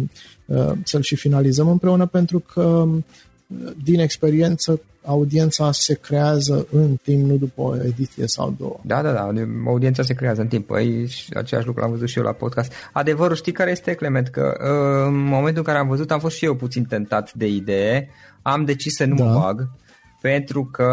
să-l 0.83 1.01
și 1.01 1.15
finalizăm 1.15 1.67
împreună 1.67 2.05
pentru 2.05 2.39
că 2.39 2.87
din 3.83 3.99
experiență, 3.99 4.81
audiența 5.05 5.71
se 5.71 5.93
creează 5.93 6.67
în 6.71 6.95
timp, 7.03 7.25
nu 7.29 7.35
după 7.35 7.61
o 7.61 7.75
ediție 7.75 8.27
sau 8.27 8.55
două. 8.57 8.79
Da, 8.81 9.01
da, 9.01 9.11
da, 9.11 9.31
audiența 9.65 10.03
se 10.03 10.13
creează 10.13 10.41
în 10.41 10.47
timp. 10.47 10.67
Păi, 10.67 11.07
același 11.33 11.67
lucru 11.67 11.83
am 11.83 11.91
văzut 11.91 12.07
și 12.07 12.17
eu 12.17 12.23
la 12.23 12.31
podcast. 12.31 12.73
Adevărul, 12.91 13.35
știi 13.35 13.51
care 13.51 13.71
este, 13.71 13.93
Clement? 13.93 14.27
Că 14.27 14.57
uh, 14.59 15.07
în 15.07 15.23
momentul 15.23 15.57
în 15.57 15.63
care 15.63 15.77
am 15.77 15.87
văzut, 15.87 16.11
am 16.11 16.19
fost 16.19 16.35
și 16.35 16.45
eu 16.45 16.55
puțin 16.55 16.83
tentat 16.83 17.33
de 17.33 17.47
idee. 17.47 18.09
Am 18.47 18.65
decis 18.65 18.95
să 18.95 19.05
nu 19.05 19.15
da. 19.15 19.23
mă 19.23 19.39
bag 19.39 19.69
pentru 20.21 20.69
că 20.71 20.91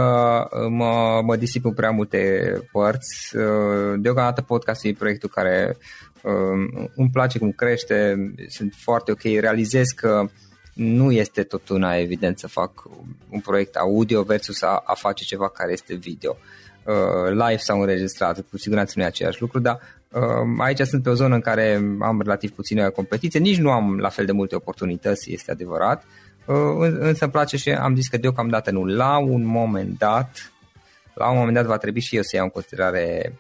uh, 0.51 0.67
mă, 0.69 1.21
mă 1.25 1.37
disip 1.37 1.65
în 1.65 1.75
prea 1.75 1.91
multe 1.91 2.53
părți. 2.73 3.37
Uh, 3.37 3.95
deocamdată 3.99 4.43
podcastul 4.43 4.91
e 4.91 4.95
proiectul 4.99 5.29
care 5.29 5.77
îmi 6.95 7.11
place 7.13 7.39
cum 7.39 7.51
crește, 7.51 8.17
sunt 8.49 8.75
foarte 8.77 9.11
ok, 9.11 9.23
realizez 9.23 9.87
că 9.87 10.29
nu 10.75 11.11
este 11.11 11.43
tot 11.43 11.69
una 11.69 11.97
evident 11.97 12.39
să 12.39 12.47
fac 12.49 12.83
un 13.29 13.41
proiect 13.41 13.75
audio 13.77 14.23
versus 14.23 14.63
a, 14.63 14.83
a 14.85 14.95
face 14.95 15.25
ceva 15.25 15.49
care 15.49 15.73
este 15.73 15.95
video. 15.95 16.37
Uh, 16.85 17.31
live 17.31 17.57
sau 17.57 17.81
înregistrat, 17.81 18.45
cu 18.51 18.59
siguranță 18.59 18.93
nu 18.97 19.03
e 19.03 19.07
același 19.07 19.41
lucru, 19.41 19.59
dar 19.59 19.81
uh, 20.13 20.57
aici 20.59 20.81
sunt 20.81 21.03
pe 21.03 21.11
o 21.11 21.15
zonă 21.15 21.35
în 21.35 21.41
care 21.41 21.97
am 22.01 22.21
relativ 22.21 22.51
puțină 22.51 22.91
competiție, 22.91 23.41
nici 23.41 23.59
nu 23.59 23.71
am 23.71 23.99
la 23.99 24.09
fel 24.09 24.25
de 24.25 24.33
multe 24.33 24.55
oportunități, 24.55 25.33
este 25.33 25.51
adevărat, 25.51 26.03
uh, 26.03 26.22
însă 26.47 27.25
îmi 27.25 27.33
place 27.33 27.57
și 27.57 27.71
am 27.71 27.95
zis 27.95 28.09
că 28.09 28.17
deocamdată 28.17 28.71
nu. 28.71 28.85
La 28.85 29.19
un 29.19 29.45
moment 29.45 29.99
dat, 29.99 30.53
la 31.15 31.31
un 31.31 31.37
moment 31.37 31.55
dat 31.55 31.65
va 31.65 31.77
trebui 31.77 32.01
și 32.01 32.17
eu 32.17 32.23
să 32.23 32.37
iau 32.37 32.45
în 32.45 32.51
considerare 32.51 33.33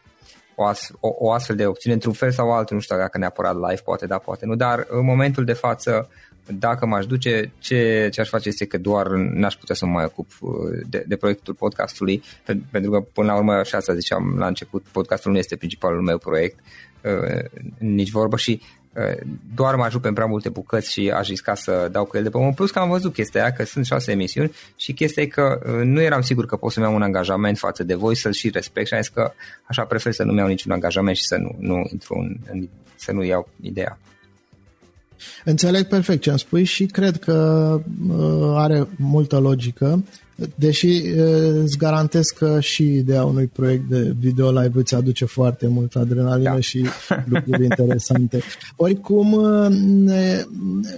o, 0.54 0.66
as, 0.66 0.90
o, 1.00 1.08
o 1.18 1.32
astfel 1.32 1.56
de 1.56 1.66
opțiune 1.66 1.94
într-un 1.94 2.12
fel 2.12 2.30
sau 2.30 2.52
altul, 2.52 2.76
nu 2.76 2.82
știu 2.82 2.96
dacă 2.96 3.18
neapărat 3.18 3.54
live, 3.54 3.80
poate 3.84 4.06
da, 4.06 4.18
poate 4.18 4.46
nu, 4.46 4.54
dar 4.54 4.86
în 4.88 5.04
momentul 5.04 5.44
de 5.44 5.52
față 5.52 6.08
dacă 6.46 6.86
m-aș 6.86 7.06
duce, 7.06 7.52
ce, 7.58 8.08
ce 8.12 8.20
aș 8.20 8.28
face 8.28 8.48
este 8.48 8.66
că 8.66 8.78
doar 8.78 9.06
n-aș 9.08 9.54
putea 9.54 9.74
să 9.74 9.86
mă 9.86 9.92
mai 9.92 10.04
ocup 10.04 10.30
uh, 10.40 10.52
de, 10.88 11.04
de 11.06 11.16
proiectul 11.16 11.54
podcastului, 11.54 12.22
pentru 12.70 12.90
că 12.90 13.00
până 13.00 13.26
la 13.26 13.36
urmă, 13.36 13.62
și 13.62 13.74
asta 13.74 13.94
ziceam 13.94 14.34
la 14.38 14.46
început, 14.46 14.82
podcastul 14.92 15.32
nu 15.32 15.38
este 15.38 15.56
principalul 15.56 16.02
meu 16.02 16.18
proiect, 16.18 16.58
uh, 17.02 17.44
nici 17.78 18.10
vorbă 18.10 18.36
și 18.36 18.60
uh, 18.62 18.81
doar 19.54 19.74
mă 19.74 19.84
ajut 19.84 20.00
pe 20.00 20.12
prea 20.12 20.26
multe 20.26 20.48
bucăți 20.48 20.92
și 20.92 21.10
aș 21.10 21.28
risca 21.28 21.54
să 21.54 21.88
dau 21.92 22.04
cu 22.04 22.16
el 22.16 22.22
de 22.22 22.30
pământ. 22.30 22.54
Plus 22.54 22.70
că 22.70 22.78
am 22.78 22.88
văzut 22.88 23.12
chestia 23.12 23.40
aia, 23.40 23.52
că 23.52 23.64
sunt 23.64 23.86
șase 23.86 24.10
emisiuni 24.10 24.52
și 24.76 24.92
chestia 24.92 25.22
e 25.22 25.26
că 25.26 25.60
nu 25.84 26.00
eram 26.00 26.20
sigur 26.20 26.46
că 26.46 26.56
pot 26.56 26.72
să-mi 26.72 26.86
iau 26.86 26.94
un 26.94 27.02
angajament 27.02 27.58
față 27.58 27.82
de 27.82 27.94
voi, 27.94 28.16
să-l 28.16 28.32
și 28.32 28.50
respect 28.50 28.86
și 28.86 28.94
am 28.94 29.00
zis 29.00 29.10
că 29.10 29.32
așa 29.64 29.84
prefer 29.84 30.12
să 30.12 30.22
nu-mi 30.22 30.38
iau 30.38 30.48
niciun 30.48 30.72
angajament 30.72 31.16
și 31.16 31.26
să 31.26 31.36
nu, 31.36 31.56
nu 31.58 31.86
intru 31.90 32.14
în, 32.14 32.36
în, 32.50 32.68
să 32.96 33.12
nu 33.12 33.22
iau 33.22 33.48
ideea. 33.60 33.98
Înțeleg 35.44 35.86
perfect 35.86 36.22
ce 36.22 36.30
am 36.30 36.36
spus 36.36 36.68
și 36.68 36.86
cred 36.86 37.16
că 37.16 37.78
uh, 38.08 38.52
are 38.56 38.88
multă 38.96 39.38
logică, 39.38 40.04
deși 40.54 40.86
uh, 40.86 41.62
îți 41.62 41.78
garantez 41.78 42.26
că 42.26 42.60
și 42.60 42.94
ideea 42.94 43.24
unui 43.24 43.46
proiect 43.46 43.88
de 43.88 44.14
video 44.18 44.50
live 44.50 44.78
îți 44.78 44.94
aduce 44.94 45.24
foarte 45.24 45.66
mult 45.66 45.96
adrenalină 45.96 46.52
da. 46.52 46.60
și 46.60 46.86
lucruri 47.24 47.64
interesante. 47.64 48.40
Oricum, 48.76 49.32
uh, 49.32 49.66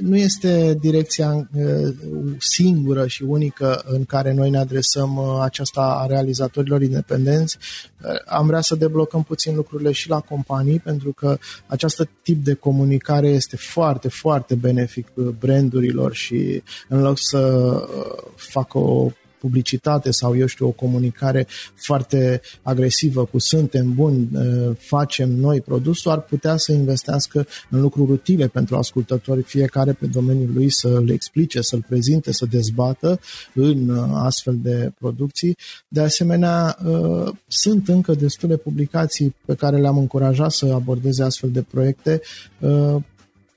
nu 0.01 0.17
este 0.17 0.77
direcția 0.81 1.49
singură 2.39 3.07
și 3.07 3.23
unică 3.23 3.83
în 3.87 4.05
care 4.05 4.33
noi 4.33 4.51
ne 4.51 4.59
adresăm 4.59 5.19
aceasta 5.19 5.81
a 5.81 6.07
realizatorilor 6.07 6.83
independenți 6.83 7.59
am 8.27 8.47
vrea 8.47 8.61
să 8.61 8.75
deblocăm 8.75 9.23
puțin 9.23 9.55
lucrurile 9.55 9.93
și 9.93 10.09
la 10.09 10.21
companii, 10.21 10.79
pentru 10.79 11.13
că 11.13 11.39
această 11.67 12.09
tip 12.23 12.45
de 12.45 12.55
comunicare 12.55 13.29
este 13.29 13.57
foarte, 13.57 14.09
foarte 14.09 14.55
benefic 14.55 15.09
brandurilor 15.39 16.15
și 16.15 16.63
în 16.89 17.03
loc 17.03 17.19
să 17.21 17.39
uh, 17.39 18.33
facă 18.37 18.79
o 18.79 19.11
publicitate 19.45 20.11
sau, 20.11 20.37
eu 20.37 20.47
știu, 20.47 20.67
o 20.67 20.71
comunicare 20.71 21.47
foarte 21.75 22.41
agresivă 22.63 23.25
cu 23.25 23.39
suntem 23.39 23.95
buni, 23.95 24.29
uh, 24.33 24.77
facem 24.79 25.31
noi 25.31 25.61
produsul, 25.61 26.11
ar 26.11 26.21
putea 26.21 26.57
să 26.57 26.73
investească 26.73 27.47
în 27.71 27.81
lucruri 27.81 28.11
utile 28.11 28.47
pentru 28.47 28.77
ascultători, 28.77 29.43
fiecare 29.43 29.93
pe 29.93 30.07
domeniul 30.07 30.51
lui 30.55 30.71
să 30.71 31.01
le 31.01 31.13
explice, 31.13 31.61
să-l 31.61 31.85
prezinte, 31.89 32.33
să 32.33 32.47
dezbată 32.47 33.21
în 33.55 33.89
uh, 33.89 34.11
astfel 34.13 34.57
de 34.63 34.93
producții. 34.99 35.57
De 35.89 36.01
asemenea, 36.01 36.79
uh, 36.87 37.33
sunt 37.47 37.89
încă 37.89 38.15
destule 38.15 38.57
publicații 38.57 39.35
pe 39.47 39.55
care 39.55 39.77
le-am 39.77 39.99
încurajat 39.99 40.53
să 40.53 40.67
abordeze 40.73 41.23
astfel 41.23 41.51
de 41.51 41.63
proiecte 41.63 42.21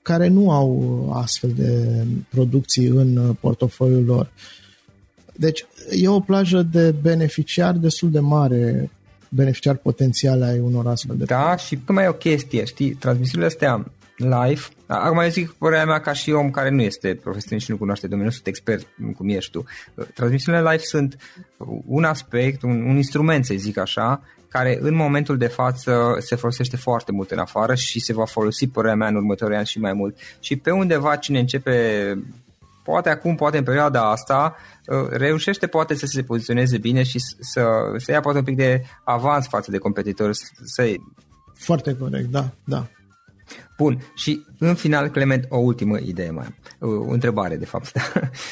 care 0.02 0.28
nu 0.28 0.52
au 0.52 0.72
astfel 1.14 1.52
de 1.56 2.04
producții 2.30 2.86
în 2.86 3.36
portofoliul 3.40 4.06
lor. 4.06 4.32
Deci 5.40 5.66
e 5.92 6.08
o 6.08 6.20
plajă 6.20 6.62
de 6.62 6.96
beneficiari 7.02 7.80
destul 7.80 8.12
de 8.12 8.20
mare, 8.20 8.90
beneficiari 9.30 9.78
potențiale 9.78 10.46
ai 10.46 10.60
unor 10.60 10.88
astfel 10.88 11.18
de 11.18 11.24
Da, 11.24 11.56
și 11.56 11.80
mai 11.88 12.04
e 12.04 12.08
o 12.08 12.14
chestie, 12.14 12.66
știi, 12.66 12.90
transmisiunile 12.90 13.48
astea 13.48 13.92
live, 14.18 14.62
acum 14.86 15.20
eu 15.20 15.30
zic 15.30 15.52
părerea 15.52 15.86
mea 15.86 16.00
ca 16.00 16.14
și 16.14 16.32
om 16.32 16.52
care 16.52 16.70
nu 16.70 16.82
este 16.82 17.20
profesionist 17.24 17.66
și 17.66 17.72
nu 17.72 17.78
cunoaște 17.78 18.08
domeniul, 18.08 18.32
sunt 18.32 18.48
expert 18.48 18.88
cum 19.18 19.30
ești 19.30 19.52
tu. 19.52 19.66
Transmisiunile 20.14 20.72
live 20.72 20.84
sunt 20.84 21.18
un 21.86 22.04
aspect, 22.04 22.62
un, 22.62 22.82
un 22.82 22.96
instrument, 22.96 23.46
să 23.46 23.54
zic 23.58 23.78
așa, 23.78 24.22
care 24.48 24.78
în 24.82 24.96
momentul 24.96 25.38
de 25.38 25.48
față 25.48 26.16
se 26.20 26.36
folosește 26.36 26.78
foarte 26.78 27.12
mult 27.12 27.32
în 27.32 27.38
afară 27.38 27.76
și 27.76 28.00
se 28.00 28.14
va 28.14 28.26
folosi, 28.26 28.68
părerea 28.68 28.96
mea, 28.96 29.08
în 29.08 29.16
următorii 29.16 29.58
ani 29.58 29.66
și 29.66 29.80
mai 29.80 29.94
mult. 29.94 30.18
Și 30.40 30.56
pe 30.56 30.72
undeva 30.72 31.16
cine 31.16 31.40
începe, 31.40 31.74
poate 32.88 33.10
acum, 33.10 33.36
poate 33.36 33.58
în 33.58 33.64
perioada 33.64 34.12
asta, 34.12 34.56
uh, 34.86 35.10
reușește 35.10 35.68
poate 35.68 35.96
să 35.96 36.06
se 36.06 36.22
poziționeze 36.22 36.78
bine 36.78 37.04
și 37.04 37.20
să, 37.40 37.64
să 37.98 38.12
ia 38.12 38.20
poate 38.20 38.38
un 38.38 38.44
pic 38.44 38.56
de 38.56 38.84
avans 39.04 39.48
față 39.48 39.72
de 39.72 39.78
competitori, 39.78 40.38
să 40.64 40.96
foarte 41.54 41.96
corect, 41.96 42.30
da, 42.30 42.50
da. 42.64 42.88
Bun, 43.78 44.00
și 44.16 44.46
în 44.60 44.76
final, 44.76 45.08
Clement, 45.08 45.46
o 45.50 45.58
ultimă 45.58 45.98
idee 46.00 46.30
mai 46.30 46.46
am. 46.46 46.56
O 47.08 47.12
întrebare, 47.12 47.56
de 47.56 47.66
fapt. 47.66 47.92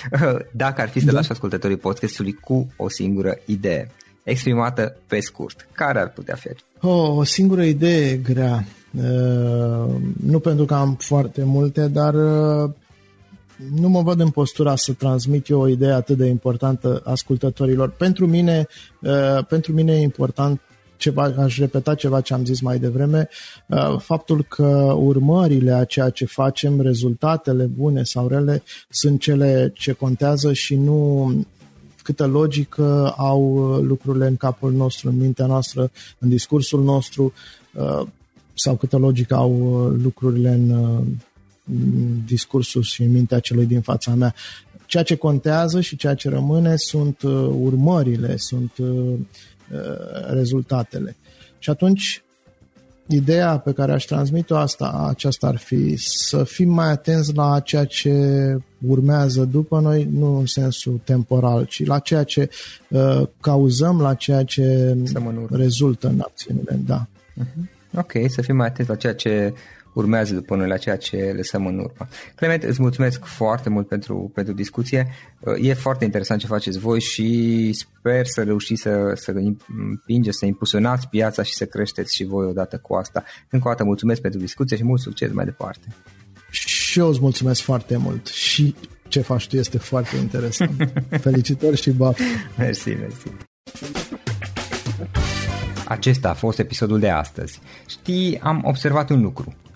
Dacă 0.64 0.82
ar 0.82 0.90
fi 0.90 1.00
să 1.00 1.06
da. 1.06 1.12
lași 1.12 1.32
ascultătorii 1.32 1.78
podcastului 1.78 2.34
cu 2.34 2.68
o 2.78 2.90
singură 2.90 3.38
idee, 3.46 3.92
exprimată 4.24 4.98
pe 5.08 5.20
scurt. 5.20 5.68
Care 5.72 6.00
ar 6.00 6.10
putea 6.10 6.36
fi? 6.36 6.50
Oh, 6.88 7.18
o 7.18 7.24
singură 7.24 7.64
idee 7.64 8.16
grea. 8.16 8.66
Uh, 8.92 9.96
nu 10.26 10.40
pentru 10.40 10.66
că 10.66 10.74
am 10.74 10.96
foarte 11.00 11.44
multe, 11.44 11.88
dar 11.88 12.14
uh, 12.14 12.72
nu 13.80 13.90
mă 13.90 14.02
văd 14.02 14.20
în 14.20 14.30
postura 14.30 14.76
să 14.76 14.94
transmit 14.94 15.48
eu 15.50 15.60
o 15.60 15.68
idee 15.68 15.92
atât 15.92 16.18
de 16.18 16.26
importantă 16.26 17.02
ascultătorilor. 17.06 17.90
Pentru 17.90 18.28
mine, 18.28 18.68
uh, 19.02 19.46
pentru 19.48 19.74
mine 19.74 19.94
e 19.94 20.02
important 20.02 20.62
ceva, 20.98 21.24
aș 21.24 21.60
repeta 21.60 21.96
ceva 21.96 22.22
ce 22.22 22.34
am 22.34 22.46
zis 22.46 22.62
mai 22.62 22.80
devreme, 22.80 23.30
uh, 23.68 24.00
faptul 24.00 24.44
că 24.44 24.96
urmările 24.98 25.72
a 25.72 25.84
ceea 25.84 26.10
ce 26.10 26.26
facem, 26.26 26.82
rezultatele 26.82 27.64
bune 27.64 28.04
sau 28.04 28.28
rele, 28.28 28.64
sunt 28.90 29.22
cele 29.22 29.72
ce 29.76 29.92
contează 29.92 30.54
și 30.54 30.76
nu 30.76 31.32
câtă 32.04 32.26
logică 32.26 33.14
au 33.18 33.42
uh, 33.42 33.84
lucrurile 33.84 34.28
în 34.28 34.36
capul 34.36 34.72
nostru, 34.72 35.10
în 35.10 35.18
mintea 35.18 35.46
noastră, 35.46 35.92
în 36.20 36.30
discursul 36.30 36.84
nostru, 36.84 37.34
uh, 37.74 38.02
sau 38.54 38.76
câtă 38.76 38.98
logică 38.98 39.36
au 39.36 39.52
uh, 39.52 40.00
lucrurile 40.04 40.50
în 40.50 41.00
discursul 42.26 42.82
și 42.82 43.04
în 43.04 43.12
mintea 43.12 43.40
celui 43.40 43.66
din 43.66 43.82
fața 43.82 44.14
mea. 44.14 44.34
Ceea 44.86 45.04
ce 45.04 45.16
contează 45.16 45.82
și 45.82 45.96
ceea 45.96 46.14
ce 46.14 46.30
rămâne 46.30 46.74
sunt 46.76 47.22
urmările, 47.60 48.38
sunt 48.38 48.72
rezultatele. 50.32 51.16
Și 51.60 51.70
atunci 51.70 52.24
ideea 53.08 53.58
pe 53.58 53.72
care 53.72 53.92
aș 53.92 54.04
transmite-o 54.04 54.58
asta, 54.58 55.06
aceasta 55.10 55.48
ar 55.48 55.58
fi 55.58 55.96
să 55.98 56.44
fim 56.44 56.70
mai 56.70 56.90
atenți 56.90 57.36
la 57.36 57.60
ceea 57.60 57.86
ce 57.86 58.12
urmează 58.88 59.44
după 59.44 59.80
noi, 59.80 60.08
nu 60.12 60.38
în 60.38 60.46
sensul 60.46 61.02
temporal, 61.04 61.66
ci 61.66 61.86
la 61.86 62.00
ceea 62.00 62.24
ce 62.24 62.50
uh, 62.90 63.28
cauzăm, 63.40 64.02
la 64.02 64.14
ceea 64.14 64.44
ce 64.44 64.98
rezultă 65.50 66.08
în 66.08 66.20
acțiunile. 66.20 66.80
Da. 66.86 67.08
Uh-huh. 67.08 67.74
Ok, 67.98 68.12
să 68.28 68.42
fim 68.42 68.56
mai 68.56 68.68
atenți 68.68 68.90
la 68.92 68.98
ceea 68.98 69.16
ce 69.16 69.54
urmează 69.96 70.34
după 70.34 70.56
noi 70.56 70.68
la 70.68 70.78
ceea 70.78 70.98
ce 70.98 71.34
lăsăm 71.36 71.66
în 71.66 71.78
urmă. 71.78 72.08
Clement, 72.36 72.64
îți 72.64 72.82
mulțumesc 72.82 73.26
foarte 73.26 73.70
mult 73.70 73.88
pentru, 73.88 74.32
pentru 74.34 74.54
discuție. 74.54 75.08
E 75.62 75.74
foarte 75.74 76.06
interesant 76.06 76.40
ce 76.40 76.48
faceți 76.48 76.80
voi 76.80 77.02
și 77.02 77.70
sper 77.74 78.26
să 78.26 78.44
reușiți 78.44 78.82
să, 78.82 79.12
să 79.16 79.34
împingeți, 79.78 80.38
să 80.38 80.46
impulsionați 80.46 81.08
piața 81.08 81.44
și 81.44 81.54
să 81.54 81.66
creșteți 81.66 82.16
și 82.16 82.24
voi 82.24 82.46
odată 82.46 82.78
cu 82.78 82.94
asta. 82.94 83.24
Încă 83.50 83.68
o 83.68 83.70
dată 83.70 83.84
mulțumesc 83.84 84.22
pentru 84.22 84.40
discuție 84.40 84.78
și 84.78 84.84
mult 84.84 85.02
succes 85.02 85.32
mai 85.32 85.46
departe. 85.46 85.88
Și 86.50 87.00
eu 87.00 87.08
îți 87.08 87.22
mulțumesc 87.22 87.62
foarte 87.62 87.98
mult 87.98 88.28
și 88.28 88.76
ce 89.08 89.22
faci 89.22 89.48
tu 89.48 89.56
este 89.56 89.78
foarte 89.78 90.16
interesant. 90.16 90.92
Felicitări 91.22 91.82
și 91.82 91.92
baftă! 91.92 92.24
Mersi, 92.58 92.90
mersi! 92.90 93.28
Acesta 95.88 96.30
a 96.30 96.34
fost 96.34 96.60
episodul 96.60 97.00
de 97.00 97.10
astăzi. 97.10 97.60
Știi, 97.88 98.40
am 98.40 98.62
observat 98.64 99.10
un 99.10 99.22
lucru. 99.22 99.56